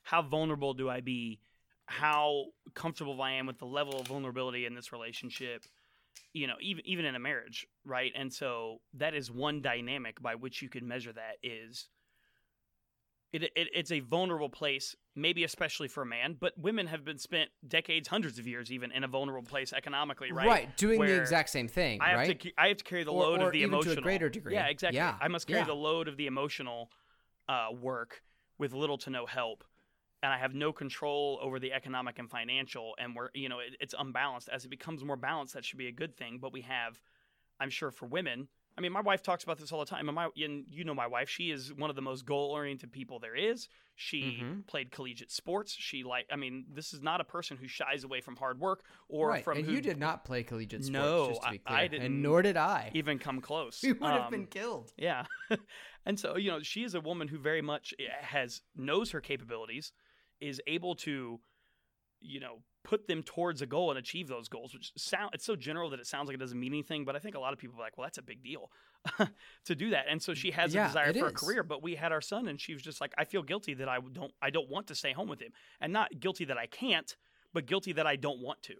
how 0.03 0.21
vulnerable 0.21 0.73
do 0.73 0.89
I 0.89 0.99
be, 1.01 1.39
how 1.85 2.45
comfortable 2.73 3.21
I 3.21 3.31
am 3.33 3.45
with 3.45 3.57
the 3.57 3.65
level 3.65 3.99
of 3.99 4.07
vulnerability 4.07 4.65
in 4.65 4.75
this 4.75 4.91
relationship, 4.91 5.63
you 6.33 6.45
know, 6.47 6.55
even 6.61 6.85
even 6.85 7.05
in 7.05 7.15
a 7.15 7.19
marriage, 7.19 7.65
right? 7.85 8.11
And 8.15 8.31
so 8.33 8.81
that 8.95 9.13
is 9.13 9.31
one 9.31 9.61
dynamic 9.61 10.21
by 10.21 10.35
which 10.35 10.61
you 10.61 10.69
can 10.69 10.87
measure 10.87 11.13
that 11.13 11.37
is 11.41 11.87
it, 13.33 13.43
it 13.43 13.67
it's 13.73 13.91
a 13.91 13.99
vulnerable 13.99 14.47
place, 14.49 14.95
maybe 15.15 15.43
especially 15.43 15.87
for 15.87 16.03
a 16.03 16.05
man, 16.05 16.37
but 16.39 16.53
women 16.57 16.87
have 16.87 17.03
been 17.03 17.17
spent 17.17 17.49
decades, 17.67 18.07
hundreds 18.07 18.37
of 18.37 18.47
years 18.47 18.71
even 18.71 18.91
in 18.91 19.03
a 19.03 19.07
vulnerable 19.07 19.45
place 19.45 19.73
economically, 19.73 20.31
right? 20.31 20.47
Right, 20.47 20.77
doing 20.77 21.01
the 21.01 21.19
exact 21.19 21.49
same 21.49 21.67
thing, 21.67 21.99
I 22.01 22.09
have 22.09 22.17
right? 22.19 22.39
to 22.39 22.51
I 22.57 22.67
have 22.67 22.77
to 22.77 22.83
carry 22.83 23.03
the 23.03 23.11
Or- 23.11 23.23
load 23.23 23.41
or 23.41 23.47
of 23.47 23.53
the 23.53 23.59
even 23.59 23.71
to 23.71 23.75
a 23.75 23.79
emotional 23.79 24.03
greater 24.03 24.29
degree. 24.29 24.53
Yeah, 24.53 24.67
exactly. 24.67 24.97
Yeah, 24.97 25.17
I 25.19 25.27
must 25.27 25.47
carry 25.47 25.61
yeah. 25.61 25.65
the 25.65 25.73
load 25.73 26.07
of 26.07 26.15
the 26.15 26.27
emotional 26.27 26.91
uh, 27.49 27.67
work 27.71 28.21
with 28.59 28.73
little 28.73 28.99
to 28.99 29.09
no 29.09 29.25
help, 29.25 29.63
and 30.21 30.31
I 30.31 30.37
have 30.37 30.53
no 30.53 30.71
control 30.71 31.39
over 31.41 31.59
the 31.59 31.73
economic 31.73 32.19
and 32.19 32.29
financial. 32.29 32.93
And 32.99 33.15
we're 33.15 33.29
you 33.33 33.49
know 33.49 33.59
it, 33.59 33.75
it's 33.79 33.95
unbalanced. 33.97 34.49
As 34.49 34.63
it 34.63 34.69
becomes 34.69 35.03
more 35.03 35.17
balanced, 35.17 35.55
that 35.55 35.65
should 35.65 35.79
be 35.79 35.87
a 35.87 35.91
good 35.91 36.15
thing. 36.15 36.37
But 36.39 36.53
we 36.53 36.61
have, 36.61 37.01
I'm 37.59 37.71
sure, 37.71 37.89
for 37.89 38.05
women. 38.05 38.47
I 38.77 38.81
mean, 38.81 38.91
my 38.91 39.01
wife 39.01 39.21
talks 39.21 39.43
about 39.43 39.59
this 39.59 39.71
all 39.71 39.79
the 39.79 39.85
time, 39.85 40.09
and 40.09 40.15
my 40.15 40.29
and 40.35 40.65
you 40.69 40.83
know 40.83 40.95
my 40.95 41.05
wife. 41.05 41.29
She 41.29 41.51
is 41.51 41.71
one 41.73 41.89
of 41.91 41.95
the 41.95 42.01
most 42.01 42.25
goal-oriented 42.25 42.91
people 42.91 43.19
there 43.19 43.35
is. 43.35 43.67
She 43.95 44.39
Mhm. 44.41 44.65
played 44.65 44.89
collegiate 44.91 45.31
sports. 45.31 45.73
She 45.77 46.03
like, 46.03 46.25
I 46.31 46.35
mean, 46.35 46.65
this 46.71 46.91
is 46.93 47.01
not 47.01 47.21
a 47.21 47.23
person 47.23 47.57
who 47.57 47.67
shies 47.67 48.03
away 48.03 48.19
from 48.21 48.35
hard 48.35 48.59
work 48.59 48.83
or 49.07 49.29
right. 49.29 49.43
from 49.43 49.57
and 49.59 49.65
who 49.67 49.73
you 49.73 49.81
did 49.81 49.99
not 49.99 50.25
play 50.25 50.41
collegiate 50.43 50.83
sports, 50.83 50.91
No, 50.91 51.27
just 51.29 51.43
to 51.43 51.51
be 51.51 51.61
I- 51.65 51.69
clear. 51.69 51.77
I 51.79 51.87
didn't 51.87 52.05
and 52.07 52.23
nor 52.23 52.41
did 52.41 52.57
I. 52.57 52.89
even 52.95 53.19
come 53.19 53.39
close. 53.41 53.83
We 53.83 53.91
would 53.93 54.01
have 54.11 54.21
Um, 54.23 54.31
been 54.31 54.47
killed. 54.47 54.91
yeah. 54.97 55.25
and 56.05 56.19
so, 56.19 56.35
you 56.37 56.49
know, 56.49 56.61
she 56.63 56.83
is 56.83 56.95
a 56.95 57.01
woman 57.01 57.27
who 57.27 57.37
very 57.37 57.61
much 57.61 57.93
eh, 57.99 58.03
has 58.21 58.63
knows 58.75 59.11
her 59.11 59.21
capabilities, 59.21 59.91
is 60.41 60.59
able 60.65 60.95
to, 60.95 61.39
you 62.21 62.39
know, 62.39 62.63
put 62.83 63.07
them 63.07 63.23
towards 63.23 63.61
a 63.61 63.65
goal 63.65 63.89
and 63.89 63.97
achieve 63.97 64.27
those 64.27 64.47
goals, 64.49 64.73
which 64.73 64.91
sound 64.97 65.31
it's 65.33 65.45
so 65.45 65.55
general 65.55 65.89
that 65.89 65.99
it 65.99 66.07
sounds 66.07 66.27
like 66.27 66.35
it 66.35 66.39
doesn't 66.39 66.59
mean 66.59 66.73
anything, 66.73 67.05
but 67.05 67.15
I 67.15 67.19
think 67.19 67.35
a 67.35 67.39
lot 67.39 67.53
of 67.53 67.59
people 67.59 67.77
are 67.77 67.81
like, 67.83 67.97
well, 67.97 68.05
that's 68.05 68.17
a 68.17 68.21
big 68.23 68.43
deal 68.43 68.69
to 69.65 69.75
do 69.75 69.89
that. 69.91 70.05
And 70.09 70.21
so 70.21 70.33
she 70.33 70.51
has 70.51 70.73
Yeah, 70.73 70.85
a 70.85 70.87
desire 70.87 71.13
for 71.13 71.27
a 71.27 71.31
career, 71.31 71.63
but 71.63 71.81
we 71.81 71.95
had 71.95 72.11
our 72.11 72.21
son 72.21 72.47
and 72.47 72.59
she 72.59 72.73
was 72.73 72.83
just 72.83 72.99
like, 73.01 73.13
I 73.17 73.25
feel 73.25 73.41
guilty 73.43 73.73
that 73.75 73.87
I 73.89 73.99
don't 73.99 74.33
I 74.41 74.49
don't 74.49 74.69
want 74.69 74.87
to 74.87 74.95
stay 74.95 75.13
home 75.13 75.27
with 75.29 75.41
him. 75.41 75.51
And 75.79 75.93
not 75.93 76.19
guilty 76.19 76.45
that 76.45 76.57
I 76.57 76.67
can't, 76.67 77.15
but 77.53 77.65
guilty 77.65 77.93
that 77.93 78.07
I 78.07 78.15
don't 78.15 78.39
want 78.41 78.61
to. 78.63 78.75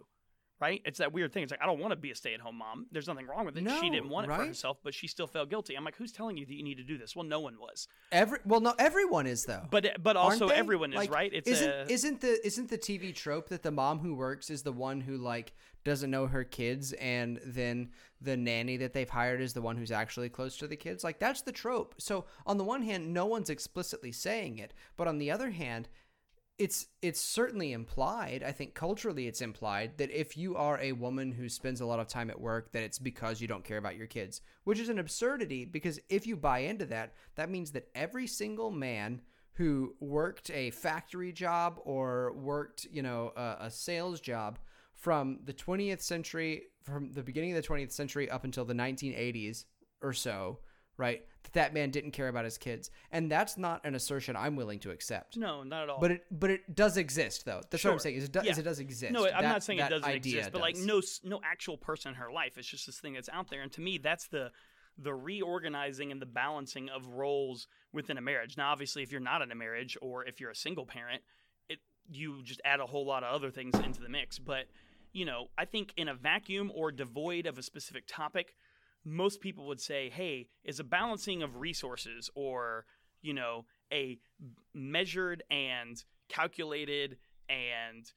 Right? 0.60 0.80
It's 0.84 0.98
that 0.98 1.12
weird 1.12 1.32
thing. 1.32 1.42
It's 1.42 1.50
like 1.50 1.60
I 1.60 1.66
don't 1.66 1.80
want 1.80 1.90
to 1.90 1.96
be 1.96 2.10
a 2.10 2.14
stay-at-home 2.14 2.56
mom. 2.56 2.86
There's 2.92 3.08
nothing 3.08 3.26
wrong 3.26 3.44
with 3.44 3.56
it. 3.58 3.68
she 3.80 3.90
didn't 3.90 4.08
want 4.08 4.30
it 4.30 4.34
for 4.34 4.44
herself, 4.46 4.78
but 4.82 4.94
she 4.94 5.08
still 5.08 5.26
felt 5.26 5.50
guilty. 5.50 5.76
I'm 5.76 5.84
like, 5.84 5.96
who's 5.96 6.12
telling 6.12 6.36
you 6.36 6.46
that 6.46 6.54
you 6.54 6.62
need 6.62 6.76
to 6.76 6.84
do 6.84 6.96
this? 6.96 7.14
Well, 7.14 7.24
no 7.24 7.40
one 7.40 7.58
was. 7.58 7.88
Every 8.12 8.38
well, 8.44 8.60
no, 8.60 8.74
everyone 8.78 9.26
is 9.26 9.44
though. 9.44 9.66
But 9.70 10.02
but 10.02 10.16
also 10.16 10.48
everyone 10.48 10.92
is 10.92 10.96
Like, 10.96 11.12
right. 11.12 11.30
It's 11.32 11.48
isn't 11.48 11.70
a, 11.70 11.92
isn't 11.92 12.20
the 12.20 12.46
isn't 12.46 12.70
the 12.70 12.78
TV 12.78 13.14
trope 13.14 13.48
that 13.48 13.62
the 13.62 13.72
mom 13.72 13.98
who 13.98 14.14
works 14.14 14.48
is 14.48 14.62
the 14.62 14.72
one 14.72 15.00
who 15.00 15.16
like 15.18 15.52
doesn't 15.84 16.10
know 16.10 16.26
her 16.26 16.44
kids, 16.44 16.92
and 16.94 17.40
then 17.44 17.90
the 18.20 18.36
nanny 18.36 18.78
that 18.78 18.94
they've 18.94 19.10
hired 19.10 19.40
is 19.40 19.52
the 19.52 19.60
one 19.60 19.76
who's 19.76 19.90
actually 19.90 20.30
close 20.30 20.56
to 20.56 20.66
the 20.66 20.76
kids? 20.76 21.04
Like 21.04 21.18
that's 21.18 21.42
the 21.42 21.52
trope. 21.52 21.94
So 21.98 22.24
on 22.46 22.56
the 22.56 22.64
one 22.64 22.82
hand, 22.82 23.12
no 23.12 23.26
one's 23.26 23.50
explicitly 23.50 24.12
saying 24.12 24.58
it, 24.58 24.72
but 24.96 25.06
on 25.08 25.18
the 25.18 25.30
other 25.30 25.50
hand, 25.50 25.88
it's 26.58 26.86
it's 27.02 27.20
certainly 27.20 27.72
implied 27.72 28.44
i 28.46 28.52
think 28.52 28.74
culturally 28.74 29.26
it's 29.26 29.40
implied 29.40 29.98
that 29.98 30.10
if 30.10 30.36
you 30.36 30.54
are 30.54 30.78
a 30.80 30.92
woman 30.92 31.32
who 31.32 31.48
spends 31.48 31.80
a 31.80 31.86
lot 31.86 31.98
of 31.98 32.06
time 32.06 32.30
at 32.30 32.40
work 32.40 32.70
that 32.70 32.84
it's 32.84 32.98
because 32.98 33.40
you 33.40 33.48
don't 33.48 33.64
care 33.64 33.78
about 33.78 33.96
your 33.96 34.06
kids 34.06 34.40
which 34.62 34.78
is 34.78 34.88
an 34.88 35.00
absurdity 35.00 35.64
because 35.64 35.98
if 36.08 36.26
you 36.26 36.36
buy 36.36 36.60
into 36.60 36.86
that 36.86 37.12
that 37.34 37.50
means 37.50 37.72
that 37.72 37.88
every 37.94 38.26
single 38.26 38.70
man 38.70 39.20
who 39.54 39.94
worked 40.00 40.50
a 40.50 40.70
factory 40.70 41.32
job 41.32 41.80
or 41.84 42.32
worked 42.34 42.86
you 42.90 43.02
know 43.02 43.32
a, 43.36 43.56
a 43.62 43.70
sales 43.70 44.20
job 44.20 44.58
from 44.94 45.40
the 45.44 45.52
20th 45.52 46.02
century 46.02 46.62
from 46.84 47.10
the 47.12 47.22
beginning 47.22 47.54
of 47.54 47.60
the 47.60 47.68
20th 47.68 47.90
century 47.90 48.30
up 48.30 48.44
until 48.44 48.64
the 48.64 48.74
1980s 48.74 49.64
or 50.02 50.12
so 50.12 50.60
right 50.98 51.26
that 51.44 51.52
that 51.52 51.74
man 51.74 51.90
didn't 51.90 52.10
care 52.10 52.28
about 52.28 52.44
his 52.44 52.58
kids 52.58 52.90
and 53.12 53.30
that's 53.30 53.56
not 53.56 53.84
an 53.84 53.94
assertion 53.94 54.36
i'm 54.36 54.56
willing 54.56 54.78
to 54.78 54.90
accept 54.90 55.36
no, 55.36 55.62
not 55.62 55.84
at 55.84 55.88
all. 55.88 56.00
but 56.00 56.10
it 56.10 56.24
but 56.30 56.50
it 56.50 56.74
does 56.74 56.96
exist 56.96 57.44
though. 57.44 57.60
That's 57.70 57.84
what 57.84 57.92
I'm 57.92 57.98
saying. 57.98 58.16
Is 58.16 58.24
it, 58.24 58.32
do, 58.32 58.40
is 58.40 58.58
it 58.58 58.62
does 58.62 58.80
exist. 58.80 59.12
no, 59.12 59.28
I'm 59.28 59.44
not 59.44 59.62
saying 59.62 59.78
it 59.78 59.88
doesn't 59.88 60.10
exist, 60.10 60.50
but 60.52 60.60
like 60.60 60.76
no 60.76 61.00
no 61.22 61.40
actual 61.44 61.76
person 61.76 62.10
in 62.10 62.14
her 62.16 62.30
life. 62.30 62.58
It's 62.58 62.68
just 62.68 62.86
this 62.86 62.98
thing 62.98 63.14
that's 63.14 63.28
out 63.28 63.50
there. 63.50 63.62
And 63.62 63.72
to 63.72 63.80
me, 63.80 63.98
that's 63.98 64.26
the 64.28 64.50
the 64.96 65.14
reorganizing 65.14 66.12
and 66.12 66.22
the 66.22 66.26
balancing 66.26 66.88
of 66.88 67.06
roles 67.08 67.66
within 67.92 68.16
a 68.16 68.20
marriage. 68.20 68.56
Now, 68.56 68.70
obviously, 68.70 69.02
if 69.02 69.10
you're 69.10 69.20
not 69.20 69.42
in 69.42 69.50
a 69.50 69.54
marriage 69.54 69.96
or 70.00 70.24
if 70.24 70.40
you're 70.40 70.50
a 70.50 70.56
single 70.56 70.86
parent, 70.86 71.22
it 71.68 71.78
you 72.10 72.42
just 72.42 72.60
add 72.64 72.80
a 72.80 72.86
whole 72.86 73.04
lot 73.04 73.24
of 73.24 73.34
other 73.34 73.50
things 73.50 73.78
into 73.78 74.00
the 74.00 74.08
mix. 74.08 74.38
But 74.38 74.66
you 75.12 75.24
know, 75.24 75.48
I 75.56 75.64
think 75.64 75.92
in 75.96 76.08
a 76.08 76.14
vacuum 76.14 76.72
or 76.74 76.90
devoid 76.90 77.46
of 77.46 77.58
a 77.58 77.62
specific 77.62 78.04
topic, 78.06 78.54
most 79.04 79.40
people 79.40 79.66
would 79.66 79.80
say, 79.80 80.10
"Hey, 80.10 80.48
is 80.64 80.80
a 80.80 80.84
balancing 80.84 81.42
of 81.42 81.56
resources 81.56 82.30
or 82.34 82.86
you 83.22 83.34
know 83.34 83.66
a 83.92 84.18
measured 84.74 85.42
and 85.50 86.02
calculated 86.28 87.18
and 87.48 88.10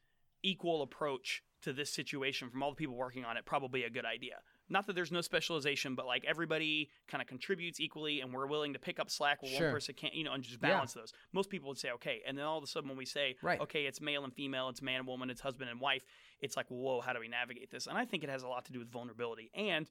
equal 0.43 0.81
approach 0.81 1.43
to 1.61 1.73
this 1.73 1.91
situation 1.91 2.49
from 2.49 2.61
all 2.61 2.69
the 2.69 2.75
people 2.75 2.95
working 2.95 3.25
on 3.25 3.35
it 3.35 3.45
probably 3.45 3.83
a 3.83 3.89
good 3.89 4.05
idea. 4.05 4.35
Not 4.69 4.85
that 4.87 4.93
there's 4.93 5.11
no 5.11 5.21
specialization, 5.21 5.95
but 5.95 6.05
like 6.05 6.23
everybody 6.25 6.89
kind 7.07 7.21
of 7.21 7.27
contributes 7.27 7.79
equally 7.79 8.21
and 8.21 8.31
we're 8.33 8.45
willing 8.45 8.73
to 8.73 8.79
pick 8.79 8.99
up 8.99 9.09
slack 9.09 9.41
where 9.41 9.51
Sure. 9.51 9.67
one 9.67 9.73
person 9.73 9.95
can't, 9.95 10.13
you 10.13 10.23
know, 10.23 10.33
and 10.33 10.43
just 10.43 10.61
Yeah. 10.61 10.69
balance 10.69 10.93
those. 10.93 11.13
Most 11.31 11.49
people 11.49 11.69
would 11.69 11.79
say, 11.79 11.89
okay. 11.91 12.21
And 12.25 12.37
then 12.37 12.45
all 12.45 12.57
of 12.57 12.63
a 12.63 12.67
sudden 12.67 12.87
when 12.89 12.97
we 12.97 13.05
say, 13.05 13.37
Right. 13.41 13.59
okay, 13.61 13.85
it's 13.87 13.99
male 13.99 14.23
and 14.23 14.33
female, 14.33 14.69
it's 14.69 14.81
man 14.81 14.99
and 14.99 15.07
woman, 15.07 15.29
it's 15.29 15.41
husband 15.41 15.69
and 15.69 15.81
wife, 15.81 16.03
it's 16.41 16.55
like, 16.55 16.67
whoa, 16.67 17.01
how 17.01 17.13
do 17.13 17.19
we 17.19 17.27
navigate 17.27 17.71
this? 17.71 17.87
And 17.87 17.97
I 17.97 18.05
think 18.05 18.23
it 18.23 18.29
has 18.29 18.43
a 18.43 18.47
lot 18.47 18.65
to 18.65 18.71
do 18.71 18.79
with 18.79 18.91
vulnerability. 18.91 19.49
And 19.55 19.89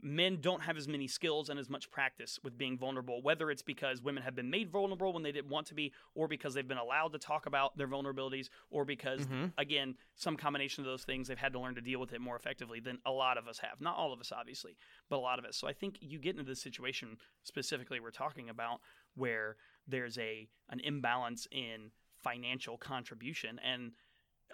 men 0.00 0.40
don't 0.40 0.62
have 0.62 0.76
as 0.76 0.86
many 0.86 1.08
skills 1.08 1.48
and 1.48 1.58
as 1.58 1.68
much 1.68 1.90
practice 1.90 2.38
with 2.44 2.56
being 2.56 2.78
vulnerable, 2.78 3.20
whether 3.22 3.50
it's 3.50 3.62
because 3.62 4.00
women 4.00 4.22
have 4.22 4.34
been 4.34 4.50
made 4.50 4.70
vulnerable 4.70 5.12
when 5.12 5.22
they 5.22 5.32
didn't 5.32 5.48
want 5.50 5.66
to 5.66 5.74
be, 5.74 5.92
or 6.14 6.28
because 6.28 6.54
they've 6.54 6.68
been 6.68 6.78
allowed 6.78 7.12
to 7.12 7.18
talk 7.18 7.46
about 7.46 7.76
their 7.76 7.88
vulnerabilities, 7.88 8.48
or 8.70 8.84
because, 8.84 9.26
Mhm. 9.26 9.52
again, 9.58 9.96
some 10.14 10.36
combination 10.36 10.82
of 10.84 10.86
those 10.86 11.04
things, 11.04 11.26
they've 11.28 11.38
had 11.38 11.52
to 11.52 11.58
learn 11.58 11.74
to 11.74 11.80
deal 11.80 11.98
with 11.98 12.12
it 12.12 12.20
more 12.20 12.36
effectively 12.36 12.80
than 12.80 13.00
a 13.04 13.10
lot 13.10 13.38
of 13.38 13.48
us 13.48 13.58
have. 13.58 13.80
Not 13.80 13.96
all 13.96 14.12
of 14.12 14.20
us, 14.20 14.30
obviously, 14.30 14.76
but 15.08 15.16
a 15.16 15.18
lot 15.18 15.38
of 15.38 15.44
us. 15.44 15.56
So 15.56 15.66
I 15.66 15.72
think 15.72 15.98
you 16.00 16.18
get 16.18 16.30
into 16.36 16.44
this 16.44 16.60
situation 16.62 17.18
specifically 17.42 17.98
we're 17.98 18.10
talking 18.10 18.48
about 18.48 18.80
where 19.14 19.56
there's 19.86 20.18
a 20.18 20.48
an 20.68 20.80
imbalance 20.80 21.48
in 21.50 21.90
financial 22.14 22.76
contribution 22.76 23.58
and 23.60 23.94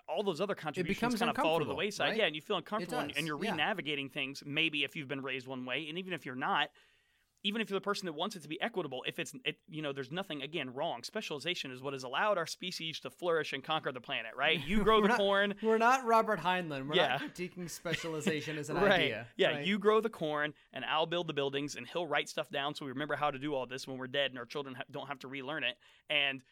all 0.08 0.22
those 0.22 0.40
other 0.40 0.54
contributions 0.54 1.16
kind 1.18 1.30
of 1.30 1.36
fall 1.36 1.58
to 1.58 1.64
the 1.64 1.74
wayside. 1.74 2.08
right? 2.10 2.16
Yeah, 2.18 2.26
and 2.26 2.34
you 2.36 2.42
feel 2.42 2.56
uncomfortable 2.56 2.98
and, 2.98 3.12
and 3.16 3.26
you're 3.26 3.42
yeah. 3.42 3.50
re-navigating 3.52 4.08
things 4.08 4.42
maybe 4.46 4.84
if 4.84 4.96
you've 4.96 5.08
been 5.08 5.22
raised 5.22 5.46
one 5.46 5.64
way 5.64 5.86
and 5.88 5.98
even 5.98 6.12
if 6.12 6.26
you're 6.26 6.34
not 6.34 6.68
even 7.46 7.60
if 7.60 7.68
you're 7.68 7.78
the 7.78 7.84
person 7.84 8.06
that 8.06 8.14
wants 8.14 8.36
it 8.36 8.40
to 8.42 8.48
be 8.48 8.58
equitable 8.62 9.04
if 9.06 9.18
it's 9.18 9.34
it, 9.44 9.56
you 9.68 9.82
know 9.82 9.92
there's 9.92 10.10
nothing 10.10 10.42
again 10.42 10.72
wrong 10.72 11.02
specialization 11.02 11.70
is 11.70 11.82
what 11.82 11.92
has 11.92 12.02
allowed 12.02 12.38
our 12.38 12.46
species 12.46 12.98
to 13.00 13.10
flourish 13.10 13.52
and 13.52 13.62
conquer 13.62 13.92
the 13.92 14.00
planet 14.00 14.32
right 14.36 14.66
you 14.66 14.82
grow 14.82 15.00
the 15.02 15.08
not- 15.08 15.18
corn 15.18 15.54
We're 15.62 15.78
not 15.78 16.04
Robert 16.06 16.40
Heinlein. 16.40 16.88
We're 16.88 16.94
Yeah. 16.96 17.18
not 17.20 17.20
critiquing 17.22 17.68
specialization 17.70 18.56
as 18.58 18.70
an 18.70 18.76
right 18.76 18.92
idea. 18.92 19.26
yeah 19.36 19.48
right? 19.56 19.66
you 19.66 19.78
grow 19.78 20.00
the 20.00 20.08
corn 20.10 20.54
and 20.72 20.84
i'll 20.86 21.06
build 21.06 21.26
the 21.26 21.34
buildings 21.34 21.76
and 21.76 21.86
he'll 21.86 22.06
write 22.06 22.28
stuff 22.28 22.48
down 22.50 22.74
so 22.74 22.84
we 22.84 22.90
remember 22.92 23.14
how 23.16 23.30
to 23.30 23.38
do 23.38 23.54
all 23.54 23.66
this 23.66 23.86
when 23.86 23.98
we're 23.98 24.06
dead 24.06 24.30
and 24.30 24.38
our 24.38 24.46
children 24.46 24.74
ha- 24.74 24.84
don't 24.90 25.08
have 25.08 25.18
to 25.20 25.28
relearn 25.28 25.64
it 25.64 25.76
and 26.10 26.42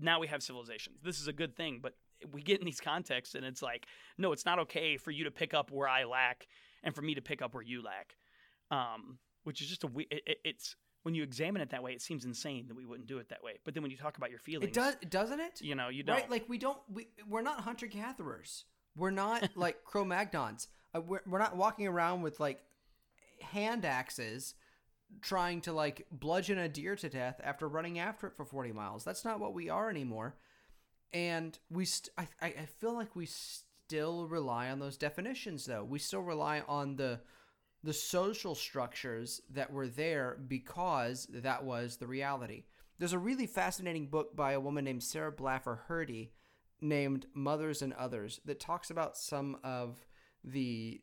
now 0.00 0.20
we 0.20 0.26
have 0.26 0.42
civilizations. 0.42 0.98
this 1.02 1.20
is 1.20 1.28
a 1.28 1.32
good 1.32 1.56
thing 1.56 1.78
but 1.82 1.94
we 2.32 2.42
get 2.42 2.60
in 2.60 2.66
these 2.66 2.80
contexts 2.80 3.34
and 3.34 3.44
it's 3.44 3.62
like, 3.62 3.86
no, 4.18 4.32
it's 4.32 4.46
not 4.46 4.58
okay 4.60 4.96
for 4.96 5.10
you 5.10 5.24
to 5.24 5.30
pick 5.30 5.54
up 5.54 5.70
where 5.70 5.88
I 5.88 6.04
lack 6.04 6.46
and 6.82 6.94
for 6.94 7.02
me 7.02 7.14
to 7.14 7.22
pick 7.22 7.42
up 7.42 7.54
where 7.54 7.62
you 7.62 7.82
lack. 7.82 8.16
Um, 8.70 9.18
which 9.44 9.60
is 9.60 9.68
just 9.68 9.84
a 9.84 9.86
we- 9.86 10.08
it, 10.10 10.22
it, 10.26 10.38
it's 10.44 10.76
when 11.04 11.14
you 11.14 11.22
examine 11.22 11.62
it 11.62 11.70
that 11.70 11.84
way, 11.84 11.92
it 11.92 12.02
seems 12.02 12.24
insane 12.24 12.66
that 12.66 12.76
we 12.76 12.84
wouldn't 12.84 13.06
do 13.06 13.18
it 13.18 13.28
that 13.28 13.40
way. 13.42 13.52
But 13.64 13.74
then 13.74 13.82
when 13.84 13.92
you 13.92 13.96
talk 13.96 14.16
about 14.16 14.30
your 14.30 14.40
feelings, 14.40 14.70
It 14.70 14.74
does, 14.74 14.96
doesn't 15.08 15.38
it? 15.38 15.60
you 15.60 15.76
know, 15.76 15.88
you 15.88 16.02
don't. 16.02 16.16
Right? 16.16 16.30
Like 16.30 16.48
we 16.48 16.58
don't. 16.58 16.78
We 16.92 17.06
we're 17.28 17.42
not 17.42 17.60
hunter 17.60 17.86
gatherers. 17.86 18.64
We're 18.96 19.12
not 19.12 19.50
like 19.56 19.84
Cro-Magnons. 19.84 20.66
Uh, 20.94 21.00
we're 21.02 21.20
we're 21.26 21.38
not 21.38 21.56
walking 21.56 21.86
around 21.86 22.22
with 22.22 22.40
like 22.40 22.64
hand 23.40 23.84
axes 23.84 24.54
trying 25.22 25.60
to 25.60 25.72
like 25.72 26.06
bludgeon 26.10 26.58
a 26.58 26.68
deer 26.68 26.96
to 26.96 27.08
death 27.08 27.40
after 27.44 27.68
running 27.68 27.98
after 28.00 28.26
it 28.26 28.36
for 28.36 28.44
40 28.44 28.72
miles. 28.72 29.04
That's 29.04 29.24
not 29.24 29.38
what 29.38 29.54
we 29.54 29.68
are 29.68 29.88
anymore. 29.88 30.34
And 31.12 31.58
we, 31.70 31.84
st- 31.84 32.12
I, 32.18 32.28
I 32.42 32.66
feel 32.80 32.94
like 32.94 33.16
we 33.16 33.26
still 33.26 34.26
rely 34.26 34.70
on 34.70 34.78
those 34.78 34.96
definitions, 34.96 35.64
though. 35.64 35.84
We 35.84 35.98
still 35.98 36.22
rely 36.22 36.62
on 36.66 36.96
the 36.96 37.20
the 37.84 37.92
social 37.92 38.56
structures 38.56 39.40
that 39.50 39.72
were 39.72 39.86
there 39.86 40.38
because 40.48 41.28
that 41.30 41.62
was 41.62 41.98
the 41.98 42.06
reality. 42.06 42.64
There's 42.98 43.12
a 43.12 43.18
really 43.18 43.46
fascinating 43.46 44.08
book 44.08 44.34
by 44.34 44.52
a 44.52 44.60
woman 44.60 44.84
named 44.84 45.04
Sarah 45.04 45.30
Blaffer 45.30 45.78
Hrdy 45.88 46.30
named 46.80 47.26
Mothers 47.32 47.82
and 47.82 47.92
Others 47.92 48.40
that 48.44 48.58
talks 48.58 48.90
about 48.90 49.16
some 49.16 49.58
of 49.62 50.04
the 50.42 51.00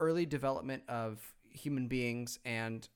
early 0.00 0.26
development 0.26 0.82
of 0.88 1.34
human 1.48 1.88
beings 1.88 2.38
and 2.44 2.88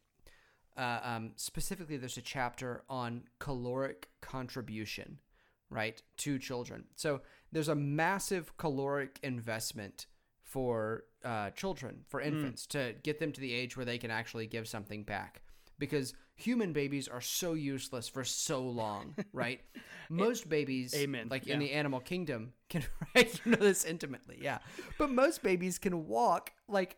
uh, 0.76 1.00
um, 1.02 1.32
specifically 1.36 1.96
there's 1.96 2.16
a 2.16 2.22
chapter 2.22 2.82
on 2.88 3.24
caloric 3.38 4.08
contribution 4.20 5.18
right 5.72 6.00
to 6.18 6.38
children. 6.38 6.84
So 6.94 7.20
there's 7.50 7.68
a 7.68 7.74
massive 7.74 8.56
caloric 8.56 9.18
investment 9.22 10.06
for 10.42 11.04
uh, 11.24 11.50
children 11.50 12.04
for 12.08 12.20
infants 12.20 12.66
to 12.66 12.94
get 13.02 13.18
them 13.18 13.32
to 13.32 13.40
the 13.40 13.52
age 13.52 13.76
where 13.76 13.86
they 13.86 13.98
can 13.98 14.10
actually 14.10 14.46
give 14.46 14.68
something 14.68 15.02
back. 15.02 15.42
Because 15.78 16.14
human 16.34 16.72
babies 16.72 17.08
are 17.08 17.20
so 17.20 17.54
useless 17.54 18.08
for 18.08 18.24
so 18.24 18.62
long 18.62 19.14
right? 19.32 19.60
Most 20.08 20.48
babies 20.48 20.94
Amen. 20.94 21.28
like 21.30 21.46
in 21.46 21.58
the 21.58 21.72
animal 21.72 22.00
kingdom 22.00 22.52
can 22.68 22.84
right 23.14 23.40
you 23.44 23.52
know 23.52 23.58
this 23.58 23.84
intimately 23.84 24.38
yeah. 24.40 24.58
But 24.98 25.10
most 25.10 25.42
babies 25.42 25.78
can 25.78 26.06
walk 26.06 26.52
like 26.68 26.96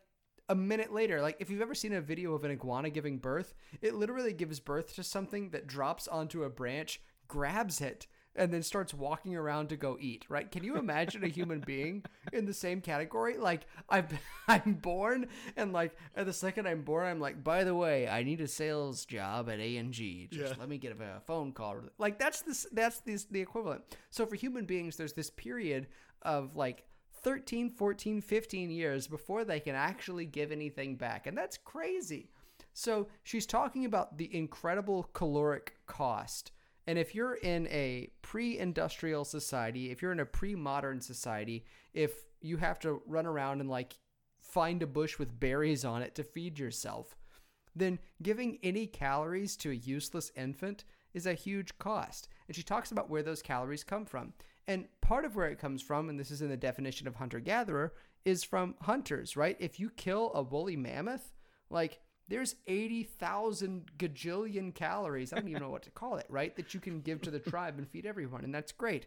a 0.48 0.54
minute 0.54 0.92
later. 0.92 1.22
Like 1.22 1.36
if 1.40 1.50
you've 1.50 1.62
ever 1.62 1.74
seen 1.74 1.92
a 1.92 2.00
video 2.00 2.34
of 2.34 2.44
an 2.44 2.50
iguana 2.50 2.90
giving 2.90 3.18
birth 3.18 3.54
it 3.80 3.94
literally 3.94 4.32
gives 4.32 4.60
birth 4.60 4.94
to 4.96 5.02
something 5.02 5.50
that 5.50 5.66
drops 5.66 6.08
onto 6.08 6.42
a 6.42 6.50
branch 6.50 7.00
grabs 7.28 7.80
it 7.80 8.06
and 8.37 8.53
then 8.53 8.62
starts 8.62 8.93
walking 8.93 9.37
around 9.37 9.68
to 9.68 9.76
go 9.76 9.97
eat 10.01 10.24
right? 10.28 10.51
Can 10.51 10.64
you 10.64 10.76
imagine 10.76 11.22
a 11.24 11.28
human 11.28 11.61
being 11.61 12.03
in 12.32 12.47
the 12.47 12.53
same 12.55 12.80
category? 12.80 13.37
Like 13.37 13.66
i've 13.89 14.12
i'm 14.49 14.74
born 14.74 15.26
and 15.57 15.72
like 15.72 15.97
at 16.16 16.26
the 16.26 16.32
second 16.32 16.66
i'm 16.66 16.82
born 16.82 17.07
i'm 17.07 17.20
like 17.20 17.43
by 17.45 17.64
the 17.64 17.74
way 17.74 18.09
i 18.09 18.22
need 18.22 18.41
a 18.41 18.49
sales 18.49 19.05
job 19.05 19.49
at 19.49 19.59
a&g 19.61 20.28
just 20.30 20.53
Yeah. 20.55 20.59
let 20.61 20.68
me 20.68 20.78
get 20.78 20.93
a 20.93 21.20
phone 21.26 21.53
call. 21.53 21.76
Like 21.99 22.18
that's 22.18 22.43
this 22.43 22.66
that's 22.72 23.01
this 23.01 23.24
the 23.24 23.41
equivalent. 23.41 23.82
So 24.11 24.26
for 24.26 24.35
human 24.37 24.64
beings 24.66 24.97
there's 24.97 25.12
this 25.12 25.30
period 25.30 25.87
of 26.22 26.57
like 26.57 26.85
13 27.22 27.70
14 27.70 28.20
15 28.20 28.70
years 28.70 29.07
before 29.07 29.45
they 29.45 29.61
can 29.61 29.74
actually 29.74 30.26
give 30.26 30.53
anything 30.53 30.97
back 30.97 31.26
and 31.26 31.37
that's 31.39 31.57
crazy. 31.57 32.30
So 32.72 33.09
she's 33.22 33.47
talking 33.47 33.85
about 33.85 34.18
the 34.18 34.35
incredible 34.37 35.09
caloric 35.12 35.74
cost 35.87 36.51
and 36.87 36.99
if 36.99 37.14
you're 37.14 37.35
in 37.35 37.66
a 37.68 38.09
pre-industrial 38.22 39.24
society 39.24 39.91
if 39.91 40.03
you're 40.03 40.12
in 40.12 40.20
a 40.20 40.26
pre-modern 40.26 41.01
society 41.01 41.64
if 41.93 42.24
you 42.41 42.57
have 42.57 42.78
to 42.78 43.03
run 43.07 43.26
around 43.26 43.61
and 43.61 43.70
like 43.70 43.97
find 44.41 44.82
a 44.82 44.87
bush 44.87 45.18
with 45.18 45.41
berries 45.41 45.85
on 45.85 46.03
it 46.03 46.14
to 46.14 46.22
feed 46.22 46.59
yourself 46.59 47.16
then 47.74 47.99
giving 48.22 48.59
any 48.62 48.87
calories 48.87 49.57
to 49.57 49.70
a 49.70 49.74
useless 49.74 50.30
infant 50.37 50.85
is 51.12 51.26
a 51.26 51.35
huge 51.35 51.76
cost. 51.78 52.28
And 52.47 52.57
she 52.57 52.62
talks 52.62 52.93
about 52.93 53.11
where 53.11 53.22
those 53.22 53.43
calories 53.43 53.85
come 53.85 54.05
from. 54.05 54.32
And 54.66 54.87
part 55.01 55.24
of 55.24 55.37
where 55.37 55.49
it 55.49 55.59
comes 55.59 55.82
from, 55.82 56.09
and 56.09 56.18
this 56.18 56.30
is 56.30 56.43
in 56.43 56.49
the 56.49 56.57
definition 56.57 57.07
of 57.07 57.16
hunter 57.16 57.41
gatherer, 57.41 57.95
is 58.24 58.45
from 58.45 58.74
hunters, 58.82 59.37
right? 59.37 59.57
If 59.61 59.78
you 59.78 59.91
kill 59.91 60.32
a 60.35 60.43
woolly 60.43 60.76
mammoth, 60.76 61.32
like 61.70 62.01
there's 62.28 62.56
80,000 62.66 63.90
gajillion 63.98 64.74
calories, 64.74 65.32
I 65.32 65.36
don't 65.36 65.48
even 65.48 65.62
know 65.62 65.70
what 65.70 65.82
to 65.82 65.90
call 65.90 66.16
it, 66.16 66.26
right? 66.28 66.56
That 66.56 66.72
you 66.72 66.80
can 66.80 67.00
give 67.00 67.20
to 67.22 67.30
the 67.30 67.38
tribe 67.50 67.78
and 67.78 67.88
feed 67.88 68.06
everyone. 68.06 68.44
And 68.44 68.54
that's 68.54 68.72
great. 68.72 69.06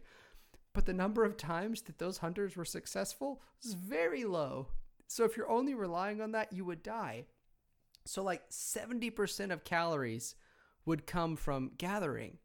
But 0.73 0.85
the 0.85 0.93
number 0.93 1.25
of 1.25 1.37
times 1.37 1.81
that 1.83 1.97
those 1.97 2.19
hunters 2.19 2.55
were 2.55 2.65
successful 2.65 3.41
is 3.63 3.73
very 3.73 4.25
low. 4.25 4.67
So 5.07 5.23
if 5.23 5.35
you're 5.35 5.49
only 5.49 5.73
relying 5.73 6.21
on 6.21 6.33
that, 6.33 6.53
you 6.53 6.65
would 6.65 6.83
die. 6.83 7.25
So, 8.05 8.23
like 8.23 8.49
70% 8.49 9.51
of 9.51 9.63
calories 9.63 10.35
would 10.85 11.07
come 11.07 11.35
from 11.35 11.71
gathering. 11.77 12.37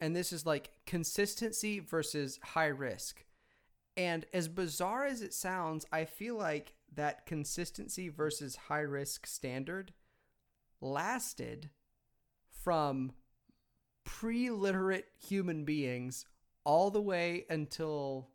And 0.00 0.14
this 0.14 0.32
is 0.32 0.44
like 0.44 0.70
consistency 0.86 1.80
versus 1.80 2.38
high 2.42 2.66
risk. 2.66 3.24
And 3.96 4.26
as 4.34 4.46
bizarre 4.48 5.06
as 5.06 5.22
it 5.22 5.32
sounds, 5.32 5.86
I 5.90 6.04
feel 6.04 6.36
like 6.36 6.74
that 6.96 7.26
consistency 7.26 8.08
versus 8.08 8.56
high 8.68 8.80
risk 8.80 9.26
standard 9.26 9.92
lasted 10.80 11.70
from 12.64 13.12
pre 14.04 14.50
literate 14.50 15.06
human 15.18 15.64
beings 15.64 16.26
all 16.64 16.90
the 16.90 17.00
way 17.00 17.44
until 17.48 18.28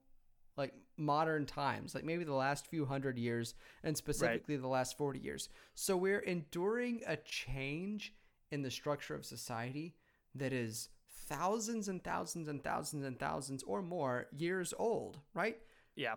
like 0.57 0.74
modern 0.97 1.45
times, 1.45 1.95
like 1.95 2.03
maybe 2.03 2.24
the 2.24 2.34
last 2.34 2.68
few 2.68 2.86
hundred 2.86 3.18
years 3.18 3.55
and 3.84 3.97
specifically 3.97 4.55
the 4.57 4.68
last 4.68 4.97
40 4.97 5.20
years. 5.20 5.49
So 5.74 5.97
we're 5.97 6.20
enduring 6.20 7.01
a 7.07 7.18
change 7.18 8.14
in 8.51 8.62
the 8.62 8.72
structure 8.72 9.16
of 9.16 9.26
society 9.26 9.95
that 10.36 10.53
is 10.53 10.89
thousands 11.28 11.88
and 11.88 12.03
thousands 12.03 12.47
and 12.47 12.64
thousands 12.64 13.05
and 13.05 13.20
thousands 13.20 13.64
or 13.64 13.82
more 13.82 14.28
years 14.32 14.74
old, 14.78 15.20
right? 15.34 15.57
yeah. 15.95 16.16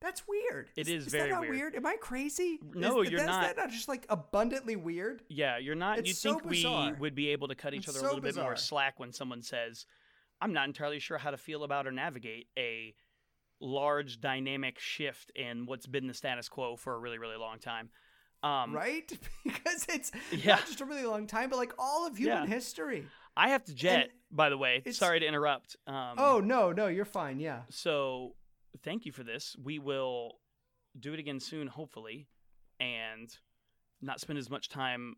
That's 0.00 0.22
weird. 0.28 0.70
It 0.76 0.88
is 0.88 1.06
is 1.06 1.12
very 1.12 1.28
that 1.28 1.34
not 1.34 1.40
weird. 1.42 1.54
weird. 1.54 1.74
Am 1.74 1.84
I 1.86 1.96
crazy? 2.00 2.60
No, 2.74 3.02
is, 3.02 3.10
you're 3.10 3.20
that, 3.20 3.26
not. 3.26 3.42
Is 3.42 3.48
that 3.48 3.56
not 3.56 3.70
just 3.70 3.88
like 3.88 4.06
abundantly 4.08 4.76
weird? 4.76 5.22
Yeah, 5.28 5.58
you're 5.58 5.74
not. 5.74 5.98
It's 5.98 6.08
You'd 6.08 6.16
so 6.16 6.30
think 6.38 6.48
bizarre. 6.48 6.92
we 6.92 6.98
would 7.00 7.14
be 7.14 7.28
able 7.30 7.48
to 7.48 7.54
cut 7.56 7.74
each 7.74 7.80
It's 7.80 7.88
other 7.90 7.98
so 8.00 8.04
a 8.04 8.08
little 8.08 8.20
bit 8.20 8.36
more 8.36 8.54
slack 8.56 9.00
when 9.00 9.12
someone 9.12 9.42
says, 9.42 9.86
"I'm 10.40 10.52
not 10.52 10.66
entirely 10.68 11.00
sure 11.00 11.18
how 11.18 11.30
to 11.32 11.36
feel 11.36 11.64
about 11.64 11.86
or 11.86 11.90
navigate 11.90 12.46
a 12.56 12.94
large 13.60 14.20
dynamic 14.20 14.78
shift 14.78 15.32
in 15.34 15.66
what's 15.66 15.86
been 15.86 16.06
the 16.06 16.14
status 16.14 16.48
quo 16.48 16.76
for 16.76 16.94
a 16.94 16.98
really, 16.98 17.18
really 17.18 17.36
long 17.36 17.58
time." 17.58 17.90
Um, 18.44 18.72
right? 18.72 19.10
because 19.44 19.84
it's 19.88 20.12
Yeah. 20.30 20.54
not 20.56 20.66
just 20.66 20.80
a 20.80 20.84
really 20.84 21.04
long 21.04 21.26
time, 21.26 21.50
but 21.50 21.56
like 21.56 21.72
all 21.76 22.06
of 22.06 22.16
human 22.16 22.44
Yeah. 22.44 22.46
history. 22.46 23.04
I 23.36 23.48
have 23.50 23.64
to 23.64 23.74
jet, 23.74 24.10
by 24.30 24.48
the 24.48 24.56
way. 24.58 24.82
Sorry 24.90 25.18
to 25.20 25.26
interrupt. 25.26 25.76
Um, 25.88 26.14
Oh 26.18 26.40
no, 26.40 26.70
no, 26.72 26.86
you're 26.86 27.04
fine. 27.04 27.40
Yeah. 27.40 27.62
So, 27.70 28.34
thank 28.82 29.06
you 29.06 29.12
for 29.12 29.22
this. 29.22 29.56
We 29.62 29.78
will 29.78 30.38
do 30.98 31.12
it 31.12 31.20
again 31.20 31.40
soon, 31.40 31.66
hopefully, 31.66 32.28
and 32.80 33.28
not 34.00 34.20
spend 34.20 34.38
as 34.38 34.50
much 34.50 34.68
time 34.68 35.16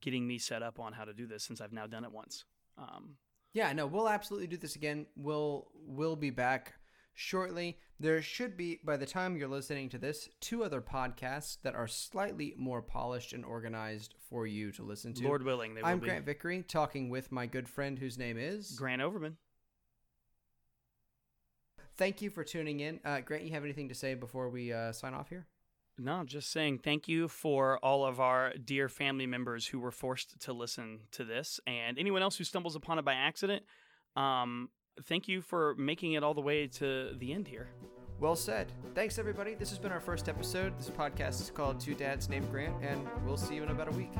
getting 0.00 0.26
me 0.26 0.38
set 0.38 0.62
up 0.62 0.80
on 0.80 0.92
how 0.92 1.04
to 1.04 1.12
do 1.12 1.26
this 1.26 1.44
since 1.44 1.60
I've 1.60 1.72
now 1.72 1.86
done 1.86 2.04
it 2.04 2.12
once. 2.12 2.44
Um, 2.78 3.16
Yeah, 3.52 3.72
no, 3.72 3.86
we'll 3.86 4.08
absolutely 4.08 4.48
do 4.48 4.56
this 4.56 4.76
again. 4.76 5.06
We'll 5.16 5.68
we'll 5.74 6.16
be 6.16 6.30
back 6.30 6.74
shortly. 7.14 7.78
There 8.00 8.20
should 8.22 8.56
be 8.56 8.80
by 8.84 8.96
the 8.96 9.06
time 9.06 9.36
you're 9.36 9.48
listening 9.48 9.88
to 9.90 9.98
this, 9.98 10.28
two 10.40 10.64
other 10.64 10.80
podcasts 10.80 11.58
that 11.62 11.74
are 11.74 11.86
slightly 11.86 12.54
more 12.58 12.82
polished 12.82 13.32
and 13.32 13.44
organized 13.44 14.14
for 14.28 14.46
you 14.46 14.72
to 14.72 14.82
listen 14.82 15.14
to. 15.14 15.24
Lord 15.24 15.44
willing, 15.44 15.74
they 15.74 15.82
will 15.82 15.88
I'm 15.88 16.00
be. 16.00 16.06
Grant 16.06 16.26
Vickery 16.26 16.62
talking 16.62 17.08
with 17.08 17.30
my 17.30 17.46
good 17.46 17.68
friend 17.68 17.98
whose 17.98 18.18
name 18.18 18.36
is 18.36 18.72
Grant 18.72 19.00
Overman. 19.00 19.36
Thank 21.96 22.22
you 22.22 22.30
for 22.30 22.42
tuning 22.44 22.80
in. 22.80 23.00
Uh, 23.04 23.20
Grant, 23.20 23.44
you 23.44 23.52
have 23.52 23.64
anything 23.64 23.88
to 23.88 23.94
say 23.94 24.14
before 24.14 24.48
we 24.48 24.72
uh, 24.72 24.92
sign 24.92 25.14
off 25.14 25.28
here? 25.28 25.46
No, 25.96 26.24
just 26.24 26.50
saying 26.50 26.78
thank 26.78 27.06
you 27.06 27.28
for 27.28 27.78
all 27.78 28.04
of 28.04 28.18
our 28.18 28.52
dear 28.52 28.88
family 28.88 29.26
members 29.26 29.68
who 29.68 29.78
were 29.78 29.92
forced 29.92 30.40
to 30.40 30.52
listen 30.52 31.00
to 31.12 31.24
this, 31.24 31.60
and 31.68 31.98
anyone 31.98 32.20
else 32.20 32.36
who 32.36 32.42
stumbles 32.42 32.74
upon 32.74 32.98
it 32.98 33.04
by 33.04 33.14
accident. 33.14 33.62
Um, 34.16 34.70
thank 35.04 35.28
you 35.28 35.40
for 35.40 35.76
making 35.76 36.14
it 36.14 36.24
all 36.24 36.34
the 36.34 36.40
way 36.40 36.66
to 36.66 37.14
the 37.16 37.32
end 37.32 37.46
here. 37.46 37.68
Well 38.18 38.34
said. 38.36 38.72
Thanks, 38.94 39.18
everybody. 39.18 39.54
This 39.54 39.70
has 39.70 39.78
been 39.78 39.92
our 39.92 40.00
first 40.00 40.28
episode. 40.28 40.76
This 40.78 40.90
podcast 40.90 41.40
is 41.40 41.50
called 41.50 41.78
Two 41.78 41.94
Dads 41.94 42.28
Named 42.28 42.50
Grant, 42.50 42.74
and 42.82 43.06
we'll 43.24 43.36
see 43.36 43.54
you 43.54 43.62
in 43.62 43.70
about 43.70 43.88
a 43.88 43.92
week. 43.92 44.12